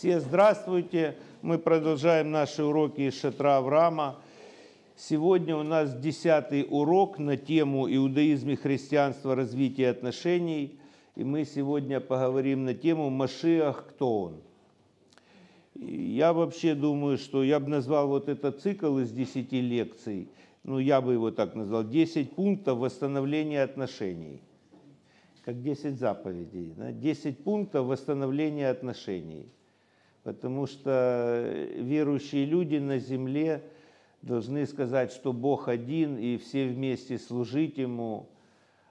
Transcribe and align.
Все 0.00 0.18
здравствуйте. 0.18 1.18
Мы 1.42 1.58
продолжаем 1.58 2.30
наши 2.30 2.64
уроки 2.64 3.02
из 3.02 3.20
шатра 3.20 3.58
Авраама. 3.58 4.18
Сегодня 4.96 5.54
у 5.54 5.62
нас 5.62 5.94
десятый 5.94 6.66
урок 6.70 7.18
на 7.18 7.36
тему 7.36 7.86
иудаизм 7.86 8.48
и 8.48 8.56
христианство, 8.56 9.34
развитие 9.34 9.90
отношений. 9.90 10.80
И 11.16 11.22
мы 11.22 11.44
сегодня 11.44 12.00
поговорим 12.00 12.64
на 12.64 12.72
тему 12.72 13.10
Машиах, 13.10 13.88
кто 13.90 14.22
он. 14.22 14.40
Я 15.74 16.32
вообще 16.32 16.74
думаю, 16.74 17.18
что 17.18 17.44
я 17.44 17.60
бы 17.60 17.68
назвал 17.68 18.08
вот 18.08 18.30
этот 18.30 18.62
цикл 18.62 19.00
из 19.00 19.12
десяти 19.12 19.60
лекций, 19.60 20.30
ну 20.62 20.78
я 20.78 21.02
бы 21.02 21.12
его 21.12 21.30
так 21.30 21.54
назвал, 21.54 21.84
10 21.84 22.36
пунктов 22.36 22.78
восстановления 22.78 23.62
отношений– 23.62 24.40
как 25.44 25.60
10 25.62 25.98
заповедей, 25.98 26.72
да? 26.74 26.90
10 26.90 27.44
пунктов 27.44 27.86
восстановления 27.86 28.70
отношений. 28.70 29.50
Потому 30.22 30.66
что 30.66 31.50
верующие 31.76 32.44
люди 32.44 32.76
на 32.76 32.98
земле 32.98 33.62
должны 34.22 34.66
сказать, 34.66 35.12
что 35.12 35.32
Бог 35.32 35.68
один, 35.68 36.18
и 36.18 36.36
все 36.36 36.66
вместе 36.68 37.18
служить 37.18 37.78
Ему 37.78 38.28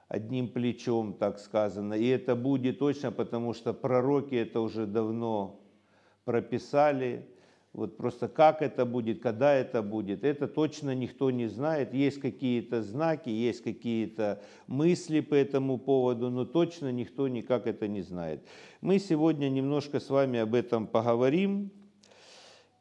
одним 0.08 0.48
плечом, 0.48 1.14
так 1.14 1.40
сказано. 1.40 1.94
И 1.94 2.08
это 2.08 2.36
будет 2.36 2.80
точно, 2.80 3.12
потому 3.12 3.54
что 3.54 3.74
пророки 3.74 4.34
это 4.36 4.60
уже 4.60 4.88
давно 4.88 5.60
прописали, 6.26 7.26
вот 7.74 7.98
просто 7.98 8.28
как 8.28 8.62
это 8.64 8.86
будет, 8.86 9.22
когда 9.22 9.54
это 9.54 9.84
будет, 9.84 10.24
это 10.24 10.48
точно 10.48 10.96
никто 10.96 11.30
не 11.30 11.48
знает. 11.48 11.94
Есть 11.94 12.20
какие-то 12.20 12.82
знаки, 12.82 13.30
есть 13.30 13.64
какие-то 13.64 14.42
мысли 14.66 15.20
по 15.20 15.36
этому 15.36 15.78
поводу, 15.78 16.32
но 16.32 16.46
точно 16.46 16.92
никто 16.92 17.28
никак 17.28 17.68
это 17.68 17.88
не 17.88 18.02
знает. 18.02 18.44
Мы 18.82 18.98
сегодня 18.98 19.50
немножко 19.50 20.00
с 20.00 20.10
вами 20.10 20.40
об 20.40 20.56
этом 20.56 20.88
поговорим. 20.88 21.70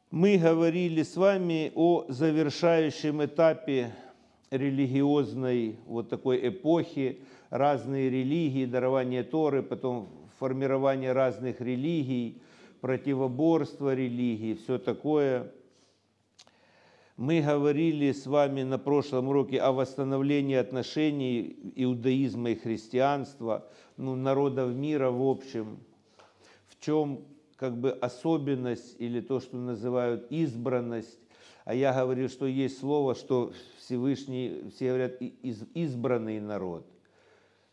Мы 0.09 0.37
говорили 0.37 1.03
с 1.03 1.15
вами 1.15 1.71
о 1.75 2.05
завершающем 2.09 3.23
этапе 3.23 3.93
религиозной 4.49 5.77
вот 5.85 6.09
такой 6.09 6.47
эпохи, 6.47 7.21
разные 7.51 8.09
религии, 8.09 8.65
дарование 8.65 9.23
Торы, 9.23 9.61
потом 9.61 10.09
формирование 10.39 11.11
разных 11.11 11.61
религий– 11.61 12.41
противоборство 12.81 13.93
религии, 13.93 14.55
все 14.55 14.77
такое. 14.77 15.51
Мы 17.17 17.41
говорили 17.41 18.11
с 18.11 18.25
вами 18.25 18.63
на 18.63 18.77
прошлом 18.77 19.27
уроке 19.27 19.59
о 19.59 19.73
восстановлении 19.73 20.55
отношений 20.55 21.73
иудаизма 21.75 22.51
и 22.51 22.55
христианства, 22.55 23.67
ну, 23.97 24.15
народов 24.15 24.73
мира 24.73 25.11
в 25.11 25.21
общем. 25.21 25.79
В 26.67 26.79
чем 26.83 27.25
как 27.57 27.77
бы 27.77 27.91
особенность 27.91 28.95
или 28.99 29.19
то, 29.19 29.41
что 29.41 29.57
называют 29.57 30.31
избранность. 30.31 31.19
А 31.65 31.75
я 31.75 31.93
говорю, 31.93 32.29
что 32.29 32.45
есть 32.45 32.79
слово, 32.79 33.15
что 33.15 33.51
Всевышний, 33.79 34.69
все 34.73 34.87
говорят, 34.87 35.21
избранный 35.21 36.39
народ. 36.39 36.87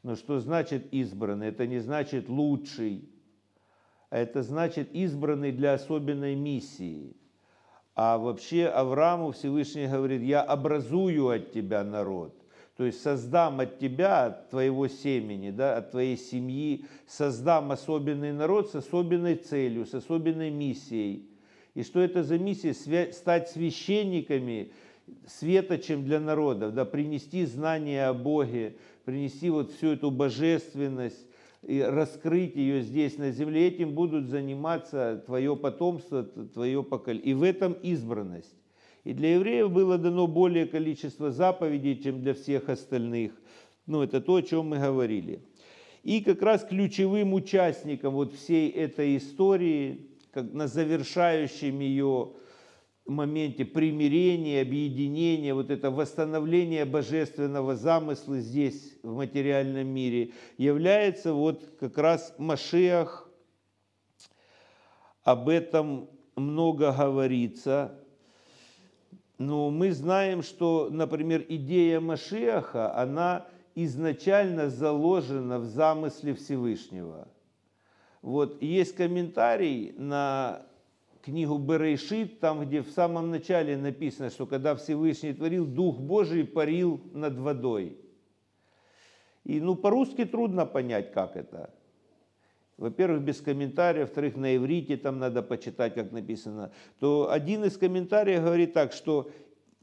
Но 0.03 0.17
что 0.17 0.41
значит 0.41 0.93
избранный? 0.93 1.49
Это 1.49 1.69
не 1.69 1.79
значит 1.79 2.29
лучший, 2.29 3.09
это 4.11 4.43
значит 4.43 4.93
избранный 4.93 5.53
для 5.53 5.75
особенной 5.75 6.35
миссии. 6.35 7.17
А 7.95 8.19
вообще 8.19 8.67
Аврааму 8.67 9.33
Всевышний 9.33 9.87
говорит, 9.87 10.23
я 10.23 10.43
образую 10.43 11.29
от 11.29 11.53
тебя 11.53 11.83
народ. 11.83 12.35
То 12.77 12.85
есть 12.85 13.03
создам 13.03 13.61
от 13.61 13.79
тебя, 13.79 14.27
от 14.27 14.51
твоего 14.51 14.87
семени, 14.87 15.51
да, 15.51 15.79
от 15.79 15.93
твоей 15.93 16.19
семьи, 16.19 16.85
создам 17.07 17.73
особенный 17.73 18.33
народ 18.33 18.71
с 18.71 18.75
особенной 18.75 19.37
целью, 19.37 19.87
с 19.87 19.95
особенной 19.95 20.51
миссией. 20.51 21.27
И 21.75 21.83
что 21.83 22.01
это 22.01 22.23
за 22.23 22.39
миссия? 22.39 22.75
Стать 23.13 23.49
священниками, 23.49 24.73
светочем 25.27 26.05
для 26.05 26.21
народов, 26.21 26.75
да, 26.75 26.85
принести 26.85 27.47
знания 27.47 28.09
о 28.09 28.15
Боге, 28.15 28.77
принести 29.07 29.49
вот 29.49 29.73
всю 29.73 29.93
эту 29.93 30.11
божественность, 30.11 31.26
и 31.67 31.81
раскрыть 31.81 32.55
ее 32.55 32.81
здесь 32.83 33.19
на 33.19 33.33
земле, 33.33 33.67
этим 33.67 33.93
будут 33.93 34.29
заниматься 34.29 35.23
твое 35.27 35.57
потомство, 35.57 36.23
твое 36.23 36.85
поколение. 36.85 37.31
И 37.31 37.35
в 37.35 37.43
этом 37.43 37.73
избранность. 37.73 38.55
И 39.03 39.13
для 39.13 39.35
евреев 39.35 39.73
было 39.73 39.99
дано 39.99 40.29
более 40.29 40.67
количество 40.67 41.33
заповедей, 41.33 42.01
чем 42.01 42.23
для 42.23 42.35
всех 42.35 42.69
остальных. 42.69 43.33
Ну, 43.87 44.03
это 44.03 44.21
то, 44.21 44.37
о 44.37 44.43
чем 44.43 44.69
мы 44.69 44.79
говорили. 44.79 45.41
И 46.05 46.21
как 46.21 46.41
раз 46.43 46.65
ключевым 46.65 47.35
участником 47.35 48.15
вот 48.15 48.33
всей 48.33 48.71
этой 48.71 49.17
истории, 49.17 50.07
как 50.31 50.53
на 50.53 50.69
завершающем 50.69 51.81
ее 51.81 52.31
моменте 53.07 53.65
примирения, 53.65 54.63
объединения, 54.63 55.55
вот 55.55 55.71
это 55.71 55.91
восстановление 55.91 56.85
божественного 56.85 57.77
замысла 57.77 58.39
здесь, 58.39 58.99
в 59.03 59.15
материальном 59.17 59.87
мире, 59.87 60.33
является 60.59 61.33
вот 61.33 61.77
как 61.79 61.97
раз 61.99 62.35
Машиах. 62.39 63.29
Об 65.23 65.49
этом 65.49 66.09
много 66.37 66.93
говорится. 66.93 67.99
Но 69.39 69.71
мы 69.71 69.93
знаем, 69.93 70.43
что, 70.43 70.89
например, 70.91 71.45
идея 71.49 72.01
Машиаха, 72.01 72.97
она 72.97 73.47
изначально 73.75 74.71
заложена 74.71 75.59
в 75.59 75.67
замысле 75.67 76.35
Всевышнего. 76.35 77.29
Вот 78.23 78.63
есть 78.63 78.97
комментарий 78.97 79.93
на 79.99 80.67
книгу 81.27 81.59
Берейшит, 81.59 82.39
там, 82.39 82.65
где 82.65 82.83
в 82.83 82.91
самом 82.91 83.31
начале 83.31 83.77
написано, 83.77 84.31
что 84.31 84.47
когда 84.47 84.77
Всевышний 84.77 85.33
творил, 85.33 85.67
Дух 85.67 85.99
Божий 85.99 86.45
парил 86.45 87.01
над 87.13 87.37
водой. 87.37 87.99
И 89.43 89.61
ну, 89.61 89.75
по-русски 89.75 90.25
трудно 90.25 90.67
понять, 90.67 91.13
как 91.13 91.37
это. 91.37 91.71
Во-первых, 92.77 93.23
без 93.23 93.41
комментариев, 93.41 94.07
во-вторых, 94.07 94.37
на 94.37 94.57
иврите 94.57 94.97
там 94.97 95.19
надо 95.19 95.43
почитать, 95.43 95.95
как 95.95 96.13
написано. 96.13 96.71
То 97.01 97.29
один 97.31 97.65
из 97.65 97.77
комментариев 97.77 98.43
говорит 98.43 98.73
так, 98.73 98.93
что 98.93 99.31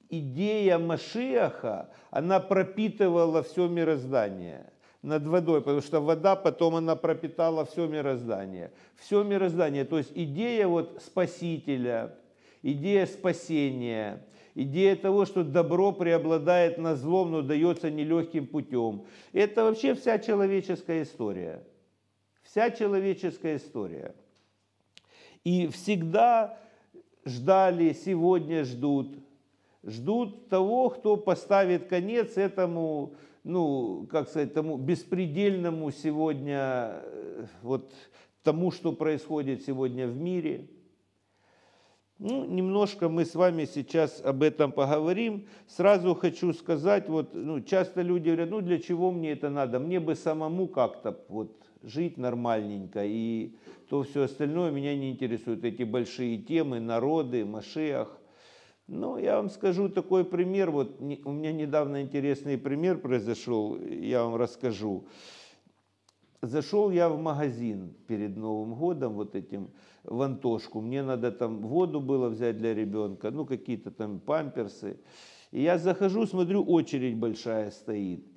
идея 0.09 0.77
Машиаха, 0.77 1.89
она 2.09 2.39
пропитывала 2.39 3.43
все 3.43 3.67
мироздание 3.67 4.72
над 5.03 5.27
водой, 5.27 5.61
потому 5.61 5.81
что 5.81 5.99
вода 5.99 6.35
потом 6.35 6.75
она 6.75 6.95
пропитала 6.95 7.65
все 7.65 7.85
мироздание. 7.87 8.71
Все 8.95 9.21
мироздание, 9.23 9.83
то 9.83 9.97
есть 9.97 10.11
идея 10.15 10.67
вот 10.67 11.01
спасителя, 11.05 12.15
идея 12.63 13.05
спасения, 13.05 14.25
идея 14.55 14.95
того, 14.95 15.25
что 15.25 15.43
добро 15.43 15.91
преобладает 15.91 16.77
над 16.77 16.97
злом, 16.97 17.31
но 17.31 17.41
дается 17.41 17.91
нелегким 17.91 18.47
путем. 18.47 19.03
Это 19.33 19.65
вообще 19.65 19.93
вся 19.93 20.17
человеческая 20.19 21.03
история. 21.03 21.61
Вся 22.43 22.71
человеческая 22.71 23.57
история. 23.57 24.15
И 25.43 25.67
всегда 25.67 26.57
ждали, 27.25 27.91
сегодня 27.91 28.63
ждут. 28.63 29.17
Ждут 29.83 30.47
того, 30.47 30.91
кто 30.91 31.17
поставит 31.17 31.87
конец 31.87 32.37
этому 32.37 33.15
ну, 33.43 34.07
как 34.09 34.29
сказать, 34.29 34.53
тому 34.53 34.77
беспредельному 34.77 35.91
сегодня, 35.91 37.01
э, 37.03 37.45
вот 37.61 37.93
тому, 38.41 38.71
что 38.71 38.93
происходит 38.93 39.63
сегодня 39.63 40.07
в 40.07 40.15
мире. 40.15 40.69
Ну, 42.19 42.45
немножко 42.45 43.09
мы 43.09 43.25
с 43.25 43.35
вами 43.35 43.65
сейчас 43.65 44.21
об 44.23 44.43
этом 44.43 44.71
поговорим. 44.71 45.47
Сразу 45.67 46.15
хочу 46.15 46.53
сказать, 46.53 47.09
вот, 47.09 47.33
ну, 47.33 47.59
часто 47.59 48.01
люди 48.01 48.29
говорят, 48.29 48.49
ну, 48.49 48.61
для 48.61 48.79
чего 48.79 49.11
мне 49.11 49.31
это 49.31 49.49
надо? 49.49 49.79
Мне 49.79 49.99
бы 49.99 50.15
самому 50.15 50.67
как-то 50.67 51.19
вот 51.27 51.51
жить 51.81 52.17
нормальненько, 52.17 53.03
и 53.03 53.55
то 53.89 54.03
все 54.03 54.23
остальное 54.23 54.71
меня 54.71 54.95
не 54.95 55.11
интересует. 55.11 55.65
Эти 55.65 55.83
большие 55.83 56.37
темы, 56.37 56.79
народы, 56.79 57.43
Машиах. 57.43 58.17
Ну, 58.87 59.17
я 59.17 59.37
вам 59.37 59.49
скажу 59.49 59.87
такой 59.87 60.25
пример. 60.25 60.71
Вот 60.71 60.99
у 60.99 61.31
меня 61.31 61.53
недавно 61.53 62.01
интересный 62.01 62.57
пример 62.57 62.99
произошел, 62.99 63.77
я 63.79 64.23
вам 64.23 64.35
расскажу. 64.35 65.07
Зашел 66.41 66.91
я 66.91 67.07
в 67.07 67.17
магазин 67.21 67.95
перед 68.07 68.35
Новым 68.35 68.75
годом, 68.75 69.13
вот 69.13 69.33
этим, 69.33 69.71
в 70.03 70.21
Антошку. 70.21 70.81
Мне 70.81 71.01
надо 71.01 71.31
там 71.31 71.61
воду 71.61 72.01
было 72.01 72.27
взять 72.27 72.57
для 72.57 72.73
ребенка, 72.73 73.31
ну, 73.31 73.45
какие-то 73.45 73.91
там 73.91 74.19
памперсы. 74.19 74.99
И 75.51 75.61
я 75.61 75.77
захожу, 75.77 76.25
смотрю, 76.25 76.63
очередь 76.63 77.15
большая 77.15 77.71
стоит. 77.71 78.32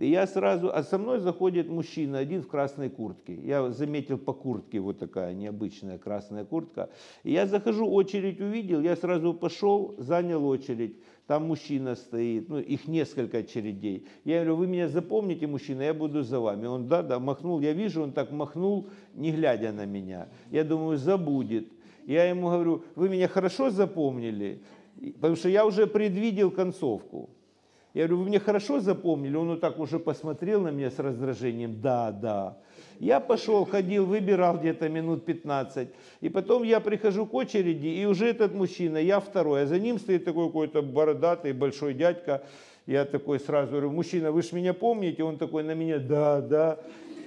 И 0.00 0.08
я 0.08 0.26
сразу, 0.26 0.74
а 0.74 0.82
со 0.82 0.96
мной 0.96 1.20
заходит 1.20 1.68
мужчина, 1.68 2.18
один 2.18 2.40
в 2.40 2.48
красной 2.48 2.88
куртке. 2.88 3.34
Я 3.34 3.70
заметил 3.70 4.16
по 4.16 4.32
куртке 4.32 4.80
вот 4.80 4.98
такая 4.98 5.34
необычная 5.34 5.98
красная 5.98 6.46
куртка. 6.46 6.88
И 7.22 7.32
я 7.32 7.46
захожу, 7.46 7.86
очередь 7.86 8.40
увидел, 8.40 8.80
я 8.80 8.96
сразу 8.96 9.34
пошел, 9.34 9.94
занял 9.98 10.46
очередь. 10.46 10.96
Там 11.26 11.48
мужчина 11.48 11.96
стоит, 11.96 12.48
ну 12.48 12.58
их 12.58 12.88
несколько 12.88 13.38
очередей. 13.38 14.06
Я 14.24 14.36
говорю, 14.36 14.56
вы 14.56 14.68
меня 14.68 14.88
запомните, 14.88 15.46
мужчина, 15.46 15.82
я 15.82 15.92
буду 15.92 16.22
за 16.22 16.40
вами. 16.40 16.66
Он, 16.66 16.88
да, 16.88 17.02
да, 17.02 17.18
махнул, 17.18 17.60
я 17.60 17.74
вижу, 17.74 18.02
он 18.02 18.12
так 18.12 18.32
махнул, 18.32 18.88
не 19.14 19.32
глядя 19.32 19.70
на 19.70 19.84
меня. 19.84 20.28
Я 20.50 20.64
думаю, 20.64 20.96
забудет. 20.96 21.68
Я 22.06 22.24
ему 22.24 22.48
говорю, 22.48 22.84
вы 22.94 23.10
меня 23.10 23.28
хорошо 23.28 23.68
запомнили? 23.68 24.62
Потому 25.16 25.36
что 25.36 25.50
я 25.50 25.66
уже 25.66 25.86
предвидел 25.86 26.50
концовку. 26.50 27.28
Я 27.92 28.06
говорю, 28.06 28.22
вы 28.22 28.28
мне 28.28 28.38
хорошо 28.38 28.80
запомнили? 28.80 29.34
Он 29.36 29.48
вот 29.48 29.60
так 29.60 29.78
уже 29.78 29.98
посмотрел 29.98 30.60
на 30.60 30.68
меня 30.68 30.90
с 30.90 30.98
раздражением. 30.98 31.80
Да, 31.80 32.12
да. 32.12 32.56
Я 33.00 33.18
пошел, 33.18 33.64
ходил, 33.64 34.06
выбирал 34.06 34.58
где-то 34.58 34.88
минут 34.88 35.24
15. 35.24 35.88
И 36.20 36.28
потом 36.28 36.62
я 36.62 36.80
прихожу 36.80 37.26
к 37.26 37.34
очереди, 37.34 37.88
и 37.88 38.04
уже 38.04 38.26
этот 38.26 38.54
мужчина, 38.54 38.98
я 38.98 39.18
второй. 39.18 39.62
А 39.62 39.66
за 39.66 39.80
ним 39.80 39.98
стоит 39.98 40.24
такой 40.24 40.46
какой-то 40.46 40.82
бородатый 40.82 41.52
большой 41.52 41.94
дядька. 41.94 42.42
Я 42.86 43.04
такой 43.04 43.40
сразу 43.40 43.72
говорю, 43.72 43.90
мужчина, 43.90 44.30
вы 44.30 44.42
же 44.42 44.48
меня 44.52 44.72
помните? 44.72 45.24
Он 45.24 45.36
такой 45.36 45.64
на 45.64 45.74
меня, 45.74 45.98
да, 45.98 46.40
да 46.40 46.78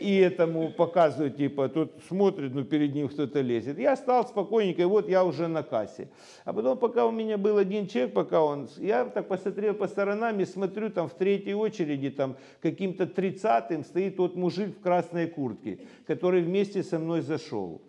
и 0.04 0.18
этому 0.18 0.70
показывают, 0.70 1.38
типа, 1.38 1.70
тут 1.70 1.94
смотрит, 2.08 2.54
ну 2.54 2.66
перед 2.66 2.94
ним 2.94 3.08
кто-то 3.08 3.40
лезет. 3.40 3.80
Я 3.80 3.96
стал 3.96 4.28
спокойненько, 4.28 4.82
и 4.82 4.86
вот 4.86 5.08
я 5.08 5.24
уже 5.24 5.48
на 5.48 5.64
кассе. 5.64 6.10
А 6.44 6.52
потом, 6.52 6.78
пока 6.78 7.06
у 7.06 7.12
меня 7.12 7.38
был 7.38 7.58
один 7.58 7.88
человек, 7.88 8.14
пока 8.14 8.44
он, 8.44 8.68
я 8.78 9.06
так 9.06 9.30
посмотрел 9.30 9.74
по 9.74 9.88
сторонам 9.88 10.40
и 10.42 10.46
смотрю, 10.46 10.90
там 10.90 11.08
в 11.08 11.14
третьей 11.14 11.54
очереди, 11.54 12.10
там 12.10 12.36
каким-то 12.62 13.08
тридцатым 13.08 13.86
стоит 13.86 14.18
тот 14.18 14.36
мужик 14.36 14.78
в 14.78 14.82
красной 14.82 15.28
куртке, 15.28 15.80
который 16.06 16.42
вместе 16.42 16.84
со 16.84 17.00
мной 17.00 17.22
зашел. 17.22 17.82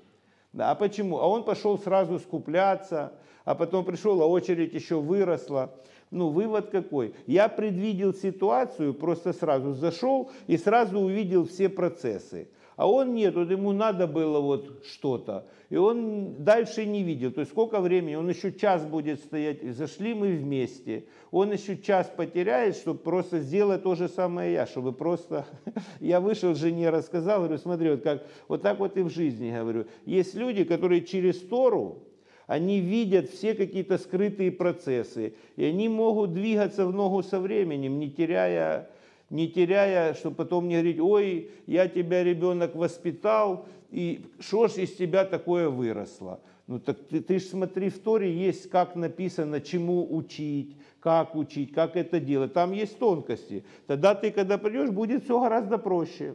Да, 0.52 0.70
а 0.70 0.75
почему? 0.76 1.19
А 1.19 1.26
он 1.26 1.43
пошел 1.43 1.76
сразу 1.78 2.20
скупляться, 2.20 3.12
а 3.44 3.56
потом 3.56 3.84
пришел, 3.84 4.22
а 4.22 4.26
очередь 4.26 4.72
еще 4.72 5.00
выросла. 5.00 5.75
Ну, 6.14 6.28
вывод 6.28 6.70
какой? 6.70 7.12
Я 7.26 7.49
предвидел 7.49 8.14
ситуацию, 8.14 8.94
просто 8.94 9.32
сразу 9.32 9.72
зашел 9.72 10.31
и 10.46 10.56
сразу 10.56 11.00
увидел 11.00 11.44
все 11.44 11.69
процессы. 11.69 12.46
А 12.76 12.88
он 12.88 13.14
нет, 13.14 13.34
вот 13.34 13.50
ему 13.50 13.72
надо 13.72 14.06
было 14.06 14.38
вот 14.38 14.84
что-то. 14.84 15.44
И 15.70 15.76
он 15.76 16.44
дальше 16.44 16.87
не 16.87 17.02
видел. 17.02 17.32
То 17.32 17.40
есть 17.40 17.50
сколько 17.50 17.81
времени, 17.81 18.14
он 18.14 18.28
еще 18.28 18.52
час 18.52 18.84
будет 18.84 19.19
стоять. 19.20 19.62
Зашли 19.75 20.14
мы 20.14 20.37
вместе. 20.37 21.06
Он 21.32 21.52
еще 21.52 21.76
час 21.76 22.12
потеряет, 22.17 22.76
чтобы 22.76 23.00
просто 23.00 23.40
сделать 23.40 23.82
то 23.82 23.96
же 23.96 24.08
самое 24.08 24.52
я. 24.52 24.67
Чтобы 24.67 24.93
просто... 24.93 25.46
Я 26.00 26.20
вышел, 26.20 26.55
жене 26.55 26.90
рассказал, 26.90 27.40
говорю, 27.40 27.58
смотри, 27.58 27.90
вот, 27.90 28.02
как, 28.02 28.25
вот 28.46 28.62
так 28.62 28.78
вот 28.78 28.96
и 28.96 29.02
в 29.02 29.08
жизни, 29.08 29.50
говорю. 29.50 29.87
Есть 30.05 30.37
люди, 30.37 30.62
которые 30.62 31.02
через 31.02 31.40
Тору, 31.40 32.05
они 32.46 32.81
видят 32.81 33.31
все 33.31 33.55
какие-то 33.55 33.99
скрытые 33.99 34.52
процессы, 34.52 35.35
и 35.56 35.64
они 35.64 35.88
могут 35.88 36.35
двигаться 36.35 36.87
в 36.87 36.93
ногу 36.93 37.23
со 37.23 37.41
временем, 37.41 37.99
не 37.99 38.11
теряя, 38.11 38.91
не 39.31 39.49
теряя, 39.49 40.14
чтобы 40.14 40.37
потом 40.37 40.69
не 40.69 40.75
говорить, 40.75 41.00
ой, 41.00 41.50
я 41.67 41.88
тебя, 41.88 42.23
ребенок, 42.23 42.75
воспитал, 42.75 43.67
и 43.91 44.26
что 44.41 44.69
ж 44.69 44.79
из 44.79 44.94
тебя 44.94 45.25
такое 45.25 45.69
выросло? 45.69 46.41
Ну 46.67 46.79
так 46.79 46.99
ты, 47.08 47.20
ты 47.20 47.38
же 47.38 47.44
смотри, 47.44 47.91
в 47.91 47.99
Торе 47.99 48.32
есть, 48.32 48.70
как 48.70 48.96
написано, 48.96 49.61
чему 49.61 50.06
учить, 50.17 50.76
как 51.00 51.35
учить, 51.35 51.73
как 51.73 51.96
это 51.96 52.20
делать. 52.20 52.55
Там 52.55 52.73
есть 52.73 52.99
тонкости. 52.99 53.64
Тогда 53.87 54.14
ты, 54.14 54.31
когда 54.31 54.56
придешь, 54.56 54.91
будет 54.91 55.25
все 55.25 55.38
гораздо 55.38 55.76
проще 55.76 56.35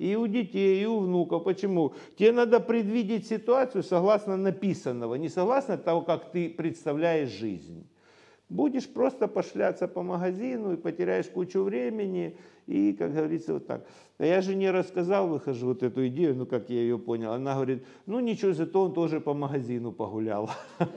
и 0.00 0.16
у 0.16 0.26
детей, 0.26 0.82
и 0.82 0.86
у 0.86 1.00
внуков. 1.00 1.44
Почему? 1.44 1.92
Тебе 2.16 2.32
надо 2.32 2.58
предвидеть 2.58 3.26
ситуацию 3.26 3.82
согласно 3.82 4.38
написанного, 4.38 5.16
не 5.16 5.28
согласно 5.28 5.76
того, 5.76 6.00
как 6.00 6.32
ты 6.32 6.48
представляешь 6.48 7.28
жизнь. 7.28 7.86
Будешь 8.48 8.88
просто 8.88 9.28
пошляться 9.28 9.86
по 9.86 10.02
магазину 10.02 10.72
и 10.72 10.76
потеряешь 10.76 11.26
кучу 11.26 11.62
времени, 11.62 12.36
и, 12.66 12.94
как 12.94 13.12
говорится, 13.12 13.52
вот 13.52 13.66
так. 13.66 13.86
А 14.16 14.24
я 14.24 14.40
же 14.40 14.54
не 14.54 14.70
рассказал, 14.70 15.28
выхожу 15.28 15.66
вот 15.66 15.82
эту 15.82 16.08
идею, 16.08 16.34
ну, 16.34 16.46
как 16.46 16.70
я 16.70 16.80
ее 16.80 16.98
понял. 16.98 17.32
Она 17.32 17.54
говорит, 17.54 17.84
ну, 18.06 18.20
ничего, 18.20 18.54
зато 18.54 18.82
он 18.82 18.94
тоже 18.94 19.20
по 19.20 19.34
магазину 19.34 19.92
погулял. 19.92 20.50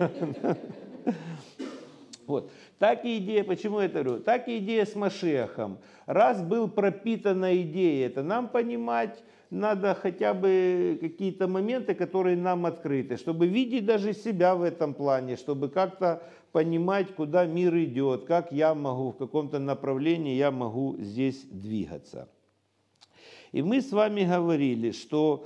Вот. 2.27 2.51
Так 2.79 3.05
и 3.05 3.17
идея, 3.17 3.43
почему 3.43 3.79
я 3.79 3.85
это 3.85 4.03
говорю? 4.03 4.23
Так 4.23 4.47
и 4.47 4.57
идея 4.57 4.85
с 4.85 4.95
Машехом. 4.95 5.77
Раз 6.05 6.41
был 6.41 6.67
пропитана 6.67 7.55
идея, 7.61 8.07
это 8.07 8.23
нам 8.23 8.47
понимать 8.47 9.23
надо 9.53 9.93
хотя 9.93 10.33
бы 10.33 10.97
какие-то 10.99 11.47
моменты, 11.47 11.93
которые 11.93 12.35
нам 12.35 12.65
открыты, 12.65 13.17
чтобы 13.17 13.47
видеть 13.47 13.85
даже 13.85 14.13
себя 14.13 14.55
в 14.55 14.63
этом 14.63 14.95
плане, 14.95 15.37
чтобы 15.37 15.69
как-то 15.69 16.23
понимать, 16.51 17.13
куда 17.15 17.45
мир 17.45 17.75
идет, 17.77 18.25
как 18.25 18.51
я 18.51 18.73
могу, 18.73 19.11
в 19.11 19.17
каком-то 19.17 19.59
направлении 19.59 20.35
я 20.35 20.51
могу 20.51 20.95
здесь 20.99 21.43
двигаться. 21.43 22.29
И 23.51 23.61
мы 23.61 23.81
с 23.81 23.91
вами 23.91 24.23
говорили, 24.23 24.91
что 24.91 25.45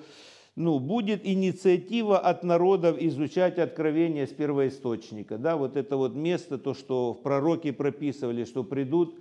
ну, 0.58 0.80
будет 0.80 1.24
инициатива 1.24 2.18
от 2.18 2.44
народов 2.44 2.98
изучать 3.00 3.60
откровение 3.60 4.26
с 4.26 4.32
первоисточника. 4.32 5.38
Да, 5.38 5.56
вот 5.56 5.78
это 5.78 5.98
вот 5.98 6.16
место, 6.16 6.58
то, 6.58 6.74
что 6.74 7.14
в 7.14 7.22
пророке 7.22 7.72
прописывали, 7.72 8.44
что 8.44 8.64
придут 8.64 9.20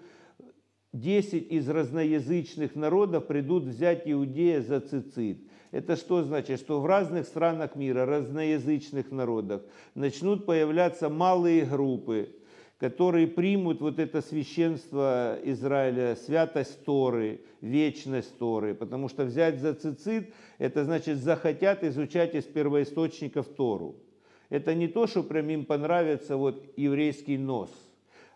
10 0.95 1.53
из 1.53 1.69
разноязычных 1.69 2.75
народов, 2.75 3.27
придут 3.27 3.65
взять 3.65 4.05
Иудея 4.07 4.63
за 4.63 4.81
цицит. 4.81 5.41
Это 5.73 5.97
что 5.97 6.25
значит? 6.25 6.59
Что 6.59 6.81
в 6.81 6.87
разных 6.87 7.27
странах 7.27 7.77
мира, 7.77 8.07
разноязычных 8.07 9.11
народах 9.11 9.61
начнут 9.95 10.47
появляться 10.47 11.11
малые 11.11 11.67
группы, 11.67 12.31
которые 12.79 13.27
примут 13.27 13.81
вот 13.81 13.99
это 13.99 14.21
священство 14.21 15.39
Израиля, 15.45 16.17
святость 16.17 16.85
Торы, 16.85 17.41
вечность 17.61 18.37
Торы, 18.39 18.75
потому 18.75 19.09
что 19.09 19.25
взять 19.25 19.61
за 19.61 19.75
цицит, 19.75 20.33
это 20.59 20.85
значит 20.85 21.19
захотят 21.19 21.85
изучать 21.85 22.35
из 22.35 22.45
первоисточников 22.45 23.49
Тору. 23.49 23.97
Это 24.51 24.75
не 24.75 24.89
то, 24.89 25.07
что 25.07 25.23
прям 25.23 25.49
им 25.49 25.65
понравится 25.65 26.37
вот 26.37 26.73
еврейский 26.77 27.39
нос– 27.39 27.71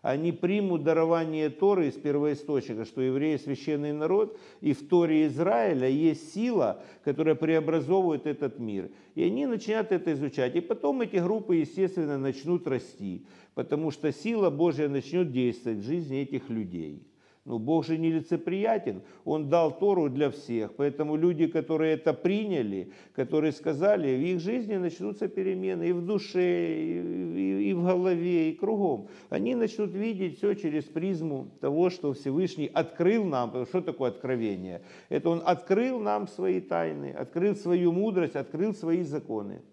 они 0.01 0.31
примут 0.31 0.83
дарование 0.83 1.49
Торы 1.49 1.87
из 1.87 1.93
первоисточника, 1.93 2.85
что 2.85 3.01
евреи 3.01 3.37
священный 3.37 3.93
народ, 3.93 4.37
и 4.59 4.73
в 4.73 4.87
Торе 4.87 5.27
Израиля 5.27 5.87
есть 5.87 6.33
сила, 6.33 6.83
которая 7.03 7.35
преобразовывает 7.35 8.25
этот 8.25 8.57
мир. 8.57 8.89
И 9.13 9.23
они 9.23 9.45
начинают 9.45 9.91
это 9.91 10.13
изучать. 10.13 10.55
И 10.55 10.61
потом 10.61 11.01
эти 11.01 11.17
группы, 11.17 11.57
естественно, 11.57 12.17
начнут 12.17 12.65
расти, 12.67 13.25
потому 13.53 13.91
что 13.91 14.11
сила 14.11 14.49
Божья 14.49 14.89
начнет 14.89 15.31
действовать 15.31 15.79
в 15.79 15.85
жизни 15.85 16.21
этих 16.21 16.49
людей. 16.49 17.03
Ну, 17.43 17.57
Бог 17.57 17.85
же 17.85 17.97
не 17.97 18.11
лицеприятен, 18.11 19.01
Он 19.25 19.49
дал 19.49 19.75
Тору 19.75 20.09
для 20.09 20.29
всех, 20.29 20.75
поэтому 20.75 21.15
люди, 21.15 21.47
которые 21.47 21.95
это 21.95 22.13
приняли, 22.13 22.91
которые 23.15 23.51
сказали, 23.51 24.15
в 24.15 24.21
их 24.21 24.39
жизни 24.39 24.75
начнутся 24.75 25.27
перемены 25.27 25.89
и 25.89 25.91
в 25.91 26.05
душе, 26.05 26.71
и, 26.71 27.69
и 27.69 27.73
в 27.73 27.83
голове, 27.83 28.51
и 28.51 28.55
кругом. 28.55 29.07
Они 29.29 29.55
начнут 29.55 29.91
видеть 29.91 30.37
все 30.37 30.53
через 30.53 30.83
призму 30.83 31.49
того, 31.59 31.89
что 31.89 32.13
Всевышний 32.13 32.67
открыл 32.67 33.25
нам. 33.25 33.65
Что 33.65 33.81
такое 33.81 34.11
откровение? 34.11 34.83
Это 35.09 35.31
Он 35.31 35.41
открыл 35.43 35.99
нам 35.99 36.27
свои 36.27 36.61
тайны, 36.61 37.09
открыл 37.09 37.55
свою 37.55 37.91
мудрость, 37.91 38.35
открыл 38.35 38.75
свои 38.75 39.01
законы, 39.01 39.63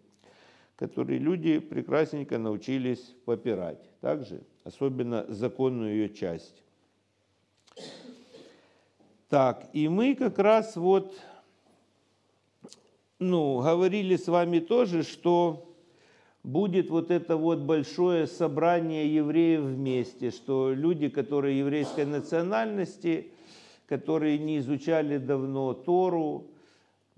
которые 0.77 1.19
люди 1.19 1.59
прекрасненько 1.59 2.39
научились 2.39 3.15
попирать. 3.27 3.91
Также, 4.01 4.41
особенно 4.65 5.27
законную 5.29 5.93
ее 5.93 6.09
часть. 6.09 6.63
Так, 9.29 9.69
и 9.75 9.89
мы 9.89 10.15
как 10.15 10.39
раз 10.39 10.75
вот, 10.77 11.15
ну, 13.19 13.61
говорили 13.61 14.17
с 14.17 14.27
вами 14.27 14.59
тоже, 14.59 15.03
что 15.03 15.69
будет 16.43 16.89
вот 16.89 17.11
это 17.11 17.37
вот 17.37 17.59
большое 17.59 18.27
собрание 18.27 19.15
евреев 19.15 19.61
вместе, 19.61 20.31
что 20.31 20.73
люди, 20.73 21.11
которые 21.11 21.59
еврейской 21.59 22.07
национальности, 22.07 23.31
которые 23.87 24.39
не 24.39 24.59
изучали 24.59 25.19
давно 25.19 25.75
Тору, 25.75 26.47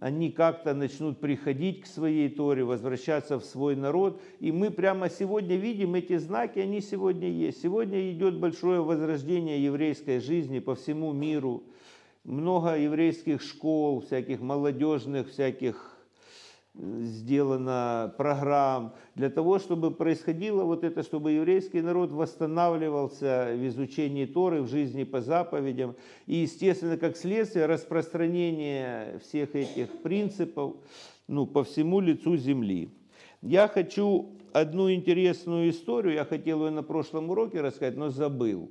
они 0.01 0.33
как-то 0.33 0.75
начнут 0.75 1.21
приходить 1.21 1.83
к 1.83 1.87
своей 1.87 2.29
Торе, 2.29 2.65
возвращаться 2.65 3.39
в 3.39 3.45
свой 3.45 3.77
народ. 3.77 4.21
И 4.41 4.51
мы 4.51 4.73
прямо 4.73 5.09
сегодня 5.11 5.55
видим 5.55 5.95
эти 5.95 6.17
знаки, 6.17 6.59
они 6.59 6.81
сегодня 6.81 7.29
есть. 7.29 7.63
Сегодня 7.63 8.11
идет 8.11 8.37
большое 8.37 8.83
возрождение 8.83 9.63
еврейской 9.63 10.19
жизни 10.19 10.59
по 10.59 10.75
всему 10.75 11.13
миру 11.13 11.63
много 12.25 12.77
еврейских 12.77 13.43
школ, 13.43 14.01
всяких 14.01 14.41
молодежных, 14.41 15.31
всяких 15.31 15.97
сделано 16.75 18.15
программ, 18.17 18.95
для 19.15 19.29
того, 19.29 19.59
чтобы 19.59 19.91
происходило 19.91 20.65
вот 20.65 20.85
это, 20.85 21.03
чтобы 21.03 21.33
еврейский 21.33 21.83
народ 21.83 22.13
восстанавливался 22.13 23.53
в 23.55 23.67
изучении 23.67 24.25
Торы, 24.25 24.63
в 24.63 24.69
жизни 24.69 25.05
по 25.05 25.21
заповедям. 25.21 25.97
И, 26.27 26.37
естественно, 26.37 26.97
как 26.97 27.17
следствие, 27.17 27.67
распространение 27.67 29.19
всех 29.19 29.55
этих 29.57 29.91
принципов 30.03 30.77
ну, 31.27 31.47
по 31.47 31.65
всему 31.65 32.01
лицу 32.01 32.37
земли. 32.37 32.91
Я 33.43 33.67
хочу 33.67 34.31
одну 34.53 34.93
интересную 34.93 35.71
историю, 35.71 36.15
я 36.15 36.25
хотел 36.25 36.67
ее 36.67 36.71
на 36.71 36.83
прошлом 36.83 37.31
уроке 37.31 37.61
рассказать, 37.61 37.97
но 37.97 38.11
забыл. 38.11 38.71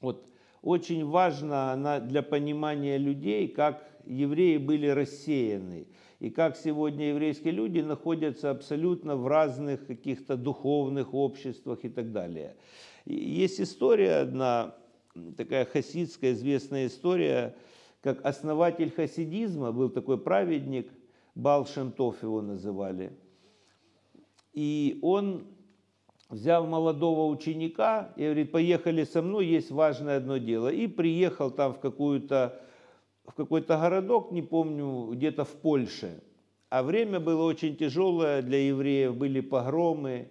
Вот 0.00 0.26
очень 0.62 1.04
важно 1.04 2.00
для 2.06 2.22
понимания 2.22 2.98
людей, 2.98 3.48
как 3.48 3.86
евреи 4.04 4.56
были 4.56 4.86
рассеяны, 4.86 5.86
и 6.18 6.30
как 6.30 6.56
сегодня 6.56 7.08
еврейские 7.08 7.52
люди 7.52 7.80
находятся 7.80 8.50
абсолютно 8.50 9.16
в 9.16 9.26
разных 9.26 9.86
каких-то 9.86 10.36
духовных 10.36 11.14
обществах 11.14 11.80
и 11.84 11.88
так 11.88 12.12
далее. 12.12 12.56
Есть 13.04 13.60
история 13.60 14.16
одна, 14.16 14.74
такая 15.36 15.64
хасидская 15.64 16.32
известная 16.32 16.86
история, 16.86 17.56
как 18.00 18.24
основатель 18.24 18.90
хасидизма, 18.90 19.72
был 19.72 19.90
такой 19.90 20.18
праведник, 20.18 20.90
Бал 21.34 21.66
Шемтов 21.66 22.22
его 22.22 22.40
называли. 22.40 23.12
И 24.54 24.98
он 25.02 25.46
взял 26.28 26.66
молодого 26.66 27.30
ученика 27.30 28.12
и 28.16 28.24
говорит, 28.24 28.52
поехали 28.52 29.04
со 29.04 29.22
мной, 29.22 29.46
есть 29.46 29.70
важное 29.70 30.18
одно 30.18 30.38
дело. 30.38 30.68
И 30.68 30.86
приехал 30.86 31.50
там 31.50 31.74
в 31.74 31.78
какую-то 31.78 32.60
в 33.26 33.34
какой-то 33.34 33.76
городок, 33.76 34.30
не 34.30 34.42
помню, 34.42 35.12
где-то 35.12 35.44
в 35.44 35.52
Польше. 35.56 36.22
А 36.68 36.82
время 36.82 37.20
было 37.20 37.42
очень 37.42 37.76
тяжелое 37.76 38.42
для 38.42 38.68
евреев, 38.68 39.16
были 39.16 39.40
погромы, 39.40 40.30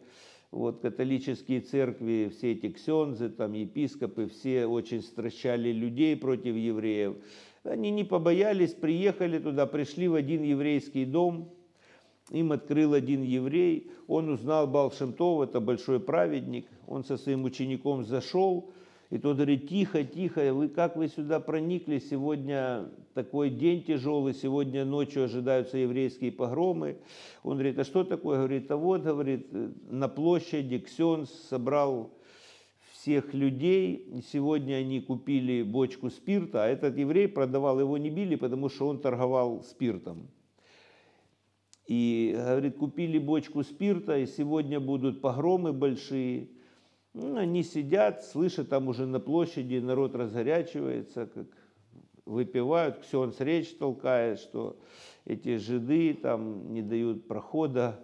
вот 0.52 0.80
католические 0.82 1.62
церкви, 1.62 2.32
все 2.36 2.54
эти 2.54 2.70
ксензы, 2.72 3.30
там 3.30 3.54
епископы, 3.54 4.28
все 4.28 4.66
очень 4.66 5.02
стращали 5.02 5.72
людей 5.72 6.16
против 6.16 6.56
евреев. 6.56 7.16
Они 7.64 7.92
не 7.92 8.04
побоялись, 8.04 8.74
приехали 8.74 9.40
туда, 9.40 9.66
пришли 9.66 10.08
в 10.08 10.16
один 10.16 10.44
еврейский 10.44 11.04
дом, 11.04 11.55
им 12.32 12.52
открыл 12.52 12.94
один 12.94 13.22
еврей, 13.24 13.92
он 14.08 14.30
узнал 14.30 14.68
Балшемтов, 14.68 15.48
это 15.48 15.60
большой 15.60 16.00
праведник, 16.00 16.68
он 16.88 17.04
со 17.04 17.18
своим 17.18 17.44
учеником 17.44 18.04
зашел, 18.04 18.72
и 19.12 19.18
тот 19.20 19.36
говорит, 19.36 19.70
тихо, 19.70 20.04
тихо, 20.04 20.54
вы 20.54 20.68
как 20.68 20.96
вы 20.96 21.08
сюда 21.08 21.40
проникли, 21.40 22.00
сегодня 22.00 22.90
такой 23.14 23.52
день 23.52 23.84
тяжелый, 23.84 24.34
сегодня 24.34 24.84
ночью 24.84 25.26
ожидаются 25.26 25.78
еврейские 25.78 26.32
погромы. 26.32 26.98
Он 27.44 27.54
говорит, 27.54 27.78
а 27.78 27.84
что 27.84 28.04
такое? 28.04 28.40
Говорит, 28.40 28.70
а 28.72 28.78
вот, 28.78 29.04
говорит, 29.04 29.48
на 29.90 30.08
площади 30.08 30.80
Ксенс 30.80 31.30
собрал 31.50 32.12
всех 32.94 33.36
людей. 33.36 34.24
Сегодня 34.32 34.76
они 34.76 35.00
купили 35.00 35.62
бочку 35.62 36.10
спирта, 36.10 36.64
а 36.64 36.68
этот 36.68 36.98
еврей 36.98 37.28
продавал, 37.28 37.80
его 37.80 38.00
не 38.00 38.10
били, 38.10 38.36
потому 38.36 38.70
что 38.70 38.88
он 38.88 39.00
торговал 39.00 39.64
спиртом. 39.64 40.28
И, 41.88 42.34
говорит, 42.36 42.78
купили 42.78 43.20
бочку 43.20 43.64
спирта, 43.64 44.18
и 44.18 44.26
сегодня 44.26 44.80
будут 44.80 45.22
погромы 45.22 45.72
большие. 45.72 46.50
Ну, 47.14 47.38
они 47.38 47.64
сидят, 47.64 48.24
слышат 48.24 48.70
там 48.70 48.88
уже 48.88 49.06
на 49.06 49.20
площади, 49.20 49.78
народ 49.78 50.16
разгорячивается, 50.16 51.28
как 51.28 51.48
выпивают, 52.26 53.00
Ксенс 53.00 53.40
речь 53.40 53.76
толкает, 53.78 54.40
что 54.40 54.78
эти 55.26 55.58
жиды 55.58 56.14
там 56.16 56.74
не 56.74 56.82
дают 56.82 57.28
прохода. 57.28 58.00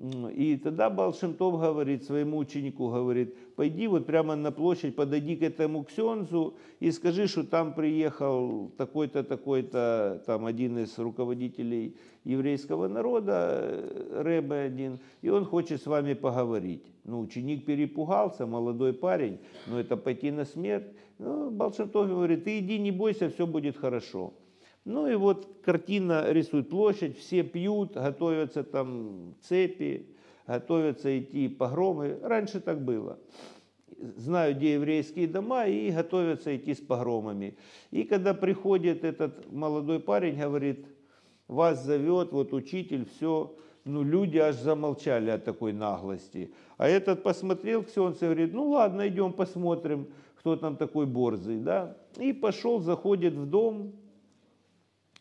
И 0.00 0.56
тогда 0.56 0.88
Балшемтов 0.88 1.60
говорит 1.60 2.04
своему 2.04 2.38
ученику, 2.38 2.88
говорит, 2.88 3.36
пойди 3.56 3.86
вот 3.86 4.06
прямо 4.06 4.34
на 4.34 4.50
площадь, 4.50 4.96
подойди 4.96 5.36
к 5.36 5.42
этому 5.42 5.84
ксензу 5.84 6.54
и 6.80 6.90
скажи, 6.90 7.26
что 7.26 7.44
там 7.44 7.74
приехал 7.74 8.72
такой-то, 8.78 9.22
такой-то, 9.22 10.22
там 10.26 10.46
один 10.46 10.78
из 10.78 10.98
руководителей 10.98 11.94
еврейского 12.24 12.88
народа, 12.88 13.84
Рэбе 14.12 14.56
один, 14.56 14.98
и 15.20 15.28
он 15.28 15.44
хочет 15.44 15.82
с 15.82 15.86
вами 15.86 16.14
поговорить. 16.14 16.86
Ну, 17.04 17.20
ученик 17.20 17.66
перепугался, 17.66 18.46
молодой 18.46 18.94
парень, 18.94 19.40
но 19.66 19.78
это 19.78 19.98
пойти 19.98 20.30
на 20.30 20.46
смерть. 20.46 20.86
Ну, 21.18 21.50
Балшемтов 21.50 22.08
говорит, 22.08 22.44
ты 22.44 22.60
иди, 22.60 22.78
не 22.78 22.92
бойся, 22.92 23.28
все 23.28 23.46
будет 23.46 23.76
хорошо. 23.76 24.32
Ну 24.84 25.06
и 25.06 25.14
вот 25.14 25.48
картина 25.64 26.32
рисует 26.32 26.68
площадь, 26.68 27.16
все 27.18 27.42
пьют, 27.44 27.94
готовятся 27.94 28.64
там 28.64 29.34
цепи, 29.40 30.06
готовятся 30.46 31.18
идти 31.18 31.48
погромы. 31.48 32.18
Раньше 32.22 32.60
так 32.60 32.84
было. 32.84 33.18
Знают, 34.16 34.58
где 34.58 34.74
еврейские 34.74 35.28
дома, 35.28 35.66
и 35.66 35.90
готовятся 35.92 36.56
идти 36.56 36.74
с 36.74 36.80
погромами. 36.80 37.56
И 37.92 38.02
когда 38.02 38.34
приходит 38.34 39.04
этот 39.04 39.52
молодой 39.52 40.00
парень, 40.00 40.40
говорит, 40.40 40.86
вас 41.46 41.84
зовет, 41.84 42.32
вот 42.32 42.52
учитель, 42.52 43.06
все, 43.16 43.54
ну, 43.84 44.02
люди 44.02 44.38
аж 44.38 44.56
замолчали 44.56 45.30
от 45.30 45.44
такой 45.44 45.72
наглости. 45.72 46.52
А 46.76 46.88
этот 46.88 47.22
посмотрел 47.22 47.84
Ксенц 47.84 48.16
и 48.22 48.24
говорит, 48.24 48.52
ну 48.52 48.70
ладно, 48.70 49.06
идем 49.06 49.32
посмотрим, 49.32 50.08
кто 50.38 50.56
там 50.56 50.76
такой 50.76 51.06
борзый, 51.06 51.58
да. 51.58 51.96
И 52.18 52.32
пошел, 52.32 52.80
заходит 52.80 53.34
в 53.34 53.46
дом, 53.46 53.92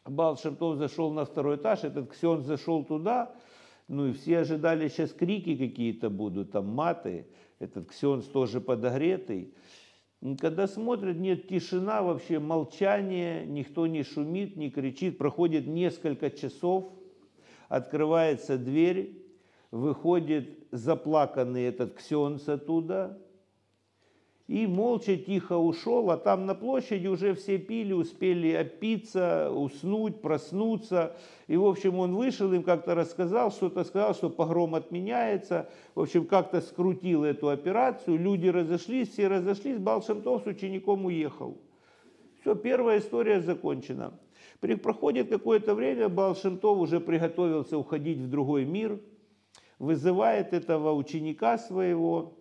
Бал 0.05 0.37
Шемтов 0.37 0.77
зашел 0.77 1.11
на 1.11 1.25
второй 1.25 1.57
этаж, 1.57 1.83
этот 1.83 2.09
Ксен 2.11 2.41
зашел 2.41 2.83
туда, 2.83 3.35
ну 3.87 4.07
и 4.07 4.13
все 4.13 4.39
ожидали, 4.39 4.87
сейчас 4.87 5.11
крики 5.11 5.55
какие-то 5.55 6.09
будут, 6.09 6.51
там 6.51 6.67
маты, 6.67 7.27
этот 7.59 7.89
Ксенс 7.89 8.25
тоже 8.25 8.61
подогретый. 8.61 9.53
Когда 10.39 10.67
смотрят, 10.67 11.17
нет 11.17 11.47
тишина, 11.47 12.01
вообще 12.01 12.39
молчание, 12.39 13.45
никто 13.45 13.87
не 13.87 14.03
шумит, 14.03 14.55
не 14.55 14.69
кричит. 14.69 15.17
Проходит 15.17 15.65
несколько 15.65 16.29
часов, 16.29 16.91
открывается 17.69 18.57
дверь, 18.57 19.25
выходит 19.71 20.67
заплаканный 20.71 21.63
этот 21.63 21.95
Ксенс 21.95 22.47
оттуда, 22.47 23.19
и 24.51 24.67
молча 24.67 25.15
тихо 25.15 25.57
ушел, 25.57 26.11
а 26.11 26.17
там 26.17 26.45
на 26.45 26.55
площади 26.55 27.07
уже 27.07 27.35
все 27.35 27.57
пили, 27.57 27.93
успели 27.93 28.51
опиться, 28.51 29.49
уснуть, 29.49 30.21
проснуться. 30.21 31.15
И, 31.47 31.55
в 31.55 31.65
общем, 31.65 31.99
он 31.99 32.13
вышел, 32.13 32.51
им 32.51 32.61
как-то 32.61 32.93
рассказал, 32.93 33.51
что-то 33.51 33.85
сказал, 33.85 34.13
что 34.13 34.29
погром 34.29 34.75
отменяется. 34.75 35.69
В 35.95 36.01
общем, 36.01 36.25
как-то 36.25 36.59
скрутил 36.59 37.23
эту 37.23 37.47
операцию, 37.47 38.19
люди 38.19 38.49
разошлись, 38.49 39.13
все 39.13 39.29
разошлись, 39.29 39.77
Балшемтов 39.77 40.43
с 40.43 40.47
учеником 40.47 41.05
уехал. 41.05 41.57
Все, 42.41 42.53
первая 42.53 42.99
история 42.99 43.39
закончена. 43.39 44.19
Проходит 44.59 45.29
какое-то 45.29 45.75
время, 45.75 46.09
Балшемтов 46.09 46.77
уже 46.77 46.99
приготовился 46.99 47.77
уходить 47.77 48.17
в 48.17 48.29
другой 48.29 48.65
мир, 48.65 48.99
вызывает 49.79 50.51
этого 50.51 50.91
ученика 50.91 51.57
своего, 51.57 52.33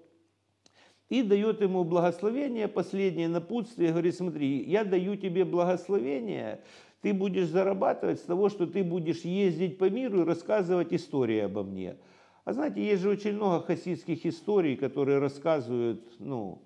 и 1.11 1.23
дает 1.23 1.61
ему 1.61 1.85
благословение, 1.85 2.69
последнее 2.69 3.29
напутствие, 3.29 3.91
говорит, 3.91 4.15
смотри, 4.15 4.63
я 4.63 4.85
даю 4.85 5.17
тебе 5.17 5.45
благословение, 5.45 6.61
ты 7.03 7.13
будешь 7.13 7.49
зарабатывать 7.49 8.21
с 8.21 8.23
того, 8.23 8.49
что 8.49 8.67
ты 8.67 8.85
будешь 8.85 9.23
ездить 9.23 9.77
по 9.77 9.91
миру 9.91 10.23
и 10.23 10.25
рассказывать 10.25 10.93
истории 10.93 11.41
обо 11.41 11.65
мне. 11.65 11.97
А 12.45 12.53
знаете, 12.53 12.83
есть 12.83 13.03
же 13.03 13.11
очень 13.11 13.35
много 13.35 13.65
хасидских 13.65 14.25
историй, 14.25 14.77
которые 14.77 15.19
рассказывают 15.19 16.01
ну, 16.21 16.63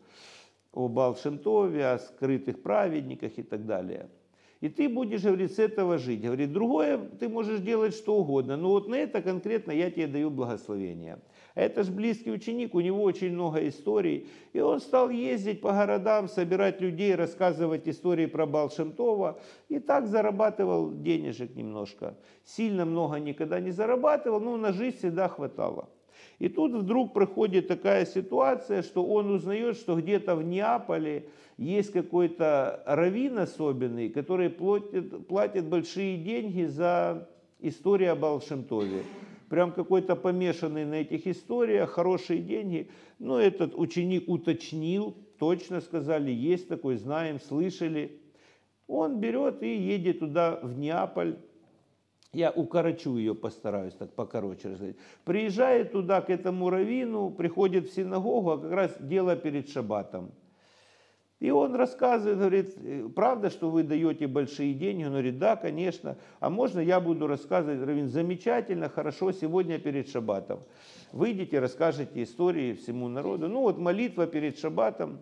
о 0.73 0.89
Балшемтове, 0.89 1.87
о 1.87 1.99
скрытых 1.99 2.63
праведниках 2.63 3.39
и 3.39 3.43
так 3.43 3.65
далее. 3.65 4.09
И 4.61 4.69
ты 4.69 4.89
будешь, 4.89 5.23
говорит, 5.23 5.53
с 5.53 5.59
этого 5.59 5.99
жить. 5.99 6.23
Говорит, 6.23 6.53
другое 6.53 6.99
ты 6.99 7.29
можешь 7.29 7.61
делать 7.61 7.95
что 7.95 8.17
угодно, 8.17 8.57
но 8.57 8.71
вот 8.71 8.89
на 8.89 8.95
это 8.95 9.21
конкретно 9.23 9.73
я 9.73 9.91
тебе 9.91 10.07
даю 10.07 10.31
благословение. 10.31 11.19
Это 11.55 11.85
же 11.85 11.93
близкий 11.93 12.33
ученик, 12.33 12.75
у 12.75 12.81
него 12.81 13.03
очень 13.03 13.33
много 13.33 13.67
историй. 13.69 14.27
И 14.53 14.61
он 14.61 14.81
стал 14.81 15.09
ездить 15.09 15.61
по 15.61 15.73
городам, 15.73 16.29
собирать 16.29 16.81
людей, 16.81 17.15
рассказывать 17.15 17.87
истории 17.87 18.27
про 18.27 18.45
Балшемтова. 18.45 19.39
И 19.69 19.79
так 19.79 20.09
зарабатывал 20.09 20.91
денежек 20.91 21.55
немножко. 21.55 22.17
Сильно 22.45 22.85
много 22.85 23.21
никогда 23.21 23.61
не 23.61 23.71
зарабатывал, 23.71 24.41
но 24.41 24.57
на 24.57 24.73
жизнь 24.73 24.99
всегда 24.99 25.29
хватало. 25.29 25.89
И 26.41 26.49
тут 26.49 26.73
вдруг 26.73 27.13
проходит 27.13 27.69
такая 27.69 28.05
ситуация, 28.05 28.83
что 28.83 29.07
он 29.07 29.31
узнает, 29.31 29.77
что 29.77 29.95
где-то 29.95 30.35
в 30.35 30.43
Неаполе 30.43 31.29
есть 31.57 31.93
какой-то 31.93 32.83
раввин 32.85 33.39
особенный, 33.39 34.09
который 34.09 34.51
платит, 34.51 35.29
платит 35.29 35.67
большие 35.67 36.17
деньги 36.17 36.65
за 36.65 37.29
историю 37.61 38.13
о 38.13 38.17
Балшемтове 38.17 39.05
прям 39.49 39.73
какой-то 39.73 40.17
помешанный 40.17 40.85
на 40.85 40.95
этих 40.95 41.27
историях, 41.27 41.91
хорошие 41.91 42.41
деньги. 42.41 42.91
Но 43.19 43.41
этот 43.41 43.75
ученик 43.75 44.29
уточнил, 44.29 45.17
точно 45.39 45.81
сказали, 45.81 46.31
есть 46.31 46.69
такой, 46.69 46.97
знаем, 46.97 47.41
слышали. 47.41 48.21
Он 48.87 49.21
берет 49.21 49.63
и 49.63 49.77
едет 49.77 50.21
туда, 50.21 50.59
в 50.63 50.79
Неаполь, 50.79 51.37
я 52.35 52.51
укорочу 52.51 53.17
ее, 53.17 53.35
постараюсь 53.35 53.95
так 53.95 54.13
покороче 54.13 54.71
рассказать. 54.71 54.97
Приезжает 55.25 55.93
туда, 55.93 56.21
к 56.21 56.31
этому 56.31 56.69
раввину, 56.69 57.31
приходит 57.31 57.89
в 57.89 57.95
синагогу, 57.95 58.51
а 58.51 58.59
как 58.59 58.73
раз 58.73 58.97
дело 59.01 59.37
перед 59.37 59.69
шаббатом. 59.69 60.33
И 61.45 61.51
он 61.51 61.75
рассказывает, 61.75 62.39
говорит, 62.39 63.15
правда, 63.15 63.51
что 63.51 63.69
вы 63.69 63.83
даете 63.83 64.27
большие 64.27 64.73
деньги? 64.73 65.05
Он 65.05 65.11
говорит, 65.11 65.39
да, 65.39 65.57
конечно. 65.57 66.17
А 66.41 66.49
можно 66.49 66.81
я 66.81 67.01
буду 67.01 67.27
рассказывать? 67.27 67.87
Равин, 67.87 68.09
замечательно, 68.09 68.89
хорошо, 68.89 69.31
сегодня 69.31 69.79
перед 69.79 70.09
шаббатом. 70.09 70.61
Выйдите, 71.13 71.59
расскажете 71.59 72.23
истории 72.23 72.73
всему 72.73 73.09
народу. 73.09 73.49
Ну 73.49 73.61
вот 73.61 73.77
молитва 73.77 74.27
перед 74.27 74.59
шаббатом. 74.59 75.21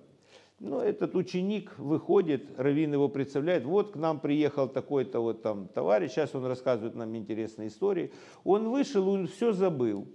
Ну, 0.61 0.79
этот 0.79 1.17
ученик 1.17 1.77
выходит, 1.77 2.57
Равин 2.57 2.93
его 2.93 3.09
представляет, 3.09 3.65
вот 3.65 3.91
к 3.91 3.97
нам 3.97 4.21
приехал 4.21 4.69
такой-то 4.69 5.19
вот 5.19 5.43
там 5.43 5.67
товарищ, 5.67 6.13
сейчас 6.13 6.37
он 6.37 6.47
рассказывает 6.47 6.95
нам 6.95 7.17
интересные 7.17 7.67
истории. 7.67 8.13
Он 8.45 8.69
вышел, 8.69 9.09
он 9.09 9.27
все 9.27 9.51
забыл. 9.51 10.07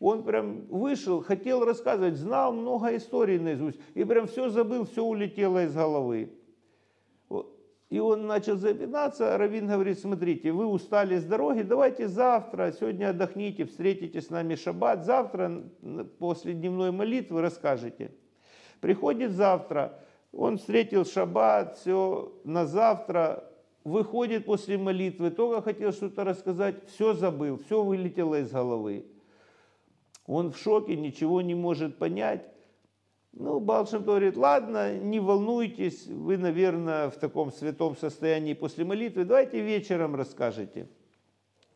Он 0.00 0.24
прям 0.24 0.66
вышел, 0.66 1.22
хотел 1.22 1.64
рассказывать, 1.64 2.16
знал 2.16 2.52
много 2.52 2.96
историй 2.96 3.38
наизусть, 3.38 3.80
и 3.94 4.04
прям 4.04 4.26
все 4.26 4.48
забыл, 4.48 4.84
все 4.84 5.02
улетело 5.02 5.64
из 5.64 5.74
головы. 5.74 6.30
И 7.90 7.98
он 8.00 8.26
начал 8.26 8.56
запинаться, 8.56 9.34
а 9.34 9.38
Равин 9.38 9.68
говорит, 9.68 10.00
смотрите, 10.00 10.50
вы 10.50 10.66
устали 10.66 11.16
с 11.16 11.24
дороги, 11.24 11.62
давайте 11.62 12.08
завтра, 12.08 12.72
сегодня 12.72 13.10
отдохните, 13.10 13.66
встретите 13.66 14.20
с 14.20 14.30
нами 14.30 14.56
шаббат, 14.56 15.04
завтра 15.04 15.62
после 16.18 16.54
дневной 16.54 16.90
молитвы 16.90 17.40
расскажете. 17.40 18.10
Приходит 18.80 19.30
завтра, 19.30 20.00
он 20.32 20.58
встретил 20.58 21.04
шаббат, 21.04 21.76
все, 21.76 22.32
на 22.42 22.66
завтра, 22.66 23.48
выходит 23.84 24.44
после 24.44 24.76
молитвы, 24.76 25.30
только 25.30 25.62
хотел 25.62 25.92
что-то 25.92 26.24
рассказать, 26.24 26.88
все 26.88 27.12
забыл, 27.12 27.58
все 27.58 27.82
вылетело 27.82 28.40
из 28.40 28.50
головы. 28.50 29.06
Он 30.26 30.52
в 30.52 30.58
шоке, 30.58 30.96
ничего 30.96 31.42
не 31.42 31.54
может 31.54 31.98
понять. 31.98 32.46
Ну, 33.32 33.58
Балшем 33.58 34.04
говорит, 34.04 34.36
ладно, 34.36 34.96
не 34.96 35.18
волнуйтесь, 35.18 36.06
вы, 36.06 36.38
наверное, 36.38 37.10
в 37.10 37.16
таком 37.16 37.50
святом 37.50 37.96
состоянии 37.96 38.54
после 38.54 38.84
молитвы, 38.84 39.24
давайте 39.24 39.60
вечером 39.60 40.14
расскажете. 40.14 40.86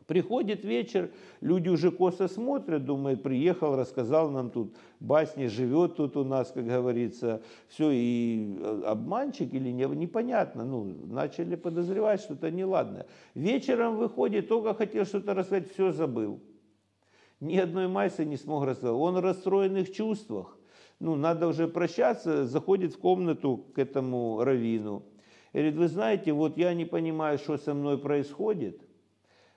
Приходит 0.07 0.65
вечер, 0.65 1.11
люди 1.41 1.69
уже 1.69 1.91
косо 1.91 2.29
смотрят, 2.29 2.85
думают, 2.85 3.23
приехал, 3.23 3.77
рассказал 3.77 4.31
нам 4.31 4.51
тут 4.51 4.75
басни, 5.01 5.49
живет 5.49 5.97
тут 5.97 6.17
у 6.17 6.25
нас, 6.25 6.53
как 6.53 6.65
говорится, 6.65 7.43
все, 7.67 7.91
и 7.91 8.57
обманщик 8.87 9.53
или 9.53 9.71
не, 9.71 9.85
непонятно, 9.85 10.65
ну, 10.65 10.85
начали 10.85 11.57
подозревать 11.57 12.21
что-то 12.21 12.51
неладное. 12.53 13.07
Вечером 13.35 13.97
выходит, 13.97 14.49
только 14.49 14.75
хотел 14.75 15.05
что-то 15.05 15.35
рассказать, 15.35 15.71
все 15.73 15.93
забыл 15.93 16.41
ни 17.41 17.57
одной 17.57 17.89
майсы 17.89 18.25
не 18.25 18.37
смог 18.37 18.65
рассказать. 18.65 18.95
Он 18.95 19.15
в 19.15 19.21
расстроенных 19.21 19.93
чувствах. 19.93 20.59
Ну, 21.01 21.15
надо 21.15 21.47
уже 21.47 21.69
прощаться, 21.69 22.47
заходит 22.47 22.95
в 22.95 22.99
комнату 22.99 23.67
к 23.75 23.79
этому 23.79 24.43
раввину. 24.43 25.05
И 25.53 25.59
говорит, 25.59 25.77
вы 25.77 25.89
знаете, 25.89 26.33
вот 26.33 26.59
я 26.59 26.75
не 26.75 26.85
понимаю, 26.85 27.39
что 27.39 27.57
со 27.57 27.75
мной 27.75 27.99
происходит. 27.99 28.81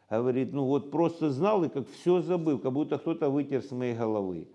Говорит, 0.09 0.51
ну 0.51 0.65
вот 0.65 0.91
просто 0.91 1.29
знал 1.29 1.63
и 1.63 1.69
как 1.69 1.87
все 1.87 2.21
забыл, 2.21 2.59
как 2.59 2.73
будто 2.73 2.97
кто-то 2.97 3.29
вытер 3.29 3.61
с 3.61 3.71
моей 3.71 3.95
головы. 3.95 4.49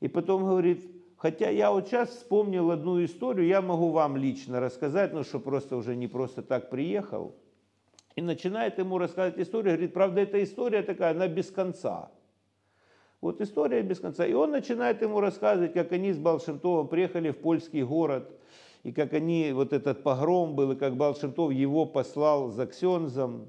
И 0.00 0.08
потом 0.08 0.44
говорит, 0.44 0.82
хотя 1.16 1.50
я 1.50 1.70
вот 1.70 1.88
сейчас 1.88 2.08
вспомнил 2.08 2.70
одну 2.70 3.04
историю, 3.04 3.46
я 3.46 3.60
могу 3.60 3.90
вам 3.90 4.16
лично 4.16 4.60
рассказать, 4.60 5.12
ну 5.12 5.24
что 5.24 5.40
просто 5.40 5.76
уже 5.76 5.94
не 5.94 6.08
просто 6.08 6.42
так 6.42 6.70
приехал. 6.70 7.36
И 8.16 8.22
начинает 8.22 8.78
ему 8.78 8.96
рассказывать 8.96 9.38
историю, 9.38 9.74
говорит, 9.74 9.92
правда, 9.92 10.22
эта 10.22 10.42
история 10.42 10.82
такая, 10.82 11.12
она 11.12 11.28
без 11.28 11.50
конца. 11.50 12.10
Вот 13.20 13.40
история 13.40 13.82
без 13.82 13.98
конца. 13.98 14.24
И 14.26 14.32
он 14.32 14.50
начинает 14.50 15.02
ему 15.02 15.20
рассказывать, 15.20 15.72
как 15.72 15.92
они 15.92 16.12
с 16.12 16.18
Балшемтовым 16.18 16.88
приехали 16.88 17.30
в 17.30 17.38
польский 17.38 17.82
город, 17.82 18.30
и 18.84 18.92
как 18.92 19.12
они, 19.12 19.50
вот 19.52 19.72
этот 19.72 20.02
погром 20.04 20.54
был, 20.54 20.72
и 20.72 20.76
как 20.76 20.96
Балшемтов 20.96 21.52
его 21.52 21.84
послал 21.84 22.50
за 22.50 22.66
Ксензом, 22.66 23.48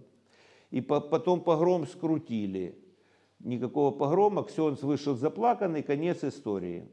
и 0.72 0.82
по, 0.82 1.00
потом 1.00 1.42
погром 1.42 1.86
скрутили. 1.86 2.78
Никакого 3.40 3.92
погрома, 3.92 4.44
Ксенз 4.44 4.82
вышел 4.82 5.16
заплаканный, 5.16 5.84
конец 5.84 6.24
истории. 6.24 6.90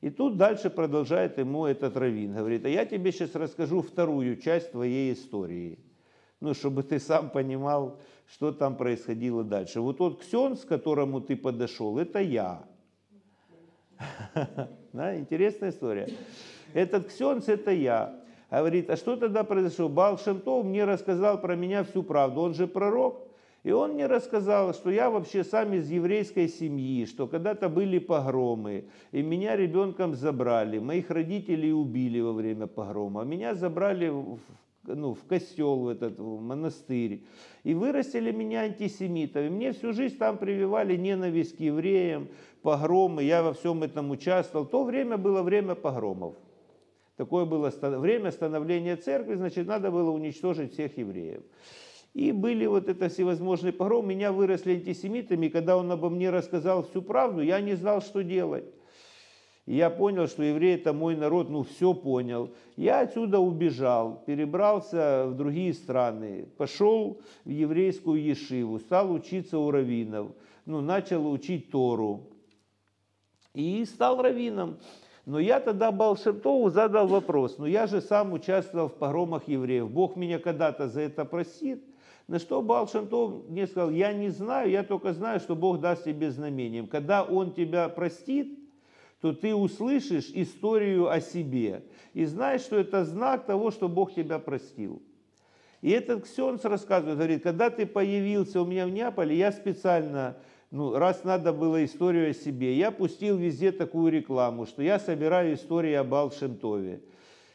И 0.00 0.10
тут 0.10 0.36
дальше 0.36 0.70
продолжает 0.70 1.38
ему 1.38 1.66
этот 1.66 1.96
раввин, 1.96 2.34
говорит, 2.34 2.64
а 2.64 2.68
я 2.68 2.86
тебе 2.86 3.12
сейчас 3.12 3.34
расскажу 3.34 3.82
вторую 3.82 4.36
часть 4.36 4.72
твоей 4.72 5.12
истории– 5.12 5.80
ну, 6.42 6.54
чтобы 6.54 6.82
ты 6.82 6.98
сам 6.98 7.30
понимал, 7.30 8.00
что 8.26 8.50
там 8.52 8.76
происходило 8.76 9.44
дальше. 9.44 9.80
Вот 9.80 9.98
тот 9.98 10.20
ксен, 10.20 10.56
с 10.56 10.64
которому 10.64 11.20
ты 11.20 11.36
подошел, 11.36 11.98
это 11.98 12.18
я. 12.20 12.64
Да, 14.92 15.16
интересная 15.16 15.70
история. 15.70 16.08
Этот 16.74 17.06
ксенц 17.06 17.48
это 17.48 17.70
я. 17.70 18.14
Говорит, 18.50 18.90
а 18.90 18.96
что 18.96 19.16
тогда 19.16 19.42
произошло? 19.42 19.88
Бал 19.88 20.18
Шемтов 20.18 20.66
мне 20.66 20.84
рассказал 20.84 21.40
про 21.40 21.56
меня 21.56 21.82
всю 21.84 22.02
правду. 22.02 22.42
Он 22.42 22.52
же 22.52 22.66
пророк. 22.66 23.26
И 23.62 23.70
он 23.70 23.92
мне 23.92 24.06
рассказал, 24.06 24.74
что 24.74 24.90
я 24.90 25.08
вообще 25.08 25.44
сам 25.44 25.72
из 25.72 25.88
еврейской 25.88 26.48
семьи, 26.48 27.06
что 27.06 27.28
когда-то 27.28 27.68
были 27.68 27.98
погромы, 27.98 28.86
и 29.12 29.22
меня 29.22 29.54
ребенком 29.56 30.14
забрали, 30.14 30.80
моих 30.80 31.10
родителей 31.10 31.72
убили 31.72 32.18
во 32.20 32.32
время 32.32 32.66
погрома, 32.66 33.22
меня 33.22 33.54
забрали 33.54 34.08
в 34.08 34.40
ну, 34.84 35.14
в 35.14 35.24
костел, 35.24 35.76
в 35.80 35.88
этот 35.88 36.18
в 36.18 36.40
монастырь. 36.40 37.24
И 37.64 37.74
вырастили 37.74 38.32
меня 38.32 38.62
антисемитом. 38.62 39.44
И 39.44 39.48
мне 39.48 39.72
всю 39.72 39.92
жизнь 39.92 40.16
там 40.18 40.38
прививали 40.38 40.96
ненависть 40.96 41.56
к 41.56 41.60
евреям, 41.60 42.28
погромы. 42.62 43.22
Я 43.22 43.42
во 43.42 43.52
всем 43.52 43.82
этом 43.82 44.10
участвовал. 44.10 44.66
То 44.66 44.84
время 44.84 45.16
было 45.16 45.42
время 45.42 45.74
погромов. 45.74 46.34
Такое 47.16 47.44
было 47.44 47.70
время 47.80 48.30
становления 48.32 48.96
церкви, 48.96 49.34
значит, 49.34 49.66
надо 49.66 49.90
было 49.90 50.10
уничтожить 50.10 50.72
всех 50.72 50.96
евреев. 50.96 51.42
И 52.14 52.32
были 52.32 52.66
вот 52.66 52.88
это 52.88 53.08
всевозможные 53.08 53.72
погромы. 53.72 54.14
Меня 54.14 54.32
выросли 54.32 54.72
антисемитами. 54.72 55.46
И 55.46 55.50
когда 55.50 55.76
он 55.76 55.90
обо 55.90 56.10
мне 56.10 56.30
рассказал 56.30 56.82
всю 56.82 57.00
правду, 57.00 57.40
я 57.40 57.60
не 57.60 57.74
знал, 57.74 58.02
что 58.02 58.22
делать. 58.22 58.64
И 59.66 59.76
я 59.76 59.90
понял, 59.90 60.26
что 60.26 60.42
евреи 60.42 60.74
это 60.74 60.92
мой 60.92 61.14
народ, 61.14 61.48
ну 61.48 61.62
все 61.62 61.94
понял. 61.94 62.50
Я 62.76 63.00
отсюда 63.00 63.38
убежал, 63.38 64.22
перебрался 64.26 65.26
в 65.28 65.36
другие 65.36 65.72
страны, 65.72 66.48
пошел 66.56 67.20
в 67.44 67.48
еврейскую 67.48 68.20
ешиву, 68.20 68.80
стал 68.80 69.12
учиться 69.12 69.58
у 69.58 69.70
раввинов, 69.70 70.32
ну, 70.66 70.80
начал 70.80 71.30
учить 71.30 71.70
Тору. 71.70 72.28
И 73.54 73.84
стал 73.84 74.20
раввином. 74.20 74.78
Но 75.26 75.38
я 75.38 75.60
тогда 75.60 75.92
Балшемтову 75.92 76.68
задал 76.70 77.06
вопрос, 77.06 77.58
ну 77.58 77.66
я 77.66 77.86
же 77.86 78.00
сам 78.00 78.32
участвовал 78.32 78.88
в 78.88 78.94
погромах 78.94 79.46
евреев, 79.46 79.88
Бог 79.88 80.16
меня 80.16 80.40
когда-то 80.40 80.88
за 80.88 81.02
это 81.02 81.24
простит? 81.24 81.84
На 82.26 82.40
что 82.40 82.60
Балшемтов 82.62 83.48
мне 83.48 83.68
сказал, 83.68 83.90
я 83.90 84.12
не 84.12 84.30
знаю, 84.30 84.70
я 84.70 84.82
только 84.82 85.12
знаю, 85.12 85.38
что 85.38 85.54
Бог 85.54 85.80
даст 85.80 86.04
тебе 86.04 86.32
знамением. 86.32 86.88
Когда 86.88 87.22
Он 87.22 87.52
тебя 87.52 87.88
простит, 87.88 88.61
то 89.22 89.32
ты 89.32 89.54
услышишь 89.54 90.30
историю 90.34 91.08
о 91.08 91.20
себе 91.20 91.84
и 92.12 92.24
знаешь, 92.24 92.62
что 92.62 92.76
это 92.76 93.04
знак 93.04 93.46
того, 93.46 93.70
что 93.70 93.88
Бог 93.88 94.12
тебя 94.12 94.40
простил. 94.40 95.00
И 95.80 95.90
этот 95.90 96.24
Ксенс 96.24 96.64
рассказывает, 96.64 97.18
говорит, 97.18 97.42
когда 97.44 97.70
ты 97.70 97.86
появился 97.86 98.60
у 98.60 98.66
меня 98.66 98.84
в 98.84 98.90
Неаполе, 98.90 99.36
я 99.36 99.52
специально, 99.52 100.36
ну, 100.72 100.96
раз 100.96 101.22
надо 101.22 101.52
было 101.52 101.84
историю 101.84 102.30
о 102.30 102.34
себе, 102.34 102.76
я 102.76 102.90
пустил 102.90 103.36
везде 103.36 103.70
такую 103.70 104.10
рекламу, 104.10 104.66
что 104.66 104.82
я 104.82 104.98
собираю 104.98 105.54
истории 105.54 105.92
об 105.92 106.12
Алшемтове. 106.12 107.00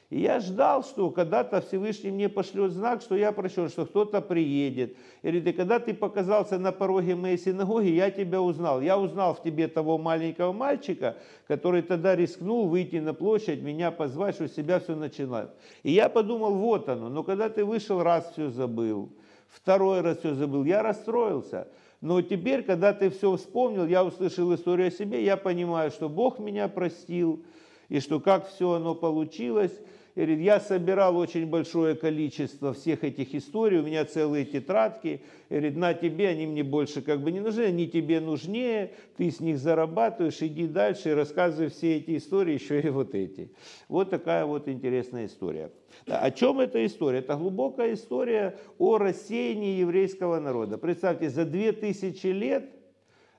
И 0.09 0.21
я 0.21 0.39
ждал, 0.39 0.85
что 0.85 1.11
когда-то 1.11 1.59
Всевышний 1.59 2.11
мне 2.11 2.29
пошлет 2.29 2.71
знак, 2.71 3.01
что 3.01 3.17
я 3.17 3.33
прощен, 3.33 3.67
что 3.67 3.85
кто-то 3.85 4.21
приедет. 4.21 4.95
И 5.21 5.29
говорит, 5.29 5.57
когда 5.57 5.79
ты 5.79 5.93
показался 5.93 6.57
на 6.57 6.71
пороге 6.71 7.15
моей 7.15 7.37
синагоги, 7.37 7.89
я 7.89 8.09
тебя 8.09 8.41
узнал. 8.41 8.79
Я 8.79 8.97
узнал 8.97 9.33
в 9.33 9.43
тебе 9.43 9.67
того 9.67 9.97
маленького 9.97 10.53
мальчика, 10.53 11.17
который 11.45 11.81
тогда 11.81 12.15
рискнул 12.15 12.69
выйти 12.69 12.95
на 12.97 13.13
площадь, 13.13 13.61
меня 13.61 13.91
позвать, 13.91 14.35
что 14.35 14.47
себя 14.47 14.79
все 14.79 14.95
начинает. 14.95 15.49
И 15.83 15.91
я 15.91 16.07
подумал, 16.07 16.53
вот 16.53 16.87
оно. 16.87 17.09
Но 17.09 17.23
когда 17.23 17.49
ты 17.49 17.65
вышел, 17.65 18.01
раз 18.01 18.31
все 18.31 18.49
забыл, 18.49 19.09
второй 19.49 19.99
раз 19.99 20.19
все 20.19 20.33
забыл, 20.35 20.63
я 20.63 20.83
расстроился. 20.83 21.67
Но 21.99 22.21
теперь, 22.21 22.63
когда 22.63 22.93
ты 22.93 23.09
все 23.09 23.35
вспомнил, 23.35 23.85
я 23.85 24.05
услышал 24.05 24.53
историю 24.55 24.87
о 24.87 24.91
себе, 24.91 25.25
я 25.25 25.35
понимаю, 25.35 25.91
что 25.91 26.07
Бог 26.07 26.39
меня 26.39 26.69
простил, 26.69 27.43
и 27.89 27.99
что 27.99 28.21
как 28.21 28.47
все 28.47 28.73
оно 28.73 28.95
получилось. 28.95 29.73
Говорит, 30.17 30.39
я 30.39 30.59
собирал 30.59 31.15
очень 31.15 31.45
большое 31.45 31.93
количество 31.93 32.73
всех 32.73 33.03
этих 33.03 33.35
историй, 33.35 33.77
у 33.77 33.83
меня 33.83 34.03
целые 34.03 34.45
тетрадки, 34.45 35.21
говорит, 35.47 35.77
на 35.77 35.93
тебе, 35.93 36.29
они 36.29 36.47
мне 36.47 36.63
больше 36.63 37.03
как 37.03 37.21
бы 37.21 37.31
не 37.31 37.39
нужны, 37.39 37.65
они 37.65 37.87
тебе 37.87 38.19
нужнее, 38.19 38.93
ты 39.15 39.29
с 39.29 39.39
них 39.39 39.59
зарабатываешь, 39.59 40.41
иди 40.41 40.65
дальше 40.65 41.11
и 41.11 41.13
рассказывай 41.13 41.69
все 41.69 41.97
эти 41.97 42.17
истории, 42.17 42.55
еще 42.55 42.81
и 42.81 42.89
вот 42.89 43.13
эти. 43.13 43.51
Вот 43.89 44.09
такая 44.09 44.45
вот 44.45 44.67
интересная 44.67 45.27
история. 45.27 45.71
О 46.07 46.31
чем 46.31 46.61
эта 46.61 46.83
история? 46.83 47.19
Это 47.19 47.35
глубокая 47.35 47.93
история 47.93 48.57
о 48.79 48.97
рассеянии 48.97 49.79
еврейского 49.79 50.39
народа. 50.39 50.79
Представьте, 50.79 51.29
за 51.29 51.45
две 51.45 51.73
тысячи 51.73 52.27
лет, 52.27 52.71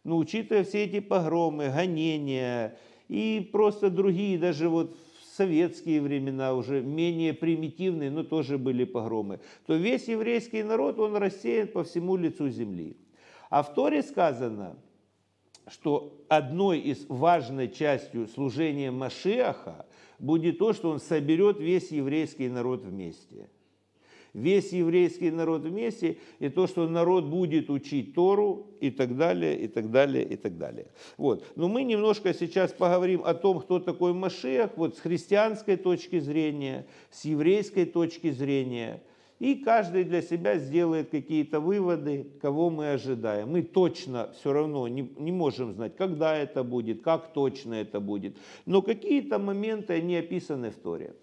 ну, 0.04 0.16
учитывая 0.16 0.62
все 0.62 0.84
эти 0.84 1.00
погромы, 1.00 1.70
гонения 1.74 2.78
и 3.08 3.48
просто 3.52 3.90
другие, 3.90 4.38
даже 4.38 4.68
вот 4.68 4.96
советские 5.38 6.00
времена 6.00 6.52
уже 6.52 6.82
менее 6.82 7.32
примитивные, 7.32 8.10
но 8.10 8.24
тоже 8.24 8.58
были 8.58 8.84
погромы, 8.84 9.38
то 9.66 9.74
весь 9.74 10.08
еврейский 10.08 10.64
народ, 10.64 10.98
он 10.98 11.16
рассеян 11.16 11.68
по 11.68 11.84
всему 11.84 12.16
лицу 12.16 12.48
земли. 12.48 12.96
А 13.48 13.62
в 13.62 13.72
Торе 13.72 14.02
сказано, 14.02 14.76
что 15.68 16.24
одной 16.28 16.80
из 16.80 17.06
важной 17.08 17.68
частью 17.68 18.26
служения 18.26 18.90
Машиаха 18.90 19.86
будет 20.18 20.58
то, 20.58 20.72
что 20.72 20.90
он 20.90 20.98
соберет 20.98 21.60
весь 21.60 21.92
еврейский 21.92 22.48
народ 22.48 22.84
вместе. 22.84 23.48
Весь 24.34 24.72
еврейский 24.72 25.30
народ 25.30 25.62
вместе, 25.62 26.18
и 26.38 26.48
то, 26.48 26.66
что 26.66 26.88
народ 26.88 27.24
будет 27.24 27.70
учить 27.70 28.14
Тору, 28.14 28.66
и 28.80 28.90
так 28.90 29.16
далее, 29.16 29.58
и 29.58 29.68
так 29.68 29.90
далее, 29.90 30.24
и 30.24 30.36
так 30.36 30.58
далее. 30.58 30.86
Вот. 31.16 31.44
Но 31.56 31.68
мы 31.68 31.82
немножко 31.84 32.32
сейчас 32.34 32.72
поговорим 32.72 33.22
о 33.24 33.34
том, 33.34 33.60
кто 33.60 33.78
такой 33.80 34.12
Машех, 34.12 34.70
вот 34.76 34.96
с 34.96 35.00
христианской 35.00 35.76
точки 35.76 36.20
зрения, 36.20 36.86
с 37.10 37.24
еврейской 37.24 37.84
точки 37.84 38.30
зрения– 38.30 39.02
и 39.38 39.54
каждый 39.54 40.04
для 40.04 40.20
себя 40.20 40.58
сделает 40.58 41.10
какие-то 41.10 41.60
выводы, 41.60 42.26
кого 42.40 42.70
мы 42.70 42.90
ожидаем. 42.90 43.50
Мы 43.50 43.62
точно 43.62 44.32
все 44.38 44.52
равно 44.52 44.88
не, 44.88 45.08
не 45.16 45.30
можем 45.30 45.74
знать, 45.74 45.96
когда 45.96 46.36
это 46.36 46.64
будет, 46.64 47.02
как 47.02 47.32
точно 47.32 47.74
это 47.74 48.00
будет. 48.00 48.36
Но 48.66 48.82
какие-то 48.82 49.38
моменты, 49.38 49.92
они 49.94 50.16
описаны 50.16 50.70
в 50.70 50.76
Торе. 50.76 51.14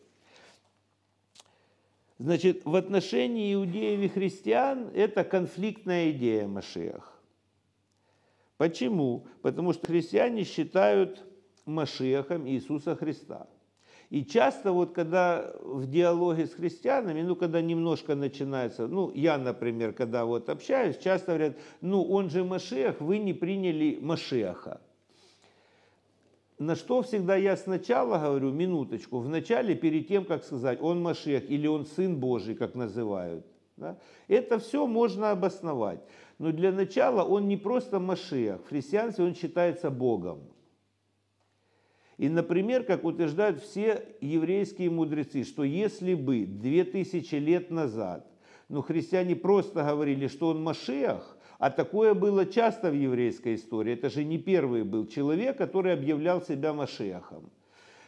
Значит, 2.17 2.63
в 2.65 2.75
отношении 2.75 3.53
иудеев 3.53 3.99
и 3.99 4.07
христиан 4.07 4.89
это 4.93 5.23
конфликтная 5.23 6.11
идея 6.11 6.47
Машиах. 6.47 7.21
Почему? 8.57 9.27
Потому 9.41 9.73
что 9.73 9.87
христиане 9.87 10.43
считают 10.45 11.25
Машиахом 11.65 12.47
Иисуса 12.47 12.95
Христа– 12.95 13.47
и 14.09 14.23
часто 14.23 14.71
вот 14.71 14.93
когда 14.93 15.51
в 15.61 15.87
диалоге 15.87 16.45
с 16.45 16.53
христианами, 16.53 17.21
ну 17.21 17.35
когда 17.35 17.61
немножко 17.61 18.15
начинается, 18.15 18.87
ну 18.87 19.11
я, 19.13 19.37
например, 19.37 19.93
когда 19.93 20.25
вот 20.25 20.49
общаюсь, 20.49 20.97
часто 20.97 21.33
говорят, 21.33 21.57
ну 21.81 22.03
он 22.03 22.29
же 22.29 22.43
Машех, 22.43 23.01
вы 23.01 23.17
не 23.17 23.33
приняли 23.33 23.97
Машеха. 23.99 24.79
На 26.57 26.75
что 26.75 27.01
всегда 27.01 27.35
я 27.35 27.57
сначала 27.57 28.17
говорю, 28.17 28.51
минуточку, 28.51 29.19
вначале, 29.19 29.75
перед 29.75 30.07
тем, 30.07 30.23
как 30.23 30.43
сказать, 30.43 30.81
он 30.81 31.01
Машех 31.01 31.49
или 31.49 31.67
он 31.67 31.85
Сын 31.85 32.15
Божий, 32.15 32.55
как 32.55 32.75
называют, 32.75 33.45
да, 33.75 33.97
это 34.29 34.59
все 34.59 34.87
можно 34.87 35.31
обосновать. 35.31 35.99
Но 36.37 36.51
для 36.53 36.71
начала 36.71 37.23
он 37.23 37.49
не 37.49 37.57
просто 37.57 37.99
Машех, 37.99 38.61
в 38.63 38.69
христианстве 38.69 39.25
он 39.25 39.35
считается 39.35 39.89
Богом. 39.89 40.43
И, 42.17 42.29
например, 42.29 42.85
как 42.85 43.03
утверждают 43.03 43.61
все 43.61 44.05
еврейские 44.21 44.89
мудрецы, 44.89 45.43
что 45.43 45.65
если 45.65 46.13
бы 46.13 46.45
две 46.45 46.85
тысячи 46.85 47.35
лет 47.35 47.69
назад, 47.69 48.25
ну, 48.69 48.81
христиане 48.81 49.35
просто 49.35 49.83
говорили, 49.83 50.27
что 50.27 50.47
он 50.47 50.63
Машех, 50.63 51.34
а 51.59 51.69
такое 51.69 52.13
было 52.13 52.45
часто 52.45 52.91
в 52.91 52.93
еврейской 52.93 53.55
истории, 53.55 53.93
это 53.93 54.09
же 54.09 54.23
не 54.23 54.37
первый 54.37 54.83
был 54.83 55.07
человек, 55.07 55.57
который 55.57 55.93
объявлял 55.93 56.41
себя 56.41 56.73
Машехом, 56.73 57.49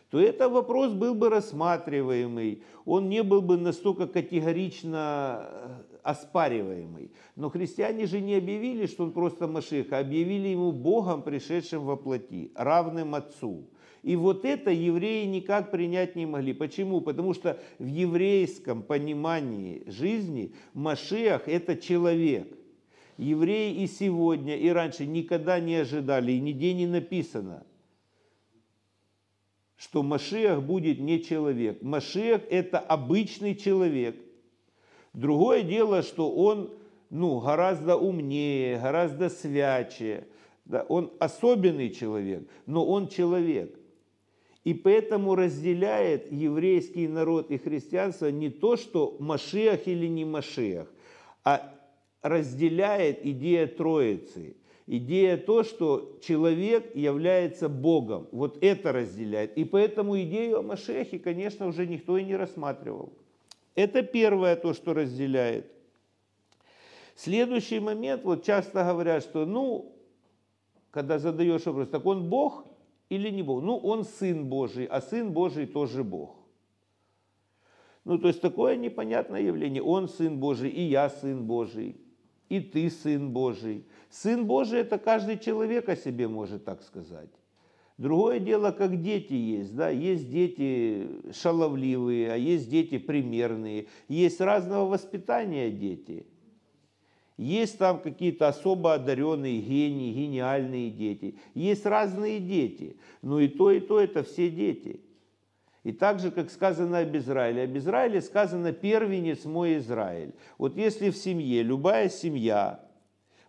то 0.09 0.19
это 0.19 0.47
вопрос 0.49 0.93
был 0.93 1.15
бы 1.15 1.29
рассматриваемый, 1.29 2.63
он 2.85 3.09
не 3.09 3.23
был 3.23 3.41
бы 3.41 3.57
настолько 3.57 4.07
категорично 4.07 5.49
э, 5.49 5.69
оспариваемый. 6.03 7.11
Но 7.35 7.49
христиане 7.49 8.05
же 8.05 8.21
не 8.21 8.35
объявили, 8.35 8.85
что 8.85 9.03
он 9.03 9.11
просто 9.11 9.47
Машех, 9.47 9.91
а 9.91 9.99
объявили 9.99 10.49
ему 10.49 10.71
Богом, 10.71 11.23
пришедшим 11.23 11.83
во 11.83 11.97
плоти, 11.97 12.51
равным 12.55 13.15
Отцу. 13.15 13.65
И 14.03 14.15
вот 14.15 14.45
это 14.45 14.71
евреи 14.71 15.25
никак 15.25 15.71
принять 15.71 16.15
не 16.15 16.25
могли. 16.25 16.53
Почему? 16.53 17.01
Потому 17.01 17.33
что 17.33 17.59
в 17.77 17.85
еврейском 17.85 18.83
понимании 18.83 19.83
жизни 19.87 20.53
Машиах– 20.73 21.43
это 21.49 21.75
человек. 21.75 22.47
Евреи 23.17 23.81
и 23.81 23.87
сегодня, 23.87 24.55
и 24.55 24.69
раньше 24.69 25.05
никогда 25.05 25.59
не 25.59 25.75
ожидали, 25.75 26.33
и 26.33 26.39
нигде 26.39 26.73
не 26.73 26.85
написано, 26.85 27.65
что 29.75 30.03
Машиах 30.03 30.61
будет 30.61 30.99
не 30.99 31.23
человек. 31.23 31.81
Машиах– 31.81 32.41
это 32.49 32.79
обычный 32.79 33.55
человек. 33.55 34.15
Другое 35.13 35.63
дело, 35.63 36.03
что 36.03 36.31
он 36.31 36.71
ну, 37.09 37.39
гораздо 37.39 37.95
умнее, 37.95 38.79
гораздо 38.79 39.29
свячее. 39.29 40.27
Да, 40.65 40.85
он 40.89 41.11
особенный 41.19 41.91
человек, 41.91 42.47
но 42.65 42.85
он 42.85 43.07
человек. 43.07 43.73
И 44.63 44.73
поэтому 44.73 45.33
разделяет 45.35 46.29
еврейский 46.29 47.07
народ 47.07 47.51
и 47.51 47.57
христианство 47.57 48.29
не 48.29 48.49
то, 48.49 48.75
что 48.75 49.15
Машиах 49.19 49.87
или 49.87 50.07
не 50.07 50.25
Машиах, 50.25 50.87
а 51.45 51.73
разделяет 52.27 53.25
идея 53.25 53.67
Троицы. 53.67 54.55
Идея 54.85 55.37
то, 55.37 55.63
что 55.63 56.17
человек 56.21 56.95
является 56.95 57.67
Богом. 57.67 58.27
Вот 58.31 58.57
это 58.63 58.93
разделяет. 58.93 59.57
И 59.57 59.65
поэтому 59.65 60.19
идею 60.21 60.59
о 60.59 60.61
Машехе, 60.61 61.19
конечно, 61.19 61.67
уже 61.67 61.85
никто 61.85 62.17
и 62.17 62.23
не 62.23 62.35
рассматривал. 62.35 63.11
Это 63.75 64.01
первое 64.01 64.55
то, 64.55 64.73
что 64.73 64.93
разделяет. 64.93 65.71
Следующий 67.15 67.79
момент, 67.79 68.23
вот 68.23 68.45
часто 68.45 68.83
говорят, 68.83 69.23
что, 69.23 69.45
ну, 69.45 69.93
когда 70.91 71.19
задаешь 71.19 71.65
вопрос, 71.65 71.89
так 71.89 72.05
он 72.05 72.29
Бог? 72.29 72.67
или 73.09 73.29
не 73.29 73.43
Бог? 73.43 73.63
Ну, 73.63 73.77
он 73.77 74.03
Сын 74.03 74.45
Божий, 74.45 74.85
а 74.85 75.01
Сын 75.01 75.31
Божий 75.31 75.65
тоже 75.65 76.03
Бог. 76.03 76.35
Ну, 78.03 78.17
то 78.17 78.27
есть 78.27 78.41
такое 78.41 78.75
непонятное 78.75 79.41
явление. 79.41 79.81
Он 79.81 80.07
Сын 80.07 80.39
Божий, 80.39 80.69
и 80.69 80.81
я 80.81 81.09
Сын 81.09 81.45
Божий, 81.45 81.97
и 82.49 82.59
ты 82.59 82.89
Сын 82.89 83.31
Божий. 83.31 83.85
Сын 84.09 84.45
Божий– 84.45 84.79
это 84.81 84.97
каждый 84.97 85.37
человек 85.37 85.89
о 85.89 85.95
себе 85.95 86.27
может 86.27 86.65
так 86.65 86.81
сказать. 86.83 87.29
Другое 87.97 88.39
дело, 88.39 88.71
как 88.71 89.01
дети 89.01 89.33
есть. 89.33 89.75
Да? 89.75 89.89
Есть 89.89 90.29
дети 90.29 91.07
шаловливые, 91.33 92.31
а 92.31 92.35
есть 92.35 92.69
дети 92.69 92.97
примерные. 92.97 93.87
Есть 94.07 94.39
разного 94.39 94.87
воспитания 94.87 95.71
дети– 95.71 96.25
есть 97.37 97.77
там 97.77 98.01
какие-то 98.01 98.47
особо 98.47 98.95
одаренные 98.95 99.61
гении, 99.61 100.11
гениальные 100.11 100.89
дети. 100.89 101.35
Есть 101.53 101.85
разные 101.85 102.39
дети. 102.39 102.97
Но 103.21 103.39
и 103.39 103.47
то, 103.47 103.71
и 103.71 103.79
то 103.79 103.99
это 103.99 104.23
все 104.23 104.49
дети. 104.49 105.01
И 105.87 105.93
так 105.93 106.19
же, 106.19 106.31
как 106.31 106.51
сказано 106.51 106.99
об 106.99 107.15
Израиле. 107.15 107.63
Об 107.63 107.77
Израиле 107.77 108.19
сказано 108.19 108.73
«первенец 108.73 109.45
мой 109.45 109.77
Израиль». 109.77 110.33
Вот 110.57 110.75
если 110.75 111.11
в 111.11 111.15
семье, 111.15 111.63
любая 111.63 112.09
семья, 112.09 112.83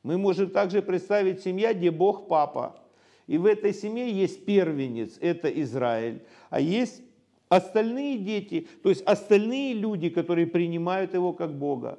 мы 0.04 0.18
можем 0.18 0.48
также 0.50 0.80
представить 0.80 1.42
семья, 1.42 1.74
где 1.74 1.90
Бог 1.90 2.28
папа. 2.28 2.78
И 3.26 3.38
в 3.38 3.44
этой 3.44 3.74
семье 3.74 4.08
есть 4.12 4.44
первенец, 4.44 5.18
это 5.20 5.48
Израиль. 5.48 6.22
А 6.48 6.60
есть 6.60 7.02
остальные 7.48 8.18
дети, 8.18 8.68
то 8.84 8.88
есть 8.88 9.02
остальные 9.02 9.74
люди, 9.74 10.08
которые 10.08 10.46
принимают 10.46 11.14
его 11.14 11.32
как 11.32 11.58
Бога. 11.58 11.98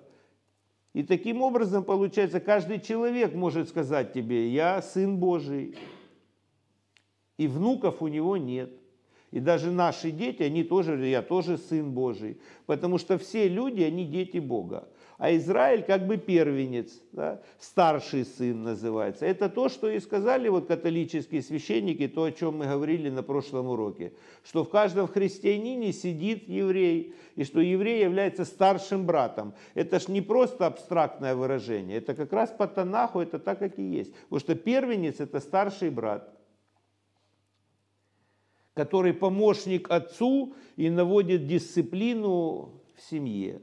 И 0.94 1.04
таким 1.04 1.42
образом, 1.42 1.84
получается, 1.84 2.40
каждый 2.40 2.80
человек 2.80 3.34
может 3.34 3.68
сказать 3.68 4.14
тебе, 4.14 4.48
я 4.48 4.82
сын 4.82 5.18
Божий. 5.18 5.76
И 7.38 7.46
внуков 7.46 8.02
у 8.02 8.08
него 8.08 8.38
нет. 8.38 8.79
И 9.32 9.40
даже 9.40 9.72
наши 9.72 10.12
дети, 10.12 10.44
они 10.44 10.64
тоже, 10.64 11.06
я 11.08 11.22
тоже 11.22 11.58
сын 11.58 11.92
Божий. 11.92 12.40
Потому 12.66 12.98
что 12.98 13.18
все 13.18 13.48
люди, 13.48 13.82
они 13.84 14.06
дети 14.06 14.38
Бога 14.38 14.88
а 15.20 15.36
Израиль 15.36 15.84
как 15.84 16.08
бы 16.08 16.16
первенец, 16.16 17.02
да, 17.12 17.42
старший 17.60 18.24
сын 18.24 18.64
называется. 18.64 19.26
Это 19.26 19.50
то, 19.50 19.68
что 19.68 19.90
и 19.90 20.00
сказали 20.00 20.48
вот 20.48 20.68
католические 20.68 21.42
священники, 21.42 22.08
то, 22.08 22.24
о 22.24 22.32
чем 22.32 22.60
мы 22.60 22.68
говорили 22.68 23.10
на 23.10 23.22
прошлом 23.22 23.68
уроке, 23.68 24.14
что 24.46 24.64
в 24.64 24.70
каждом 24.70 25.08
христианине 25.08 25.92
сидит 25.92 26.48
еврей, 26.48 27.14
и 27.36 27.44
что 27.44 27.60
еврей 27.60 28.02
является 28.02 28.46
старшим 28.46 29.06
братом. 29.06 29.54
Это 29.74 30.00
ж 30.00 30.08
не 30.08 30.22
просто 30.22 30.66
абстрактное 30.66 31.36
выражение, 31.36 31.98
это 31.98 32.16
как 32.16 32.32
раз 32.32 32.50
по 32.58 32.66
Танаху, 32.66 33.20
это 33.20 33.40
так, 33.40 33.60
как 33.60 33.78
и 33.78 33.84
есть. 33.84 34.14
Потому 34.30 34.40
что 34.40 34.56
первенец– 34.56 35.16
это 35.20 35.42
старший 35.42 35.90
брат. 35.90 36.34
Который 38.80 39.12
помощник 39.12 39.92
отцу 39.92 40.54
и 40.78 40.90
наводит 40.90 41.48
дисциплину 41.48 42.82
в 42.96 43.02
семье. 43.10 43.60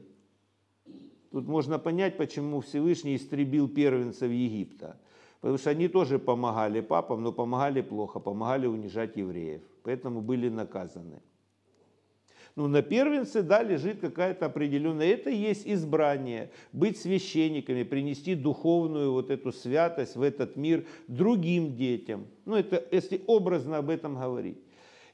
Тут 1.31 1.47
можно 1.47 1.79
понять, 1.79 2.17
почему 2.17 2.59
Всевышний 2.61 3.15
истребил 3.15 3.67
первенцев 3.67 4.29
Египта. 4.29 4.99
Потому 5.41 5.57
что 5.57 5.71
они 5.71 5.87
тоже 5.87 6.19
помогали 6.19 6.81
папам, 6.81 7.23
но 7.23 7.31
помогали 7.31 7.81
плохо, 7.81 8.19
помогали 8.19 8.67
унижать 8.67 9.17
евреев. 9.17 9.63
Поэтому 9.81 10.21
были 10.21 10.49
наказаны. 10.49 11.19
Ну, 12.55 12.67
на 12.67 12.83
первенце, 12.83 13.41
да, 13.41 13.63
лежит 13.63 13.99
какая-то 13.99 14.45
определенная, 14.45 15.07
это 15.07 15.31
и 15.31 15.35
есть 15.35 15.67
избрание, 15.67 16.51
быть 16.73 16.99
священниками, 16.99 17.81
принести 17.81 18.35
духовную 18.35 19.11
вот 19.11 19.31
эту 19.31 19.51
святость 19.51 20.15
в 20.15 20.21
этот 20.21 20.57
мир 20.57 20.85
другим 21.07 21.75
детям. 21.75 22.27
Ну, 22.45 22.55
это 22.55 22.83
если 22.91 23.21
образно 23.25 23.77
об 23.77 23.89
этом 23.89 24.13
говорить. 24.13 24.57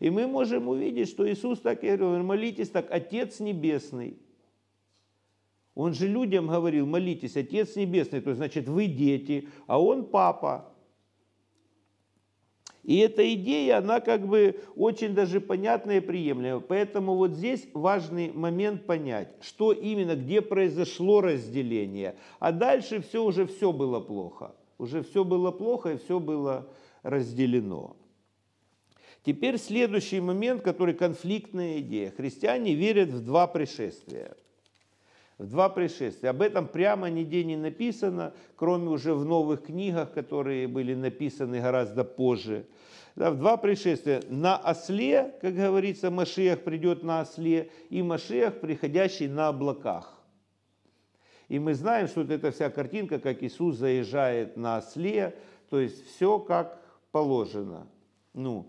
И 0.03 0.09
мы 0.09 0.27
можем 0.27 0.67
увидеть, 0.67 1.07
что 1.07 1.25
Иисус 1.31 1.61
так 1.61 1.81
и 1.81 1.95
говорил, 1.95 2.25
молитесь 2.25 2.69
так, 2.69 2.87
Отец 2.91 3.39
Небесный. 3.39 4.17
Он 5.75 5.93
же 5.93 6.09
людям 6.09 6.47
говорил, 6.47 6.85
молитесь, 6.85 7.37
Отец 7.37 7.77
Небесный, 7.77 8.19
то 8.19 8.31
есть, 8.31 8.37
значит, 8.39 8.67
вы 8.67 8.87
дети, 8.87 9.47
а 9.65 9.81
Он 9.81 10.05
папа. 10.05 10.73
И 12.83 12.97
эта 12.97 13.33
идея, 13.33 13.77
она 13.77 14.01
как 14.01 14.27
бы 14.27 14.59
очень 14.75 15.15
даже 15.15 15.39
понятная 15.39 15.99
и 15.99 16.01
приемлемая. 16.01 16.59
Поэтому 16.59 17.15
вот 17.15 17.31
здесь 17.31 17.65
важный 17.73 18.29
момент 18.33 18.85
понять, 18.85 19.29
что 19.39 19.71
именно, 19.71 20.17
где 20.17 20.41
произошло 20.41 21.21
разделение. 21.21 22.17
А 22.39 22.51
дальше 22.51 22.99
все 22.99 23.23
уже 23.23 23.47
все 23.47 23.71
было 23.71 24.01
плохо. 24.01 24.53
Уже 24.77 25.01
все 25.01 25.23
было 25.23 25.51
плохо 25.51 25.93
и 25.93 25.97
все 25.97 26.19
было 26.19 26.67
разделено. 27.03 27.95
Теперь 29.25 29.57
следующий 29.57 30.19
момент, 30.19 30.63
который 30.63 30.93
конфликтная 30.93 31.79
идея. 31.79 32.12
Христиане 32.12 32.73
верят 32.73 33.09
в 33.09 33.23
два 33.23 33.47
пришествия. 33.47 34.36
В 35.38 35.47
два 35.47 35.69
пришествия. 35.69 36.29
Об 36.31 36.41
этом 36.41 36.67
прямо 36.67 37.09
нигде 37.09 37.43
не 37.45 37.55
написано, 37.55 38.33
кроме 38.57 38.89
уже 38.89 39.13
в 39.13 39.23
новых 39.23 39.63
книгах, 39.63 40.12
которые 40.13 40.67
были 40.67 40.93
написаны 40.93 41.62
гораздо 41.62 42.03
позже. 42.03 42.65
Да, 43.15 43.31
в 43.31 43.38
два 43.38 43.55
пришествия. 43.55 44.21
На 44.27 44.57
осле, 44.57 45.33
как 45.41 45.55
говорится, 45.55 46.12
Машиах 46.12 46.59
придет 46.62 47.03
на 47.03 47.21
осле, 47.21 47.69
и 47.89 48.01
Машиах, 48.01 48.59
приходящий 48.59 49.27
на 49.27 49.47
облаках. 49.47 50.19
И 51.47 51.59
мы 51.59 51.75
знаем, 51.75 52.07
что 52.07 52.21
вот 52.21 52.31
эта 52.31 52.51
вся 52.51 52.69
картинка, 52.69 53.19
как 53.19 53.41
Иисус 53.43 53.77
заезжает 53.77 54.57
на 54.57 54.77
осле, 54.77 55.38
то 55.69 55.79
есть 55.79 56.05
все 56.07 56.39
как 56.39 56.81
положено. 57.12 57.88
Ну, 58.33 58.67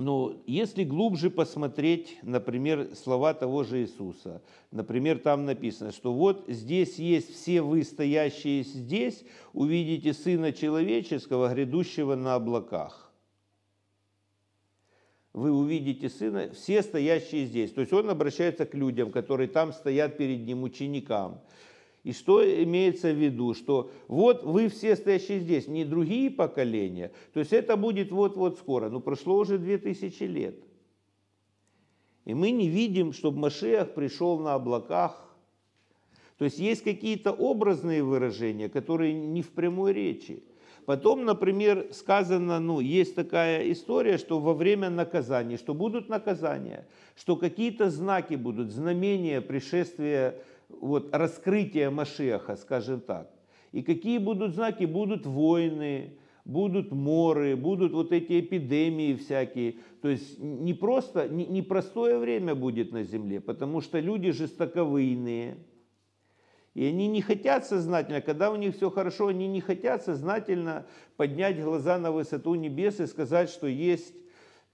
Но 0.00 0.40
если 0.46 0.82
глубже 0.82 1.28
посмотреть, 1.28 2.16
например, 2.22 2.88
слова 2.96 3.34
того 3.34 3.64
же 3.64 3.82
Иисуса, 3.82 4.40
например, 4.70 5.18
там 5.18 5.44
написано, 5.44 5.92
что 5.92 6.14
вот 6.14 6.46
здесь 6.48 6.98
есть 6.98 7.34
все 7.34 7.60
вы, 7.60 7.84
стоящие 7.84 8.62
здесь, 8.62 9.22
увидите 9.52 10.14
Сына 10.14 10.54
Человеческого, 10.54 11.52
грядущего 11.52 12.14
на 12.14 12.34
облаках. 12.34 13.12
Вы 15.34 15.52
увидите 15.52 16.08
Сына, 16.08 16.48
все 16.54 16.80
стоящие 16.82 17.44
здесь. 17.44 17.70
То 17.70 17.82
есть 17.82 17.92
он 17.92 18.08
обращается 18.08 18.64
к 18.64 18.72
людям, 18.72 19.12
которые 19.12 19.48
там 19.48 19.70
стоят 19.70 20.16
перед 20.16 20.46
Ним, 20.46 20.62
ученикам. 20.62 21.42
И 22.02 22.12
что 22.12 22.42
имеется 22.42 23.12
в 23.12 23.16
виду? 23.16 23.52
Что 23.54 23.90
вот 24.08 24.42
вы 24.42 24.68
все 24.68 24.96
стоящие 24.96 25.40
здесь, 25.40 25.68
не 25.68 25.84
другие 25.84 26.30
поколения. 26.30 27.12
То 27.34 27.40
есть 27.40 27.52
это 27.52 27.76
будет 27.76 28.10
вот-вот 28.10 28.58
скоро. 28.58 28.88
Но 28.88 29.00
прошло 29.00 29.36
уже 29.36 29.58
две 29.58 29.76
тысячи 29.76 30.22
лет. 30.22 30.56
И 32.24 32.34
мы 32.34 32.50
не 32.50 32.68
видим, 32.68 33.12
чтобы 33.12 33.38
Машех 33.38 33.94
пришел 33.94 34.38
на 34.38 34.54
облаках. 34.54 35.26
То 36.38 36.46
есть 36.46 36.58
есть 36.58 36.82
какие-то 36.82 37.32
образные 37.32 38.02
выражения, 38.02 38.70
которые 38.70 39.12
не 39.12 39.42
в 39.42 39.50
прямой 39.50 39.92
речи. 39.92 40.42
Потом, 40.86 41.26
например, 41.26 41.88
сказано, 41.92 42.58
ну, 42.58 42.80
есть 42.80 43.14
такая 43.14 43.70
история, 43.70 44.16
что 44.16 44.40
во 44.40 44.54
время 44.54 44.88
наказания, 44.88 45.58
что 45.58 45.74
будут 45.74 46.08
наказания, 46.08 46.88
что 47.14 47.36
какие-то 47.36 47.90
знаки 47.90 48.34
будут, 48.34 48.70
знамения 48.70 49.42
пришествия 49.42 50.36
вот, 50.80 51.14
раскрытия 51.14 51.90
Машеха, 51.90 52.56
скажем 52.56 53.00
так. 53.00 53.30
И 53.72 53.82
какие 53.82 54.18
будут 54.18 54.54
знаки? 54.54 54.84
Будут 54.84 55.26
войны, 55.26 56.18
будут 56.44 56.90
моры, 56.90 57.56
будут 57.56 57.92
вот 57.92 58.12
эти 58.12 58.40
эпидемии 58.40 59.14
всякие. 59.14 59.76
То 60.02 60.08
есть 60.08 60.38
не 60.38 60.74
просто, 60.74 61.28
не, 61.28 61.46
не 61.46 61.62
простое 61.62 62.18
время 62.18 62.54
будет 62.54 62.92
на 62.92 63.04
земле, 63.04 63.40
потому 63.40 63.80
что 63.80 64.00
люди 64.00 64.32
жестоковыйные. 64.32 65.58
И 66.74 66.84
они 66.84 67.08
не 67.08 67.20
хотят 67.20 67.66
сознательно, 67.66 68.20
когда 68.20 68.50
у 68.50 68.56
них 68.56 68.76
все 68.76 68.90
хорошо, 68.90 69.28
они 69.28 69.48
не 69.48 69.60
хотят 69.60 70.04
сознательно 70.04 70.86
поднять 71.16 71.60
глаза 71.60 71.98
на 71.98 72.12
высоту 72.12 72.54
небес 72.54 73.00
и 73.00 73.06
сказать, 73.06 73.50
что 73.50 73.66
есть 73.66 74.14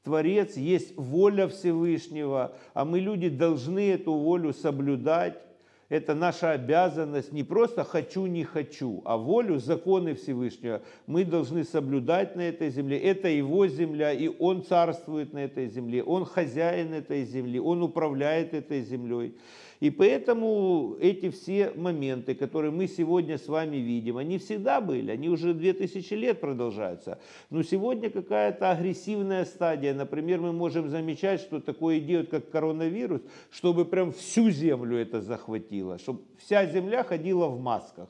Творец, 0.02 0.56
есть 0.56 0.96
воля 0.96 1.48
Всевышнего, 1.48 2.54
а 2.74 2.84
мы, 2.84 3.00
люди, 3.00 3.28
должны 3.28 3.90
эту 3.90 4.12
волю 4.12 4.52
соблюдать 4.52 5.42
это 5.88 6.14
наша 6.14 6.50
обязанность 6.50 7.32
не 7.32 7.44
просто 7.44 7.84
хочу, 7.84 8.26
не 8.26 8.44
хочу, 8.44 9.02
а 9.04 9.16
волю, 9.16 9.58
законы 9.58 10.14
Всевышнего 10.14 10.82
мы 11.06 11.24
должны 11.24 11.64
соблюдать 11.64 12.34
на 12.34 12.42
этой 12.42 12.70
земле. 12.70 12.98
Это 12.98 13.28
его 13.28 13.66
земля, 13.68 14.12
и 14.12 14.28
он 14.28 14.64
царствует 14.64 15.32
на 15.32 15.44
этой 15.44 15.68
земле, 15.68 16.02
он 16.02 16.24
хозяин 16.24 16.92
этой 16.92 17.24
земли, 17.24 17.60
он 17.60 17.82
управляет 17.82 18.52
этой 18.52 18.82
землей. 18.82 19.36
И 19.80 19.90
поэтому 19.90 20.96
эти 21.00 21.30
все 21.30 21.72
моменты, 21.74 22.34
которые 22.34 22.70
мы 22.70 22.86
сегодня 22.86 23.36
с 23.36 23.46
вами 23.46 23.76
видим, 23.76 24.16
они 24.16 24.38
всегда 24.38 24.80
были, 24.80 25.10
они 25.10 25.28
уже 25.28 25.52
2000 25.52 26.14
лет 26.14 26.40
продолжаются. 26.40 27.18
Но 27.50 27.62
сегодня 27.62 28.10
какая-то 28.10 28.70
агрессивная 28.70 29.44
стадия. 29.44 29.94
Например, 29.94 30.40
мы 30.40 30.52
можем 30.52 30.88
замечать, 30.88 31.40
что 31.40 31.60
такое 31.60 31.98
идет, 31.98 32.30
как 32.30 32.50
коронавирус, 32.50 33.20
чтобы 33.50 33.84
прям 33.84 34.12
всю 34.12 34.50
землю 34.50 34.96
это 34.96 35.20
захватило, 35.20 35.98
чтобы 35.98 36.22
вся 36.38 36.64
земля 36.66 37.04
ходила 37.04 37.48
в 37.48 37.60
масках. 37.60 38.08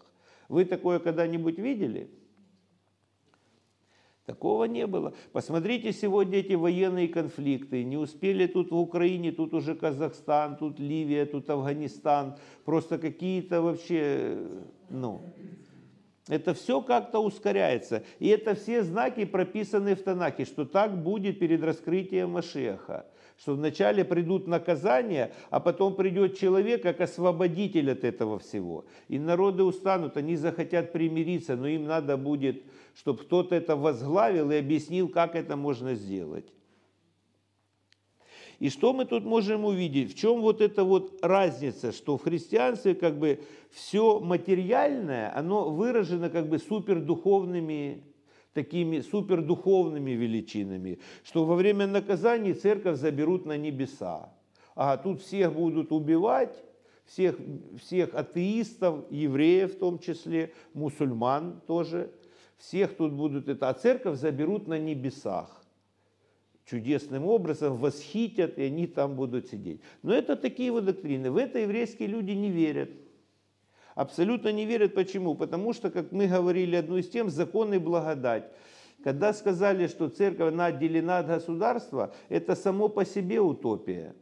Вы 0.48 0.64
такое 0.64 1.00
когда-нибудь 1.00 1.58
видели? 1.58 2.08
Такого 4.26 4.64
не 4.64 4.88
было. 4.88 5.14
Посмотрите 5.32 5.92
сегодня 5.92 6.38
эти 6.38 6.54
военные 6.54 7.06
конфликты. 7.06 7.84
Не 7.84 7.96
успели 7.96 8.48
тут 8.48 8.72
в 8.72 8.76
Украине, 8.76 9.30
тут 9.30 9.54
уже 9.54 9.76
Казахстан, 9.76 10.56
тут 10.56 10.80
Ливия, 10.80 11.26
тут 11.26 11.48
Афганистан. 11.48 12.36
Просто 12.64 12.98
какие-то 12.98 13.62
вообще, 13.62 14.36
ну, 14.90 15.22
это 16.26 16.54
все 16.54 16.80
как-то 16.80 17.20
ускоряется. 17.20 18.02
И 18.18 18.26
это 18.26 18.56
все 18.56 18.82
знаки 18.82 19.24
прописаны 19.24 19.94
в 19.94 20.02
Танахе, 20.02 20.44
что 20.44 20.64
так 20.64 21.00
будет 21.00 21.38
перед 21.38 21.62
раскрытием 21.62 22.30
Машеха 22.30 23.06
что 23.38 23.54
вначале 23.54 24.04
придут 24.04 24.46
наказания, 24.46 25.32
а 25.50 25.60
потом 25.60 25.94
придет 25.94 26.38
человек 26.38 26.82
как 26.82 27.00
освободитель 27.00 27.92
от 27.92 28.04
этого 28.04 28.38
всего. 28.38 28.86
И 29.08 29.18
народы 29.18 29.62
устанут, 29.62 30.16
они 30.16 30.36
захотят 30.36 30.92
примириться, 30.92 31.56
но 31.56 31.66
им 31.66 31.84
надо 31.84 32.16
будет, 32.16 32.62
чтобы 32.96 33.24
кто-то 33.24 33.54
это 33.54 33.76
возглавил 33.76 34.50
и 34.50 34.56
объяснил, 34.56 35.08
как 35.08 35.36
это 35.36 35.54
можно 35.54 35.94
сделать. 35.94 36.46
И 38.58 38.70
что 38.70 38.94
мы 38.94 39.04
тут 39.04 39.22
можем 39.24 39.66
увидеть? 39.66 40.14
В 40.14 40.18
чем 40.18 40.40
вот 40.40 40.62
эта 40.62 40.82
вот 40.82 41.18
разница, 41.22 41.92
что 41.92 42.16
в 42.16 42.22
христианстве 42.22 42.94
как 42.94 43.18
бы 43.18 43.40
все 43.70 44.18
материальное, 44.18 45.36
оно 45.36 45.68
выражено 45.70 46.30
как 46.30 46.48
бы 46.48 46.58
супердуховными 46.58 48.02
такими 48.54 49.00
супердуховными 49.00 50.12
величинами, 50.12 50.98
что 51.22 51.44
во 51.44 51.56
время 51.56 51.86
наказания 51.86 52.54
церковь 52.54 52.98
заберут 52.98 53.44
на 53.44 53.58
небеса. 53.58 54.32
А 54.74 54.96
тут 54.96 55.20
всех 55.20 55.52
будут 55.52 55.92
убивать, 55.92 56.64
всех, 57.04 57.36
всех 57.78 58.14
атеистов, 58.14 59.04
евреев 59.10 59.74
в 59.74 59.78
том 59.78 59.98
числе, 59.98 60.54
мусульман 60.72 61.60
тоже, 61.66 62.10
всех 62.56 62.96
тут 62.96 63.12
будут 63.12 63.48
это, 63.48 63.68
а 63.68 63.74
церковь 63.74 64.18
заберут 64.18 64.66
на 64.66 64.78
небесах. 64.78 65.62
Чудесным 66.64 67.26
образом 67.26 67.76
восхитят, 67.76 68.58
и 68.58 68.62
они 68.62 68.86
там 68.86 69.14
будут 69.14 69.48
сидеть. 69.48 69.80
Но 70.02 70.12
это 70.12 70.34
такие 70.34 70.72
вот 70.72 70.84
доктрины. 70.84 71.30
В 71.30 71.36
это 71.36 71.60
еврейские 71.60 72.08
люди 72.08 72.32
не 72.32 72.50
верят 72.50 72.90
абсолютно 73.96 74.52
не 74.52 74.64
верят. 74.64 74.94
Почему? 74.94 75.34
Потому 75.34 75.72
что, 75.72 75.90
как 75.90 76.12
мы 76.12 76.28
говорили, 76.28 76.76
одну 76.76 76.98
из 76.98 77.08
тем, 77.08 77.28
закон 77.28 77.74
и 77.74 77.78
благодать. 77.78 78.44
Когда 79.02 79.32
сказали, 79.32 79.88
что 79.88 80.08
церковь 80.08 80.52
она 80.52 80.66
отделена 80.66 81.18
от 81.18 81.26
государства, 81.26 82.14
это 82.28 82.54
само 82.54 82.88
по 82.88 83.04
себе 83.04 83.40
утопия. 83.40 84.14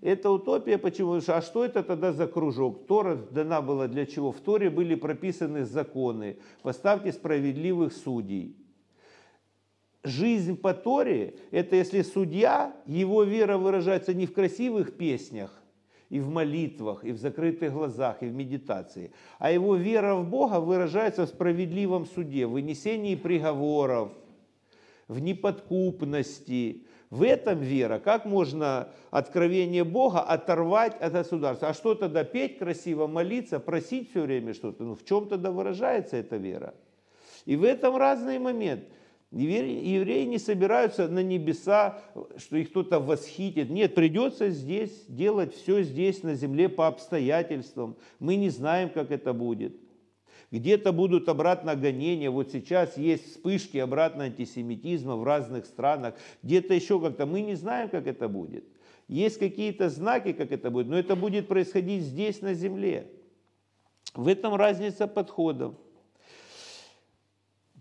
Это 0.00 0.30
утопия, 0.30 0.78
почему? 0.78 1.20
А 1.26 1.42
что 1.42 1.64
это 1.64 1.82
тогда 1.82 2.12
за 2.12 2.26
кружок? 2.26 2.86
Тора 2.86 3.16
дана 3.16 3.62
была 3.62 3.88
для 3.88 4.06
чего? 4.06 4.30
В 4.30 4.40
Торе 4.40 4.70
были 4.70 4.94
прописаны 4.94 5.64
законы. 5.64 6.38
Поставьте 6.62 7.12
справедливых 7.12 7.92
судей. 7.92 8.56
жизнь 10.06 10.56
по 10.56 10.72
Торе, 10.72 11.34
это 11.50 11.76
если 11.76 12.02
судья, 12.02 12.74
его 12.86 13.24
вера 13.24 13.58
выражается 13.58 14.14
не 14.14 14.26
в 14.26 14.32
красивых 14.32 14.96
песнях, 14.96 15.62
и 16.08 16.20
в 16.20 16.28
молитвах, 16.28 17.04
и 17.04 17.12
в 17.12 17.18
закрытых 17.18 17.72
глазах, 17.72 18.22
и 18.22 18.26
в 18.26 18.34
медитации. 18.34 19.12
А 19.38 19.50
его 19.50 19.74
вера 19.74 20.14
в 20.14 20.28
Бога 20.28 20.60
выражается 20.60 21.26
в 21.26 21.28
справедливом 21.28 22.06
суде, 22.06 22.46
в 22.46 22.52
вынесении 22.52 23.16
приговоров, 23.16 24.12
в 25.08 25.18
неподкупности. 25.18 26.85
В 27.16 27.22
этом 27.22 27.60
вера. 27.60 27.98
Как 27.98 28.26
можно 28.26 28.88
откровение 29.10 29.84
Бога 29.84 30.20
оторвать 30.20 31.00
от 31.00 31.14
государства? 31.14 31.68
А 31.68 31.74
что 31.74 31.94
тогда 31.94 32.24
петь 32.24 32.58
красиво, 32.58 33.06
молиться, 33.06 33.58
просить 33.58 34.10
все 34.10 34.20
время 34.20 34.52
что-то? 34.52 34.84
Ну 34.84 34.94
в 34.94 35.02
чем 35.02 35.26
тогда 35.26 35.50
выражается 35.50 36.18
эта 36.18 36.36
вера? 36.36 36.74
И 37.46 37.56
в 37.56 37.64
этом 37.64 37.96
разный 37.96 38.38
момент. 38.38 38.84
Евреи 39.32 40.24
не 40.24 40.38
собираются 40.38 41.08
на 41.08 41.22
небеса, 41.22 42.02
что 42.36 42.58
их 42.58 42.68
кто-то 42.68 43.00
восхитит. 43.00 43.70
Нет, 43.70 43.94
придется 43.94 44.50
здесь 44.50 45.06
делать 45.08 45.54
все 45.54 45.82
здесь, 45.82 46.22
на 46.22 46.34
земле, 46.34 46.68
по 46.68 46.86
обстоятельствам. 46.86 47.96
Мы 48.18 48.36
не 48.36 48.50
знаем, 48.50 48.90
как 48.90 49.10
это 49.10 49.32
будет. 49.32 49.74
Где-то 50.50 50.92
будут 50.92 51.28
обратно 51.28 51.74
гонения. 51.74 52.30
Вот 52.30 52.52
сейчас 52.52 52.96
есть 52.96 53.32
вспышки 53.32 53.78
обратно 53.78 54.24
антисемитизма 54.24 55.16
в 55.16 55.24
разных 55.24 55.66
странах. 55.66 56.14
Где-то 56.42 56.74
еще 56.74 57.00
как-то. 57.00 57.26
Мы 57.26 57.42
не 57.42 57.54
знаем, 57.54 57.88
как 57.88 58.06
это 58.06 58.28
будет. 58.28 58.64
Есть 59.08 59.38
какие-то 59.38 59.88
знаки, 59.88 60.32
как 60.32 60.52
это 60.52 60.70
будет, 60.70 60.88
но 60.88 60.98
это 60.98 61.14
будет 61.14 61.46
происходить 61.48 62.02
здесь, 62.02 62.40
на 62.40 62.54
земле. 62.54 63.10
В 64.14 64.28
этом 64.28 64.54
разница 64.54 65.06
подходов. 65.06 65.74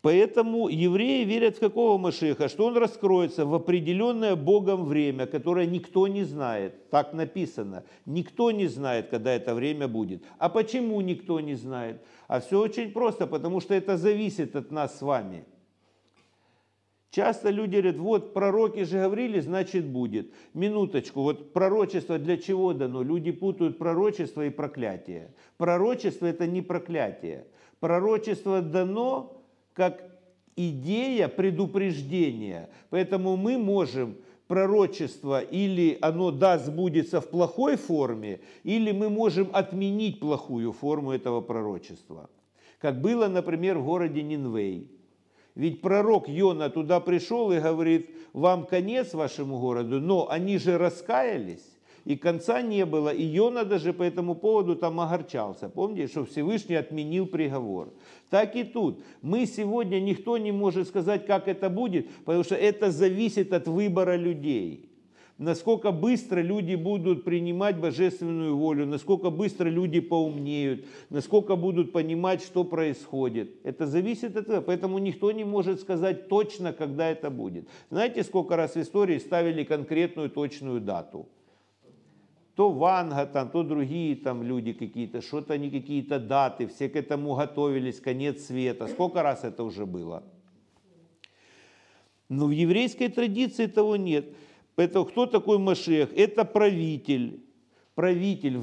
Поэтому 0.06 0.68
евреи 0.68 1.26
верят 1.26 1.58
в 1.58 1.60
какого 1.60 1.98
Машеха? 1.98 2.48
Что 2.48 2.68
он 2.68 2.78
раскроется 2.78 3.44
в 3.44 3.56
определенное 3.56 4.36
Богом 4.36 4.86
время, 4.86 5.26
которое 5.26 5.65
никто 5.65 6.08
не 6.08 6.24
знает. 6.24 6.91
Так 6.91 7.13
написано. 7.13 7.84
Никто 8.06 8.52
не 8.52 8.68
знает, 8.68 9.10
когда 9.10 9.34
это 9.34 9.56
время 9.56 9.88
будет. 9.88 10.24
А 10.38 10.50
почему 10.50 11.02
никто 11.02 11.39
не 11.39 11.56
знает? 11.56 12.04
А 12.28 12.39
все 12.39 12.60
очень 12.60 12.91
просто, 12.91 13.26
потому 13.26 13.62
что 13.62 13.74
это 13.74 13.98
зависит 13.98 14.56
от 14.56 14.70
нас 14.70 15.00
с 15.00 15.02
вами. 15.02 15.44
Часто 17.10 17.50
люди 17.50 17.78
говорят, 17.78 17.98
вот 17.98 18.34
пророки 18.36 18.84
же 18.84 19.00
говорили, 19.00 19.39
значит 19.39 19.88
будет. 19.88 20.32
Минуточку, 20.54 21.24
вот 21.24 21.52
пророчество 21.52 22.20
для 22.20 22.38
чего 22.38 22.74
дано? 22.74 23.02
Люди 23.02 23.32
путают 23.32 23.80
пророчество 23.80 24.46
и 24.46 24.52
проклятие. 24.52 25.34
Пророчество 25.58 26.28
это 26.28 26.46
не 26.46 26.62
проклятие. 26.62 27.48
Пророчество 27.80 28.62
дано 28.62 29.41
как 29.75 30.03
идея 30.55 31.27
предупреждения. 31.27 32.69
Поэтому 32.89 33.35
мы 33.35 33.57
можем 33.57 34.15
пророчество 34.47 35.41
или 35.41 35.97
оно 36.01 36.31
да 36.31 36.57
сбудется 36.57 37.19
в 37.19 37.29
плохой 37.29 37.75
форме, 37.75 38.39
или 38.63 38.91
мы 38.91 39.09
можем 39.09 39.49
отменить 39.53 40.19
плохую 40.19 40.71
форму 40.71 41.11
этого 41.11 41.41
пророчества. 41.41 42.29
Как 42.79 43.01
было, 43.01 43.27
например, 43.27 43.77
в 43.77 43.85
городе 43.85 44.23
Нинвей. 44.23 44.91
Ведь 45.55 45.81
пророк 45.81 46.27
Йона 46.27 46.69
туда 46.69 46.99
пришел 46.99 47.51
и 47.51 47.59
говорит, 47.59 48.09
вам 48.33 48.65
конец 48.65 49.13
вашему 49.13 49.59
городу, 49.59 49.99
но 49.99 50.29
они 50.29 50.57
же 50.57 50.77
раскаялись 50.77 51.74
и 52.06 52.15
конца 52.15 52.62
не 52.62 52.86
было. 52.86 53.10
И 53.10 53.24
Йона 53.24 53.65
даже 53.65 53.91
по 53.91 54.04
этому 54.04 54.36
поводу 54.36 54.76
там 54.76 55.00
огорчался. 55.00 55.70
Помните, 55.70 56.08
что 56.08 56.26
Всевышний 56.26 56.76
отменил 56.76 57.26
приговор. 57.26 57.94
Так 58.30 58.56
и 58.56 58.63
тут. 58.63 59.04
Мы 59.22 59.46
сегодня, 59.46 60.00
никто 60.00 60.38
не 60.38 60.52
может 60.52 60.88
сказать, 60.88 61.26
как 61.26 61.48
это 61.48 61.70
будет, 61.70 62.10
потому 62.24 62.44
что 62.44 62.56
это 62.56 62.91
зависит 62.91 63.52
от 63.54 63.68
выбора 63.68 64.15
людей 64.15 64.89
насколько 65.38 65.91
быстро 65.91 66.39
люди 66.41 66.76
будут 66.76 67.24
принимать 67.24 67.78
божественную 67.78 68.56
волю, 68.56 68.86
насколько 68.86 69.30
быстро 69.30 69.70
люди 69.70 70.00
поумнеют, 70.00 70.86
насколько 71.10 71.56
будут 71.56 71.91
понимать, 71.91 72.41
что 72.41 72.63
происходит. 72.63 73.56
Это 73.63 73.86
зависит 73.86 74.38
от 74.38 74.46
этого, 74.46 74.62
поэтому 74.62 74.98
никто 75.00 75.32
не 75.32 75.44
может 75.44 75.82
сказать 75.82 76.30
точно, 76.30 76.74
когда 76.74 77.10
это 77.10 77.30
будет. 77.30 77.68
Знаете, 77.89 78.24
сколько 78.24 78.56
раз 78.56 78.76
в 78.76 78.82
истории 78.82 79.18
ставили 79.18 79.63
конкретную 79.63 80.30
точную 80.30 80.80
дату? 80.80 81.28
То 82.56 82.72
Ванга, 82.72 83.26
там, 83.26 83.50
то 83.50 83.63
другие 83.63 84.15
там 84.15 84.41
люди 84.41 84.72
какие-то, 84.72 85.22
что-то 85.22 85.54
они 85.54 85.70
какие-то 85.70 86.20
даты, 86.20 86.68
все 86.68 86.88
к 86.88 86.96
этому 86.96 87.36
готовились, 87.36 88.00
конец 88.00 88.46
света. 88.46 88.88
Сколько 88.88 89.22
раз 89.24 89.44
это 89.44 89.63
уже 89.63 89.86
было? 89.86 90.24
Но 92.30 92.46
в 92.46 92.52
еврейской 92.52 93.10
традиции 93.10 93.68
того 93.68 93.98
нет. 93.98 94.26
Поэтому 94.76 95.06
кто 95.06 95.26
такой 95.26 95.58
Машех? 95.58 96.10
Это 96.15 96.46
правитель. 96.46 97.41
Правитель, 97.94 98.58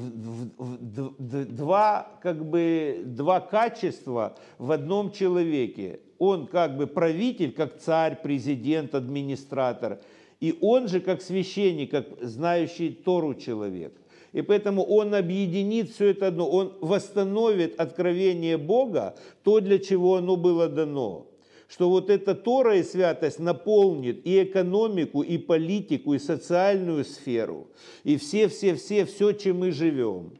два, 0.57 2.07
как 2.21 2.45
бы, 2.45 3.01
два 3.05 3.39
качества 3.39 4.37
в 4.59 4.71
одном 4.71 5.11
человеке. 5.11 6.01
Он 6.19 6.45
как 6.45 6.77
бы 6.77 6.85
правитель, 6.85 7.51
как 7.51 7.79
царь, 7.79 8.19
президент, 8.21 8.95
администратор– 8.95 10.01
и 10.39 10.57
он 10.61 10.87
же, 10.87 10.99
как 10.99 11.21
священник, 11.21 11.91
как 11.91 12.07
знающий 12.21 12.89
Тору 12.89 13.35
человек. 13.35 13.93
И 14.33 14.41
поэтому 14.41 14.83
он 14.83 15.13
объединит 15.13 15.91
все 15.91 16.07
это 16.07 16.27
одно, 16.27 16.49
он 16.49 16.73
восстановит 16.81 17.79
откровение 17.79 18.57
Бога, 18.57 19.15
то, 19.43 19.59
для 19.59 19.77
чего 19.77 20.15
оно 20.15 20.35
было 20.35 20.67
дано. 20.67 21.27
Что 21.67 21.89
вот 21.89 22.09
эта 22.09 22.35
Тора 22.35 22.77
и 22.77 22.83
святость 22.83 23.39
наполнит 23.39 24.25
и 24.25 24.43
экономику, 24.43 25.21
и 25.21 25.37
политику, 25.37 26.13
и 26.13 26.19
социальную 26.19 27.05
сферу, 27.05 27.69
и 28.03 28.17
все-все-все, 28.17 29.05
все, 29.05 29.31
чем 29.33 29.59
мы 29.59 29.71
живем. 29.71 30.33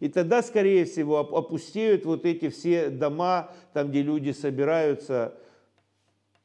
И 0.00 0.08
тогда, 0.08 0.42
скорее 0.42 0.84
всего, 0.84 1.18
опустеют 1.18 2.04
вот 2.04 2.24
эти 2.26 2.50
все 2.50 2.90
дома, 2.90 3.52
там, 3.72 3.90
где 3.90 4.02
люди 4.02 4.30
собираются, 4.30 5.34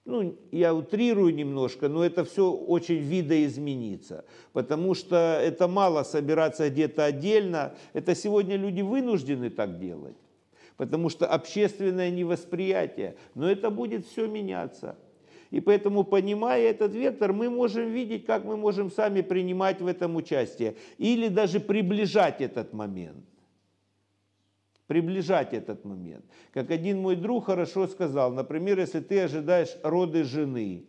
ну, 0.09 0.35
я 0.51 0.73
утрирую 0.73 1.33
немножко, 1.33 1.87
но 1.87 2.03
это 2.03 2.25
все 2.25 2.51
очень 2.51 2.97
видоизменится, 2.97 4.25
потому 4.53 4.95
что 4.95 5.15
это 5.15 5.67
мало 5.67 6.03
собираться 6.03 6.69
где-то 6.69 7.05
отдельно, 7.05 7.75
это 7.93 8.15
сегодня 8.15 8.57
люди 8.57 8.81
вынуждены 8.81 9.51
так 9.51 9.79
делать, 9.79 10.17
потому 10.77 11.09
что 11.09 11.27
общественное 11.27 12.09
невосприятие, 12.09 13.17
но 13.35 13.49
это 13.49 13.69
будет 13.69 14.07
все 14.07 14.27
меняться. 14.27 14.97
И 15.51 15.61
поэтому, 15.61 16.03
понимая 16.03 16.61
этот 16.63 16.93
вектор, 16.93 17.31
мы 17.31 17.49
можем 17.49 17.89
видеть, 17.89 18.25
как 18.25 18.45
мы 18.45 18.57
можем 18.57 18.91
сами 18.91 19.21
принимать 19.21 19.79
в 19.79 19.87
этом 19.87 20.15
участие 20.15 20.75
или 20.97 21.27
даже 21.27 21.59
приближать 21.59 22.41
этот 22.41 22.73
момент 22.73 23.25
приближать 24.89 25.53
этот 25.53 25.85
момент. 25.85 26.25
Как 26.51 26.71
один 26.71 26.99
мой 26.99 27.15
друг 27.15 27.45
хорошо 27.45 27.85
сказал, 27.87 28.33
например, 28.33 28.79
если 28.79 28.99
ты 28.99 29.19
ожидаешь 29.19 29.77
роды 29.83 30.23
жены, 30.23 30.83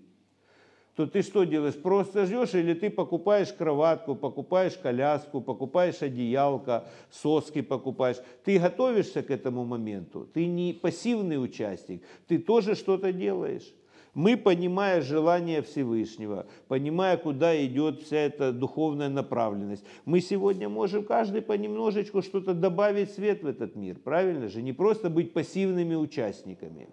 то 0.96 1.06
ты 1.06 1.20
что 1.20 1.44
делаешь? 1.44 1.74
Просто 1.74 2.24
ждешь 2.24 2.54
или 2.54 2.72
ты 2.72 2.88
покупаешь 2.88 3.52
кроватку, 3.52 4.16
покупаешь 4.16 4.78
коляску, 4.78 5.42
покупаешь 5.42 6.00
одеялко, 6.00 6.88
соски 7.10 7.60
покупаешь. 7.60 8.16
Ты 8.42 8.58
готовишься 8.58 9.22
к 9.22 9.30
этому 9.30 9.66
моменту. 9.66 10.26
Ты 10.32 10.46
не 10.46 10.72
пассивный 10.72 11.36
участник, 11.36 12.02
ты 12.26 12.38
тоже 12.38 12.76
что-то 12.76 13.12
делаешь. 13.12 13.70
Мы, 14.14 14.37
понимая 14.37 15.03
желание 15.03 15.62
Всевышнего, 15.62 16.46
понимая, 16.66 17.16
куда 17.16 17.64
идет 17.64 18.03
вся 18.03 18.18
эта 18.18 18.53
духовная 18.53 19.09
направленность, 19.09 19.85
мы 20.05 20.20
сегодня 20.20 20.68
можем 20.68 21.05
каждый 21.05 21.42
понемножечку 21.42 22.23
что-то 22.23 22.55
добавить 22.55 23.12
свет 23.12 23.42
в 23.42 23.46
этот 23.46 23.77
мир, 23.77 23.99
правильно 23.99 24.49
же? 24.49 24.62
Не 24.62 24.73
просто 24.73 25.11
быть 25.11 25.33
пассивными 25.33 25.94
участниками. 25.94 26.88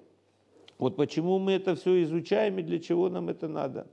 Вот 0.78 0.96
почему 0.96 1.40
мы 1.40 1.54
это 1.54 1.76
все 1.76 2.04
изучаем 2.04 2.60
и 2.60 2.64
для 2.64 2.80
чего 2.80 3.10
нам 3.10 3.30
это 3.30 3.48
надо. 3.48 3.88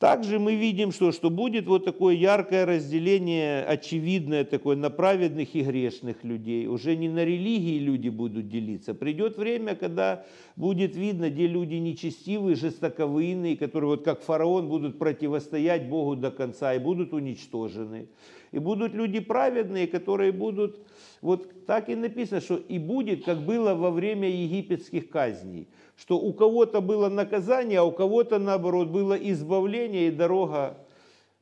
Также 0.00 0.38
мы 0.38 0.54
видим, 0.54 0.92
что, 0.92 1.12
что 1.12 1.28
будет 1.28 1.66
вот 1.66 1.84
такое 1.84 2.14
яркое 2.14 2.64
разделение, 2.64 3.62
очевидное 3.62 4.46
такое, 4.46 4.74
на 4.74 4.88
праведных 4.88 5.54
и 5.54 5.60
грешных 5.60 6.24
людей. 6.24 6.66
Уже 6.68 6.96
не 6.96 7.10
на 7.10 7.22
религии 7.22 7.78
люди 7.78 8.08
будут 8.08 8.48
делиться. 8.48 8.94
Придет 8.94 9.36
время, 9.36 9.74
когда 9.74 10.24
будет 10.56 10.96
видно, 10.96 11.28
где 11.28 11.46
люди 11.46 11.74
нечестивые, 11.74 12.56
жестоковыйные, 12.56 13.58
которые 13.58 13.90
вот 13.90 14.02
как 14.02 14.22
фараон 14.22 14.70
будут 14.70 14.98
противостоять 14.98 15.90
Богу 15.90 16.16
до 16.16 16.30
конца 16.30 16.72
и 16.72 16.78
будут 16.78 17.12
уничтожены. 17.12 18.08
И 18.52 18.58
будут 18.58 18.94
люди 18.94 19.20
праведные, 19.20 19.86
которые 19.86 20.32
будут, 20.32 20.80
вот 21.20 21.66
так 21.66 21.88
и 21.88 21.94
написано, 21.94 22.40
что 22.40 22.56
и 22.56 22.78
будет, 22.78 23.24
как 23.24 23.38
было 23.42 23.74
во 23.74 23.90
время 23.90 24.28
египетских 24.28 25.08
казней– 25.08 25.68
что 26.00 26.18
у 26.18 26.32
кого-то 26.32 26.80
было 26.80 27.10
наказание, 27.10 27.80
а 27.80 27.84
у 27.84 27.92
кого-то, 27.92 28.38
наоборот, 28.38 28.88
было 28.88 29.12
избавление 29.14 30.08
и 30.08 30.10
дорога 30.10 30.78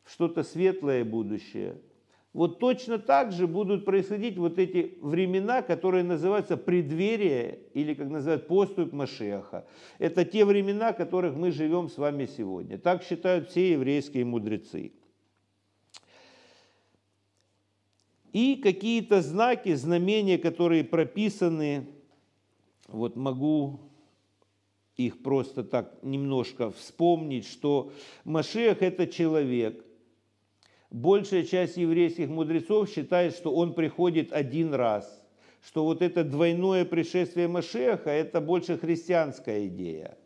в 0.03 0.13
что-то 0.13 0.43
светлое 0.43 1.05
будущее. 1.05 1.77
Вот 2.33 2.59
точно 2.59 2.99
так 2.99 3.31
же 3.31 3.47
будут 3.47 3.85
происходить 3.85 4.37
вот 4.37 4.59
эти 4.59 4.99
времена, 5.01 5.63
которые 5.63 6.03
называются 6.03 6.57
преддверие, 6.57 7.61
или 7.73 7.95
как 7.95 8.09
называют 8.09 8.49
поступ 8.49 8.93
Машеха. 8.93 9.65
Это 10.01 10.25
те 10.25 10.45
времена, 10.45 10.93
в 10.93 10.97
которых 10.97 11.37
мы 11.37 11.53
живем 11.53 11.89
с 11.89 11.97
вами 11.97 12.27
сегодня. 12.27 12.79
Так 12.79 13.05
считают 13.05 13.51
все 13.51 13.73
еврейские 13.73 14.25
мудрецы. 14.25 14.91
И 18.39 18.55
какие-то 18.55 19.21
знаки, 19.21 19.75
знамения, 19.75 20.39
которые 20.39 20.85
прописаны, 20.85 21.89
вот 22.87 23.17
могу 23.17 23.81
их 24.95 25.25
просто 25.25 25.65
так 25.65 25.99
немножко 26.05 26.71
вспомнить, 26.71 27.49
что 27.49 27.91
Машех– 28.23 28.77
это 28.81 29.09
человек, 29.09 29.85
большая 30.89 31.43
часть 31.43 31.79
еврейских 31.79 32.29
мудрецов 32.29 32.89
считает, 32.89 33.35
что 33.35 33.53
он 33.53 33.75
приходит 33.75 34.33
один 34.33 34.73
раз, 34.73 35.21
что 35.61 35.83
вот 35.83 36.01
это 36.01 36.23
двойное 36.23 36.85
пришествие 36.85 37.49
Машеха– 37.49 38.11
это 38.13 38.41
больше 38.41 38.79
христианская 38.79 39.67
идея. 39.67 40.17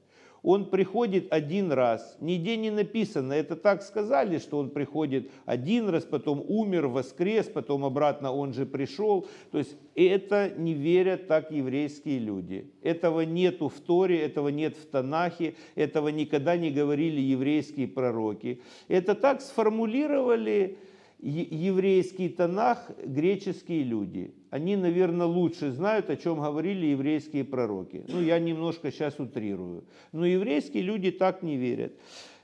Он 0.42 0.70
приходит 0.70 1.32
один 1.32 1.70
раз, 1.70 2.16
нигде 2.20 2.56
не 2.56 2.70
написано, 2.70 3.32
это 3.32 3.54
так 3.54 3.82
сказали, 3.82 4.38
что 4.38 4.58
он 4.58 4.70
приходит 4.70 5.30
один 5.46 5.88
раз, 5.88 6.04
потом 6.04 6.44
умер, 6.46 6.88
воскрес, 6.88 7.46
потом 7.46 7.84
обратно 7.84 8.32
он 8.32 8.52
же 8.52 8.66
пришел. 8.66 9.28
То 9.52 9.58
есть 9.58 9.76
это 9.94 10.52
не 10.56 10.74
верят 10.74 11.28
так 11.28 11.52
еврейские 11.52 12.18
люди. 12.18 12.72
Этого 12.82 13.20
нету 13.20 13.68
в 13.68 13.78
Торе, 13.80 14.20
этого 14.20 14.48
нет 14.48 14.76
в 14.76 14.84
Танахе, 14.86 15.54
этого 15.76 16.08
никогда 16.08 16.56
не 16.56 16.72
говорили 16.72 17.20
еврейские 17.20 17.86
пророки. 17.86 18.60
Это 18.88 19.14
так 19.14 19.42
сформулировали 19.42 20.76
еврейский 21.20 22.28
Танах 22.28 22.90
греческие 23.04 23.84
люди. 23.84 24.34
Они, 24.52 24.76
наверное, 24.76 25.26
лучше 25.26 25.70
знают, 25.70 26.10
о 26.10 26.16
чем 26.18 26.38
говорили 26.38 26.84
еврейские 26.84 27.42
пророки. 27.42 28.04
Ну, 28.06 28.20
я 28.20 28.38
немножко 28.38 28.92
сейчас 28.92 29.18
утрирую. 29.18 29.84
Но 30.12 30.26
еврейские 30.26 30.82
люди 30.82 31.10
так 31.10 31.42
не 31.42 31.56
верят. 31.56 31.94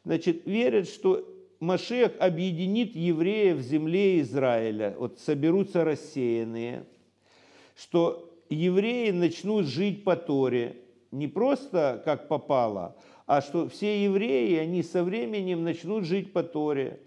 Значит, 0.06 0.46
верят, 0.46 0.88
что 0.88 1.28
Машех 1.60 2.12
объединит 2.18 2.96
евреев 2.96 3.58
в 3.58 3.60
земле 3.60 4.22
Израиля. 4.22 4.96
Вот 4.98 5.18
соберутся 5.18 5.84
рассеянные. 5.84 6.86
Что 7.76 8.34
евреи 8.48 9.10
начнут 9.10 9.66
жить 9.66 10.02
по 10.02 10.16
Торе. 10.16 10.76
Не 11.10 11.28
просто 11.28 12.00
как 12.06 12.26
попало, 12.26 12.96
а 13.26 13.42
что 13.42 13.68
все 13.68 14.02
евреи, 14.04 14.56
они 14.56 14.82
со 14.82 15.04
временем 15.04 15.62
начнут 15.62 16.04
жить 16.04 16.32
по 16.32 16.42
Торе. 16.42 17.00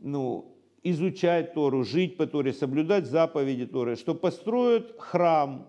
Ну, 0.00 0.51
изучать 0.82 1.54
Тору, 1.54 1.84
жить 1.84 2.16
по 2.16 2.26
Торе, 2.26 2.52
соблюдать 2.52 3.06
заповеди 3.06 3.66
Торы, 3.66 3.96
что 3.96 4.14
построят 4.14 4.94
храм 4.98 5.68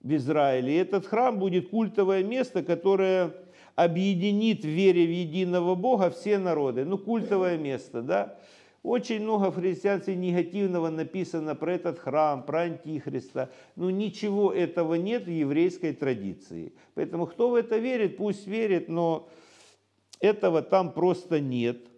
в 0.00 0.14
Израиле. 0.14 0.74
И 0.74 0.78
этот 0.78 1.06
храм 1.06 1.38
будет 1.38 1.70
культовое 1.70 2.24
место, 2.24 2.62
которое 2.62 3.34
объединит 3.76 4.62
в 4.62 4.68
вере 4.68 5.06
в 5.06 5.10
единого 5.10 5.74
Бога 5.74 6.10
все 6.10 6.38
народы. 6.38 6.84
Ну, 6.84 6.98
культовое 6.98 7.56
место, 7.56 8.02
да? 8.02 8.38
Очень 8.82 9.22
много 9.22 9.50
в 9.50 9.58
негативного 9.58 10.90
написано 10.90 11.56
про 11.56 11.74
этот 11.74 11.98
храм, 11.98 12.44
про 12.44 12.62
Антихриста. 12.62 13.50
Но 13.74 13.90
ничего 13.90 14.52
этого 14.52 14.94
нет 14.94 15.24
в 15.24 15.30
еврейской 15.30 15.92
традиции. 15.92 16.72
Поэтому 16.94 17.26
кто 17.26 17.50
в 17.50 17.56
это 17.56 17.78
верит, 17.78 18.16
пусть 18.16 18.46
верит, 18.46 18.88
но 18.88 19.28
этого 20.20 20.62
там 20.62 20.92
просто 20.92 21.40
нет– 21.40 21.78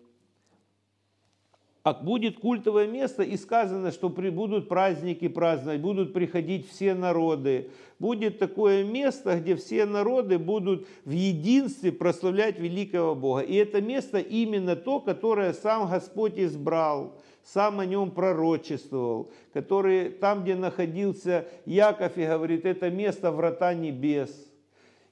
а 1.88 1.94
будет 1.94 2.38
культовое 2.38 2.86
место, 2.86 3.22
и 3.22 3.36
сказано, 3.38 3.92
что 3.92 4.10
будут 4.10 4.68
праздники 4.68 5.26
праздновать, 5.26 5.80
будут 5.80 6.12
приходить 6.12 6.68
все 6.68 6.94
народы. 6.94 7.70
Будет 7.98 8.38
такое 8.38 8.84
место, 8.84 9.40
где 9.40 9.56
все 9.56 9.86
народы 9.86 10.38
будут 10.38 10.86
в 11.06 11.10
единстве 11.10 11.90
прославлять 11.90 12.58
великого 12.58 13.14
Бога. 13.14 13.40
И 13.40 13.54
это 13.54 13.80
место 13.80 14.18
именно 14.18 14.76
то, 14.76 15.00
которое 15.00 15.54
сам 15.54 15.88
Господь 15.88 16.38
избрал, 16.38 17.14
сам 17.42 17.80
о 17.80 17.86
нем 17.86 18.10
пророчествовал, 18.10 19.30
который 19.54 20.10
там, 20.10 20.42
где 20.42 20.56
находился 20.56 21.46
Яков, 21.64 22.18
и 22.18 22.26
говорит, 22.26 22.66
это 22.66 22.90
место 22.90 23.32
врата 23.32 23.72
небес, 23.72 24.30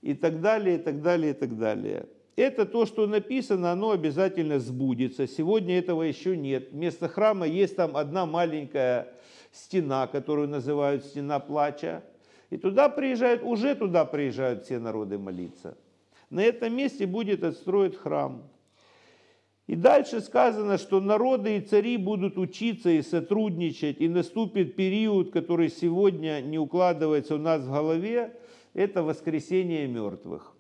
и 0.03 0.13
так 0.13 0.43
далее, 0.43 0.77
и 0.77 0.79
так 0.79 1.01
далее, 1.01 1.31
и 1.31 1.35
так 1.35 1.57
далее 1.57 2.07
это 2.37 2.67
то, 2.67 2.85
что 2.85 3.07
написано, 3.07 3.73
оно 3.73 3.93
обязательно 3.93 4.61
сбудется. 4.61 5.27
Сегодня 5.27 5.79
этого 5.79 6.03
еще 6.03 6.37
нет. 6.37 6.71
Вместо 6.71 7.09
храма 7.09 7.47
есть 7.47 7.77
там 7.77 7.97
одна 7.97 8.27
маленькая 8.27 9.15
стена, 9.53 10.07
которую 10.07 10.49
называют 10.49 11.05
стена 11.05 11.39
плача. 11.41 12.05
И 12.51 12.59
туда 12.59 12.91
приезжают, 12.91 13.43
уже 13.43 13.75
туда 13.75 14.05
приезжают 14.05 14.65
все 14.65 14.79
народы 14.79 15.19
молиться. 15.19 15.77
На 16.29 16.43
этом 16.45 16.77
месте 16.77 17.07
будет 17.07 17.43
отстроен 17.43 17.93
храм. 17.93 18.43
И 19.67 19.75
дальше 19.75 20.21
сказано, 20.21 20.79
что 20.79 21.01
народы 21.01 21.57
и 21.57 21.61
цари 21.61 21.97
будут 21.97 22.39
учиться 22.39 22.91
и 22.91 23.03
сотрудничать, 23.03 24.01
и 24.01 24.09
наступит 24.09 24.77
период, 24.77 25.33
который 25.33 25.71
сегодня 25.71 26.41
не 26.41 26.59
укладывается 26.59 27.35
у 27.35 27.39
нас 27.39 27.63
в 27.63 27.73
голове, 27.73 28.37
это 28.75 29.03
воскресение 29.03 29.89
мертвых. 29.89 30.56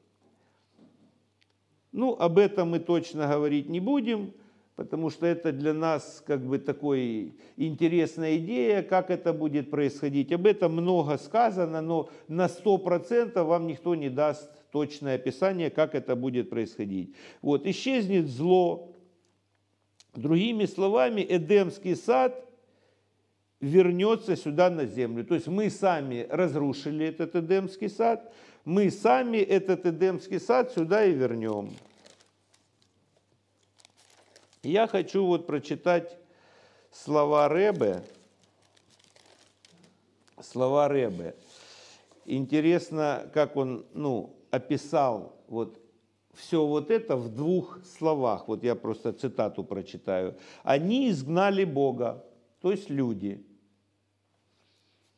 Ну, 1.96 2.14
об 2.18 2.36
этом 2.36 2.72
мы 2.72 2.78
точно 2.78 3.26
говорить 3.26 3.70
не 3.70 3.80
будем, 3.80 4.34
потому 4.74 5.08
что 5.08 5.24
это 5.24 5.50
для 5.50 5.72
нас 5.72 6.22
как 6.26 6.44
бы 6.44 6.58
такой 6.58 7.32
интересная 7.56 8.36
идея, 8.36 8.82
как 8.82 9.10
это 9.10 9.32
будет 9.32 9.70
происходить. 9.70 10.30
Об 10.30 10.46
этом 10.46 10.74
много 10.74 11.16
сказано, 11.16 11.80
но 11.80 12.10
на 12.28 12.48
100% 12.48 13.42
вам 13.42 13.66
никто 13.66 13.94
не 13.94 14.10
даст 14.10 14.50
точное 14.72 15.14
описание, 15.14 15.70
как 15.70 15.94
это 15.94 16.16
будет 16.16 16.50
происходить. 16.50 17.14
Вот, 17.40 17.66
исчезнет 17.66 18.28
зло. 18.28 18.92
Другими 20.14 20.66
словами, 20.66 21.26
Эдемский 21.26 21.96
сад 21.96 22.46
вернется 23.60 24.36
сюда 24.36 24.68
на 24.68 24.84
землю. 24.84 25.24
То 25.24 25.34
есть 25.34 25.46
мы 25.46 25.70
сами 25.70 26.26
разрушили 26.28 27.06
этот 27.06 27.34
Эдемский 27.36 27.88
сад, 27.88 28.34
мы 28.66 28.90
сами 28.90 29.38
этот 29.38 29.86
Эдемский 29.86 30.40
сад 30.40 30.72
сюда 30.72 31.06
и 31.06 31.14
вернем. 31.14 31.70
Я 34.66 34.88
хочу 34.88 35.24
вот 35.24 35.46
прочитать 35.46 36.18
слова 36.90 37.48
Ребе. 37.48 38.02
Слова 40.40 40.88
Ребе. 40.88 41.36
Интересно, 42.24 43.30
как 43.32 43.56
он 43.56 43.86
ну, 43.94 44.34
описал 44.50 45.36
вот 45.46 45.80
все 46.34 46.66
вот 46.66 46.90
это 46.90 47.14
в 47.16 47.32
двух 47.32 47.78
словах. 47.84 48.48
Вот 48.48 48.64
я 48.64 48.74
просто 48.74 49.12
цитату 49.12 49.62
прочитаю. 49.62 50.34
Они 50.64 51.10
изгнали 51.10 51.62
Бога, 51.62 52.24
то 52.60 52.72
есть 52.72 52.90
люди. 52.90 53.46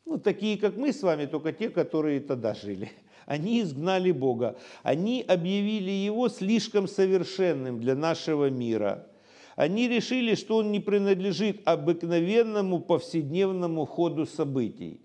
Ну, 0.05 0.19
такие, 0.19 0.59
как 0.59 0.77
мы 0.77 0.93
с 0.93 1.03
вами, 1.03 1.25
только 1.25 1.55
те, 1.55 1.71
которые 1.71 2.21
тогда 2.21 2.53
жили. 2.53 2.93
Они 3.25 3.63
изгнали 3.63 4.11
Бога. 4.11 4.59
Они 4.83 5.25
объявили 5.27 5.91
Его 5.91 6.29
слишком 6.29 6.87
совершенным 6.87 7.81
для 7.81 7.95
нашего 7.95 8.51
мира– 8.51 9.07
они 9.59 9.89
решили, 9.89 10.37
что 10.37 10.59
он 10.59 10.71
не 10.71 10.79
принадлежит 10.79 11.63
обыкновенному 11.65 12.79
повседневному 12.79 13.87
ходу 13.87 14.25
событий. 14.25 15.01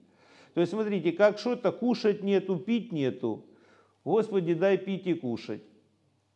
То 0.54 0.62
есть, 0.62 0.74
смотрите, 0.74 1.12
как 1.12 1.40
что-то 1.40 1.72
кушать 1.72 2.22
нету, 2.22 2.58
пить 2.58 2.92
нету. 2.92 3.48
Господи, 4.06 4.54
дай 4.54 4.78
пить 4.78 5.08
и 5.08 5.16
кушать. 5.16 5.64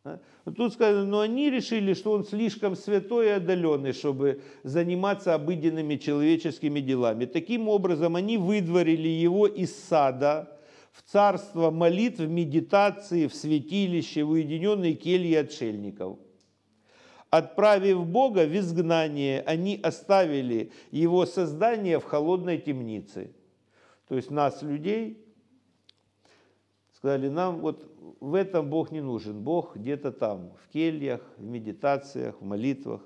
А? 0.02 0.18
Тут 0.56 0.72
сказано, 0.72 1.04
но 1.04 1.20
они 1.20 1.48
решили, 1.48 1.94
что 1.94 2.10
он 2.10 2.24
слишком 2.24 2.74
святой 2.74 3.26
и 3.26 3.30
отдаленный, 3.30 3.92
чтобы 3.92 4.42
заниматься 4.64 5.34
обыденными 5.34 5.94
человеческими 5.94 6.80
делами. 6.80 7.24
Таким 7.24 7.68
образом, 7.68 8.16
они 8.16 8.36
выдворили 8.36 9.06
его 9.06 9.46
из 9.46 9.76
сада 9.76 10.58
в 10.90 11.08
царство 11.08 11.70
молитв, 11.70 12.18
медитации, 12.18 13.28
в 13.28 13.34
святилище, 13.36 14.24
в 14.24 14.30
уединенные 14.30 14.94
кельи 14.94 15.34
отшельников– 15.34 16.18
Отправив 17.30 18.06
Бога 18.06 18.46
в 18.46 18.56
изгнание, 18.56 19.42
они 19.42 19.78
оставили 19.82 20.72
его 20.90 21.26
создание 21.26 21.98
в 21.98 22.04
холодной 22.04 22.58
темнице. 22.58 23.32
То 24.08 24.16
есть 24.16 24.30
нас, 24.30 24.62
людей, 24.62 25.22
сказали, 26.94 27.28
нам 27.28 27.60
вот 27.60 27.86
в 28.20 28.34
этом 28.34 28.70
Бог 28.70 28.90
не 28.90 29.02
нужен. 29.02 29.42
Бог 29.42 29.76
где-то 29.76 30.10
там, 30.10 30.52
в 30.64 30.72
кельях, 30.72 31.20
в 31.36 31.44
медитациях, 31.44 32.40
в 32.40 32.44
молитвах. 32.44 33.02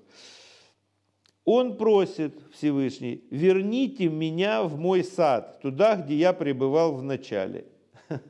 Он 1.44 1.76
просит 1.76 2.40
Всевышний, 2.52 3.24
верните 3.30 4.08
меня 4.08 4.62
в 4.62 4.78
мой 4.78 5.02
сад, 5.02 5.60
туда, 5.60 5.96
где 5.96 6.14
я 6.14 6.32
пребывал 6.32 6.94
в 6.94 7.02
начале. 7.02 7.66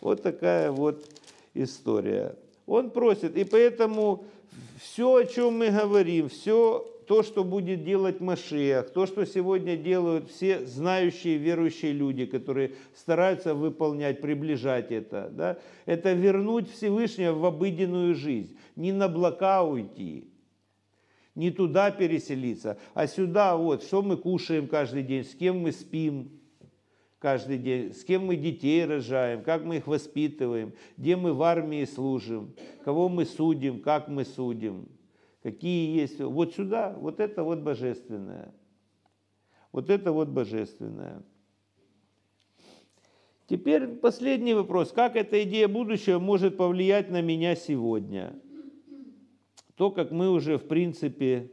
Вот 0.00 0.22
такая 0.22 0.70
вот 0.70 1.04
история. 1.54 2.36
Он 2.66 2.92
просит, 2.92 3.36
и 3.36 3.42
поэтому 3.42 4.26
все, 4.78 5.16
о 5.16 5.24
чем 5.24 5.58
мы 5.58 5.70
говорим, 5.70 6.28
все, 6.28 6.86
то, 7.06 7.22
что 7.22 7.42
будет 7.42 7.84
делать 7.84 8.20
Машех, 8.20 8.90
то, 8.90 9.06
что 9.06 9.24
сегодня 9.24 9.76
делают 9.76 10.30
все 10.30 10.66
знающие, 10.66 11.38
верующие 11.38 11.92
люди, 11.92 12.26
которые 12.26 12.72
стараются 12.94 13.54
выполнять, 13.54 14.20
приближать 14.20 14.92
это, 14.92 15.30
да, 15.32 15.58
это 15.86 16.12
вернуть 16.12 16.70
Всевышнего 16.70 17.32
в 17.32 17.44
обыденную 17.46 18.14
жизнь, 18.14 18.56
не 18.76 18.92
на 18.92 19.06
облака 19.06 19.64
уйти, 19.64 20.28
не 21.34 21.50
туда 21.50 21.90
переселиться, 21.90 22.78
а 22.94 23.06
сюда 23.06 23.56
вот, 23.56 23.82
что 23.82 24.02
мы 24.02 24.16
кушаем 24.16 24.68
каждый 24.68 25.02
день, 25.02 25.24
с 25.24 25.34
кем 25.34 25.60
мы 25.60 25.72
спим 25.72 26.37
каждый 27.18 27.58
день, 27.58 27.92
с 27.92 28.04
кем 28.04 28.26
мы 28.26 28.36
детей 28.36 28.84
рожаем, 28.84 29.42
как 29.42 29.64
мы 29.64 29.76
их 29.76 29.86
воспитываем, 29.86 30.72
где 30.96 31.16
мы 31.16 31.32
в 31.32 31.42
армии 31.42 31.84
служим, 31.84 32.54
кого 32.84 33.08
мы 33.08 33.24
судим, 33.24 33.80
как 33.80 34.08
мы 34.08 34.24
судим, 34.24 34.88
какие 35.42 35.98
есть. 35.98 36.20
Вот 36.20 36.54
сюда, 36.54 36.96
вот 36.98 37.20
это 37.20 37.42
вот 37.42 37.60
божественное. 37.60 38.54
Вот 39.72 39.90
это 39.90 40.12
вот 40.12 40.28
божественное. 40.28 41.22
Теперь 43.46 43.86
последний 43.86 44.54
вопрос. 44.54 44.92
Как 44.92 45.16
эта 45.16 45.42
идея 45.42 45.68
будущего 45.68 46.18
может 46.18 46.56
повлиять 46.56 47.10
на 47.10 47.22
меня 47.22 47.54
сегодня? 47.54 48.34
то, 49.78 49.92
как 49.92 50.10
мы 50.10 50.28
уже, 50.30 50.58
в 50.58 50.66
принципе, 50.66 51.52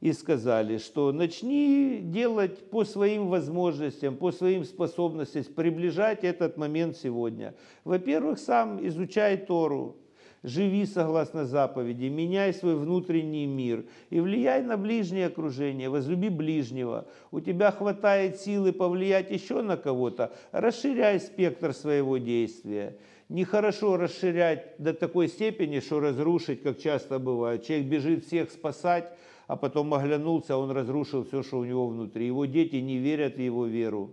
и 0.00 0.12
сказали, 0.12 0.78
что 0.78 1.12
начни 1.12 2.00
делать 2.02 2.70
по 2.70 2.84
своим 2.84 3.28
возможностям, 3.28 4.16
по 4.16 4.32
своим 4.32 4.64
способностям, 4.64 5.44
приближать 5.44 6.24
этот 6.24 6.56
момент 6.56 6.96
сегодня. 6.96 7.54
Во-первых, 7.84 8.38
сам 8.38 8.86
изучай 8.86 9.36
Тору, 9.36 9.96
живи 10.42 10.86
согласно 10.86 11.44
заповеди, 11.44 12.06
меняй 12.06 12.54
свой 12.54 12.76
внутренний 12.76 13.46
мир 13.46 13.84
и 14.08 14.20
влияй 14.20 14.62
на 14.62 14.78
ближнее 14.78 15.26
окружение, 15.26 15.90
возлюби 15.90 16.30
ближнего. 16.30 17.06
У 17.30 17.40
тебя 17.40 17.70
хватает 17.70 18.40
силы 18.40 18.72
повлиять 18.72 19.30
еще 19.30 19.60
на 19.60 19.76
кого-то, 19.76 20.32
расширяй 20.52 21.20
спектр 21.20 21.74
своего 21.74 22.16
действия 22.16 22.96
нехорошо 23.30 23.96
расширять 23.96 24.74
до 24.78 24.92
такой 24.92 25.28
степени, 25.28 25.80
что 25.80 26.00
разрушить, 26.00 26.62
как 26.62 26.78
часто 26.78 27.18
бывает. 27.18 27.64
Человек 27.64 27.86
бежит 27.86 28.24
всех 28.26 28.50
спасать, 28.50 29.16
а 29.50 29.56
потом 29.56 29.92
оглянулся, 29.92 30.56
он 30.56 30.70
разрушил 30.70 31.24
все, 31.24 31.42
что 31.42 31.58
у 31.58 31.64
него 31.64 31.88
внутри. 31.88 32.24
Его 32.24 32.44
дети 32.44 32.76
не 32.76 32.98
верят 32.98 33.34
в 33.34 33.40
его 33.40 33.66
веру. 33.66 34.12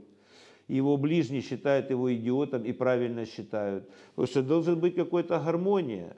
Его 0.67 0.97
ближние 0.97 1.43
считают 1.43 1.91
его 1.91 2.11
идиотом 2.11 2.63
и 2.63 2.71
правильно 2.71 3.23
считают. 3.23 3.87
Потому 4.15 4.27
что 4.27 4.41
должна 4.41 4.75
быть 4.75 4.95
какая-то 4.95 5.39
гармония. 5.39 6.17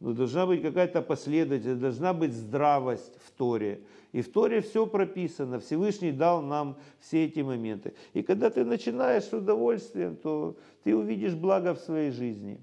Но 0.00 0.12
должна 0.12 0.44
быть 0.44 0.60
какая-то 0.60 1.00
последовательность, 1.00 1.80
должна 1.80 2.12
быть 2.12 2.34
здравость 2.34 3.14
в 3.24 3.30
Торе. 3.30 3.80
И 4.12 4.20
в 4.20 4.30
Торе 4.30 4.60
все 4.60 4.86
прописано, 4.86 5.58
Всевышний 5.58 6.12
дал 6.12 6.42
нам 6.42 6.76
все 7.00 7.24
эти 7.24 7.40
моменты. 7.40 7.94
И 8.12 8.22
когда 8.22 8.50
ты 8.50 8.66
начинаешь 8.66 9.24
с 9.24 9.32
удовольствием, 9.32 10.14
то 10.14 10.58
ты 10.84 10.94
увидишь 10.94 11.34
благо 11.34 11.74
в 11.74 11.78
своей 11.78 12.10
жизни. 12.10 12.60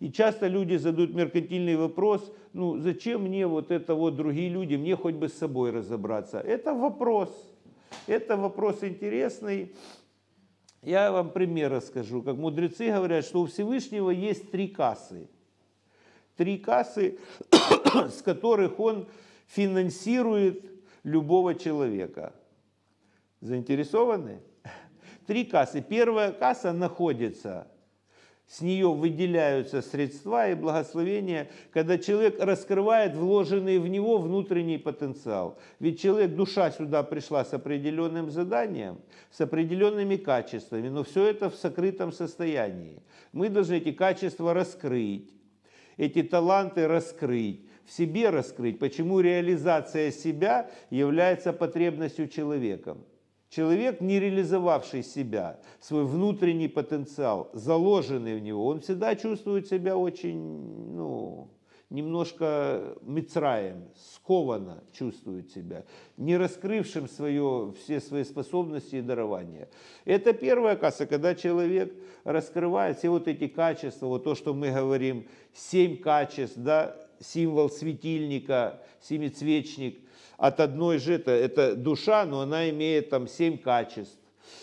И 0.00 0.10
часто 0.10 0.46
люди 0.46 0.76
задают 0.76 1.14
меркантильный 1.14 1.76
вопрос, 1.76 2.32
ну 2.54 2.78
зачем 2.78 3.24
мне 3.24 3.46
вот 3.46 3.70
это 3.70 3.94
вот 3.94 4.16
другие 4.16 4.48
люди, 4.48 4.74
мне 4.74 4.96
хоть 4.96 5.14
бы 5.14 5.28
с 5.28 5.34
собой 5.34 5.70
разобраться. 5.70 6.40
Это 6.40 6.72
вопрос, 6.72 7.30
это 8.06 8.38
вопрос 8.38 8.82
интересный. 8.82 9.74
Я 10.82 11.12
вам 11.12 11.30
пример 11.30 11.70
расскажу. 11.70 12.22
Как 12.22 12.36
мудрецы 12.36 12.90
говорят, 12.90 13.26
что 13.26 13.42
у 13.42 13.46
Всевышнего 13.46 14.08
есть 14.08 14.50
три 14.50 14.68
кассы. 14.68 15.28
Три 16.34 16.56
кассы, 16.56 17.18
с 17.94 18.22
которых 18.22 18.80
он 18.80 19.06
финансирует 19.48 20.64
любого 21.02 21.54
человека. 21.54 22.32
Заинтересованы? 23.42 24.40
Три 25.26 25.44
кассы. 25.44 25.82
Первая 25.82 26.32
касса 26.32 26.72
находится, 26.72 27.68
с 28.50 28.62
нее 28.62 28.92
выделяются 28.92 29.80
средства 29.80 30.50
и 30.50 30.54
благословения, 30.54 31.48
когда 31.72 31.98
человек 31.98 32.34
раскрывает 32.40 33.14
вложенный 33.14 33.78
в 33.78 33.86
него 33.86 34.18
внутренний 34.18 34.76
потенциал. 34.76 35.56
Ведь 35.78 36.00
человек, 36.00 36.34
душа 36.34 36.72
сюда 36.72 37.04
пришла 37.04 37.44
с 37.44 37.54
определенным 37.54 38.28
заданием, 38.28 38.98
с 39.30 39.40
определенными 39.40 40.16
качествами, 40.16 40.88
но 40.88 41.04
все 41.04 41.26
это 41.26 41.48
в 41.48 41.54
сокрытом 41.54 42.10
состоянии. 42.10 43.00
Мы 43.32 43.50
должны 43.50 43.74
эти 43.74 43.92
качества 43.92 44.52
раскрыть, 44.52 45.30
эти 45.96 46.24
таланты 46.24 46.88
раскрыть 46.88 47.64
в 47.86 47.92
себе 47.92 48.30
раскрыть, 48.30 48.80
почему 48.80 49.20
реализация 49.20 50.10
себя 50.10 50.68
является 50.90 51.52
потребностью 51.52 52.26
человека. 52.26 52.96
Человек, 53.50 54.00
не 54.00 54.20
реализовавший 54.20 55.02
себя, 55.02 55.58
свой 55.80 56.04
внутренний 56.04 56.68
потенциал, 56.68 57.50
заложенный 57.52 58.36
в 58.38 58.42
него, 58.42 58.64
он 58.64 58.80
всегда 58.80 59.16
чувствует 59.16 59.66
себя 59.66 59.96
очень, 59.96 60.38
ну, 60.94 61.48
немножко 61.90 62.96
мицраем, 63.02 63.88
скованно 63.96 64.84
чувствует 64.92 65.50
себя, 65.50 65.84
не 66.16 66.36
раскрывшим 66.36 67.08
свое, 67.08 67.74
все 67.82 68.00
свои 68.00 68.22
способности 68.22 68.96
и 68.96 69.02
дарования. 69.02 69.68
Это 70.04 70.32
первая 70.32 70.76
касса, 70.76 71.06
когда 71.06 71.34
человек 71.34 71.92
раскрывает 72.22 72.98
все 72.98 73.08
вот 73.08 73.26
эти 73.26 73.48
качества, 73.48 74.06
вот 74.06 74.22
то, 74.22 74.36
что 74.36 74.54
мы 74.54 74.70
говорим, 74.70 75.26
семь 75.52 75.96
качеств, 75.96 76.56
да, 76.56 76.96
символ 77.18 77.68
светильника, 77.68 78.80
семицвечник, 79.00 79.98
от 80.40 80.58
одной 80.58 80.96
же, 80.96 81.12
это, 81.12 81.32
это 81.32 81.76
душа, 81.76 82.24
но 82.24 82.40
она 82.40 82.70
имеет 82.70 83.10
там 83.10 83.28
семь 83.28 83.58
качеств. 83.58 84.18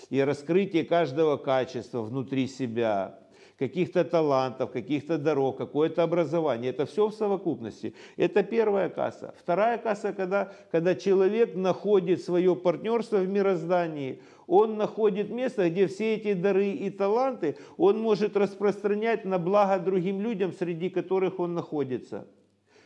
И 0.10 0.20
раскрытие 0.20 0.84
каждого 0.84 1.38
качества 1.38 2.02
внутри 2.02 2.48
себя, 2.48 3.20
каких-то 3.60 4.04
талантов, 4.04 4.72
каких-то 4.72 5.20
дорог, 5.20 5.58
какое-то 5.58 6.02
образование. 6.02 6.72
Это 6.72 6.88
все 6.88 7.08
в 7.08 7.14
совокупности. 7.14 7.94
Это 8.16 8.42
первая 8.42 8.90
касса. 8.90 9.36
Вторая 9.38 9.78
касса, 9.78 10.14
когда, 10.14 10.52
когда 10.72 10.96
человек 10.96 11.54
находит 11.54 12.24
свое 12.24 12.56
партнерство 12.56 13.18
в 13.18 13.30
мироздании, 13.30 14.20
он 14.48 14.78
находит 14.78 15.30
место, 15.30 15.70
где 15.70 15.86
все 15.86 16.16
эти 16.16 16.34
дары 16.34 16.72
и 16.72 16.90
таланты 16.90 17.56
он 17.78 18.00
может 18.00 18.36
распространять 18.36 19.26
на 19.26 19.38
благо 19.38 19.78
другим 19.78 20.22
людям, 20.22 20.54
среди 20.54 20.90
которых 20.90 21.40
он 21.40 21.54
находится. 21.54 22.28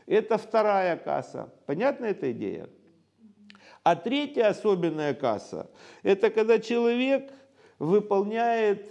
Это 0.08 0.38
вторая 0.38 0.98
касса. 0.98 1.54
Понятна 1.66 2.08
эта 2.08 2.34
идея? 2.34 2.68
А 3.84 3.96
третья 3.96 4.50
особенная 4.50 5.14
касса– 5.16 5.70
это 6.04 6.30
когда 6.30 6.60
человек 6.60 7.32
выполняет 7.80 8.86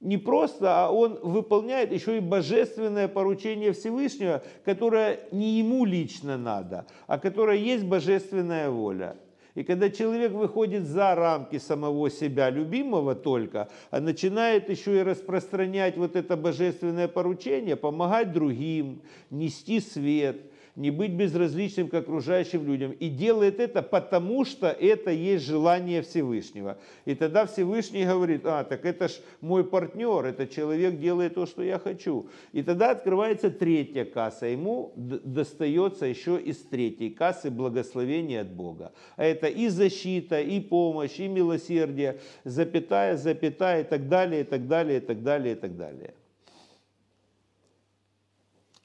не 0.00 0.18
просто, 0.18 0.86
а 0.86 0.90
он 0.90 1.20
выполняет 1.22 1.92
еще 1.92 2.16
и 2.16 2.20
божественное 2.20 3.06
поручение 3.06 3.72
Всевышнего, 3.72 4.42
которое 4.64 5.20
не 5.30 5.58
ему 5.60 5.84
лично 5.84 6.36
надо, 6.36 6.86
а 7.06 7.20
которое 7.20 7.56
есть 7.56 7.84
божественная 7.84 8.68
воля. 8.68 9.16
И 9.54 9.62
когда 9.62 9.90
человек 9.90 10.32
выходит 10.32 10.86
за 10.86 11.14
рамки 11.14 11.58
самого 11.58 12.10
себя, 12.10 12.50
любимого 12.50 13.14
только, 13.14 13.68
а 13.90 14.00
начинает 14.00 14.68
еще 14.70 14.98
и 14.98 15.02
распространять 15.02 15.96
вот 15.96 16.16
это 16.16 16.36
божественное 16.36 17.06
поручение, 17.06 17.76
помогать 17.76 18.32
другим, 18.32 19.02
нести 19.30 19.78
свет– 19.78 20.40
не 20.74 20.90
быть 20.90 21.12
безразличным 21.12 21.88
к 21.88 21.94
окружающим 21.94 22.66
людям. 22.66 22.92
И 22.92 23.10
делает 23.10 23.60
это 23.60 23.82
потому, 23.82 24.44
что 24.44 24.68
это 24.68 25.10
есть 25.10 25.44
желание 25.44 26.00
Всевышнего. 26.00 26.78
И 27.04 27.14
тогда 27.14 27.44
Всевышний 27.44 28.06
говорит, 28.06 28.46
а, 28.46 28.64
так 28.64 28.86
это 28.86 29.08
ж 29.08 29.12
мой 29.42 29.64
партнер, 29.64 30.24
этот 30.24 30.50
человек 30.50 30.98
делает 30.98 31.34
то, 31.34 31.44
что 31.44 31.62
я 31.62 31.78
хочу. 31.78 32.28
И 32.52 32.62
тогда 32.62 32.92
открывается 32.92 33.50
третья 33.50 34.06
касса, 34.06 34.46
ему 34.46 34.92
достается 34.96 36.06
еще 36.06 36.40
из 36.40 36.56
третьей 36.58 37.10
кассы 37.10 37.50
благословение 37.50 38.40
от 38.40 38.50
Бога. 38.50 38.92
А 39.16 39.24
это 39.24 39.48
и 39.48 39.68
защита, 39.68 40.40
и 40.40 40.58
помощь, 40.60 41.18
и 41.18 41.28
милосердие, 41.28 42.20
запятая, 42.44 43.16
запятая, 43.18 43.82
и 43.82 43.84
так 43.84 44.08
далее, 44.08 44.40
и 44.40 44.44
так 44.44 44.66
далее, 44.66 44.98
и 44.98 45.00
так 45.00 45.22
далее, 45.22 45.52
и 45.52 45.58
так 45.58 45.76
далее. 45.76 46.14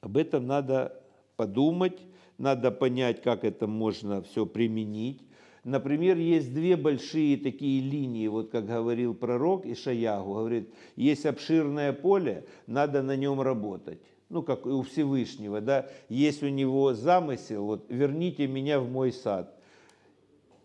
Об 0.00 0.16
этом 0.16 0.46
надо 0.46 0.97
подумать, 1.38 2.00
надо 2.36 2.72
понять, 2.72 3.22
как 3.22 3.44
это 3.44 3.68
можно 3.68 4.22
все 4.22 4.44
применить. 4.44 5.22
Например, 5.62 6.16
есть 6.16 6.52
две 6.52 6.76
большие 6.76 7.36
такие 7.36 7.80
линии, 7.80 8.26
вот 8.26 8.50
как 8.50 8.66
говорил 8.66 9.14
пророк 9.14 9.64
Ишаягу, 9.64 10.34
говорит, 10.34 10.70
есть 10.96 11.26
обширное 11.26 11.92
поле, 11.92 12.44
надо 12.66 13.02
на 13.02 13.16
нем 13.16 13.40
работать. 13.40 14.00
Ну, 14.28 14.42
как 14.42 14.66
у 14.66 14.82
Всевышнего, 14.82 15.60
да, 15.60 15.88
есть 16.08 16.42
у 16.42 16.48
него 16.48 16.92
замысел, 16.92 17.64
вот, 17.64 17.86
верните 17.88 18.46
меня 18.46 18.80
в 18.80 18.90
мой 18.90 19.12
сад 19.12 19.54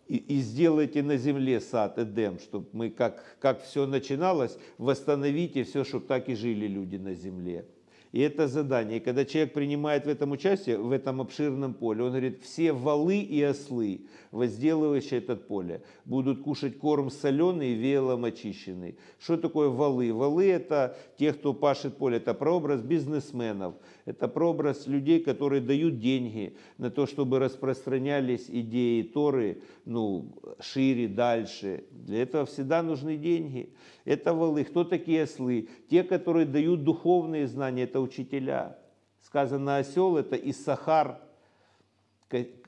и, 0.08 0.16
и 0.16 0.40
сделайте 0.40 1.02
на 1.02 1.16
земле 1.16 1.60
сад 1.60 1.98
Эдем, 1.98 2.38
чтобы 2.40 2.66
мы, 2.72 2.90
как, 2.90 3.36
как 3.38 3.62
все 3.62 3.86
начиналось, 3.86 4.58
восстановите 4.78 5.64
все, 5.64 5.84
чтобы 5.84 6.06
так 6.06 6.28
и 6.28 6.34
жили 6.34 6.66
люди 6.66 6.96
на 6.96 7.14
земле. 7.14 7.64
И 8.14 8.20
это 8.20 8.46
задание. 8.46 8.98
И 8.98 9.00
когда 9.00 9.24
человек 9.24 9.54
принимает 9.54 10.06
в 10.06 10.08
этом 10.08 10.30
участие, 10.30 10.78
в 10.78 10.92
этом 10.92 11.20
обширном 11.20 11.74
поле, 11.74 12.04
он 12.04 12.10
говорит, 12.10 12.44
все 12.44 12.72
валы 12.72 13.16
и 13.16 13.42
ослы, 13.42 14.02
возделывающие 14.30 15.18
это 15.18 15.34
поле, 15.34 15.82
будут 16.04 16.40
кушать 16.40 16.78
корм 16.78 17.10
соленый, 17.10 17.74
велом 17.74 18.24
очищенный. 18.24 18.96
Что 19.18 19.36
такое 19.36 19.68
валы? 19.68 20.12
Валы– 20.12 20.48
это 20.52 20.96
те, 21.18 21.32
кто 21.32 21.52
пашет 21.54 21.96
поле. 21.96 22.18
Это 22.18 22.34
прообраз 22.34 22.82
бизнесменов, 22.82 23.74
это 24.04 24.28
прообраз 24.28 24.86
людей, 24.86 25.18
которые 25.18 25.60
дают 25.60 25.98
деньги 25.98 26.56
на 26.78 26.92
то, 26.92 27.08
чтобы 27.08 27.40
распространялись 27.40 28.44
идеи 28.48 29.02
Торы 29.02 29.60
ну, 29.84 30.32
шире, 30.60 31.08
дальше. 31.08 31.84
Для 31.90 32.22
этого 32.22 32.46
всегда 32.46 32.82
нужны 32.82 33.16
деньги. 33.16 33.70
Это 34.04 34.34
валы. 34.34 34.64
Кто 34.64 34.84
такие 34.84 35.22
ослы? 35.22 35.68
Те, 35.88 36.02
которые 36.02 36.46
дают 36.46 36.84
духовные 36.84 37.46
знания, 37.46 37.84
это 37.84 38.00
учителя. 38.00 38.78
Сказано 39.20 39.78
осел, 39.78 40.16
это 40.16 40.36
Иссахар, 40.36 41.18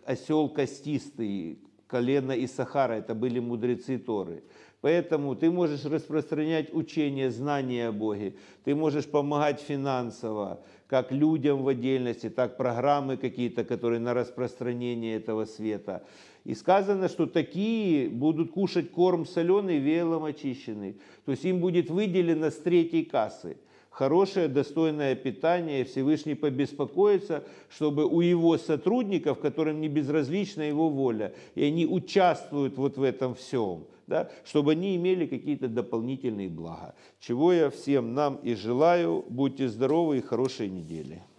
осел 0.04 0.48
костистый, 0.48 1.58
колено 1.86 2.32
Иссахара, 2.32 2.94
это 2.94 3.14
были 3.14 3.38
мудрецы 3.38 3.98
Торы. 3.98 4.42
Поэтому 4.80 5.34
ты 5.34 5.50
можешь 5.50 5.84
распространять 5.84 6.72
учение, 6.72 7.30
знания 7.30 7.88
о 7.88 7.92
Боге, 7.92 8.36
ты 8.64 8.74
можешь 8.74 9.06
помогать 9.06 9.60
финансово, 9.60 10.60
как 10.86 11.10
людям 11.12 11.62
в 11.62 11.68
отдельности, 11.68 12.30
так 12.30 12.56
программы 12.56 13.16
какие-то, 13.16 13.64
которые 13.64 14.00
на 14.00 14.14
распространение 14.14 15.16
этого 15.16 15.44
света. 15.44 16.04
И 16.46 16.54
сказано, 16.54 17.08
что 17.08 17.26
такие 17.26 18.08
будут 18.08 18.52
кушать 18.52 18.92
корм 18.92 19.26
соленый, 19.26 19.78
веялом 19.78 20.24
очищенный. 20.24 20.96
То 21.24 21.32
есть 21.32 21.44
им 21.44 21.60
будет 21.60 21.90
выделено 21.90 22.50
с 22.50 22.56
третьей 22.56 23.04
кассы 23.04 23.56
хорошее, 23.96 24.46
достойное 24.46 25.14
питание, 25.14 25.84
Всевышний 25.84 26.34
побеспокоится, 26.34 27.44
чтобы 27.70 28.04
у 28.04 28.20
его 28.20 28.58
сотрудников, 28.58 29.40
которым 29.40 29.80
не 29.80 29.88
безразлична 29.88 30.62
его 30.62 30.90
воля, 30.90 31.34
и 31.54 31.64
они 31.64 31.86
участвуют 31.86 32.76
вот 32.76 32.98
в 32.98 33.02
этом 33.02 33.34
всем, 33.34 33.86
да, 34.06 34.30
чтобы 34.44 34.72
они 34.72 34.96
имели 34.96 35.26
какие-то 35.26 35.66
дополнительные 35.66 36.50
блага. 36.50 36.94
Чего 37.20 37.54
я 37.54 37.70
всем 37.70 38.12
нам 38.12 38.36
и 38.36 38.54
желаю. 38.54 39.24
Будьте 39.30 39.66
здоровы 39.66 40.18
и 40.18 40.20
хорошей 40.20 40.68
недели. 40.68 41.22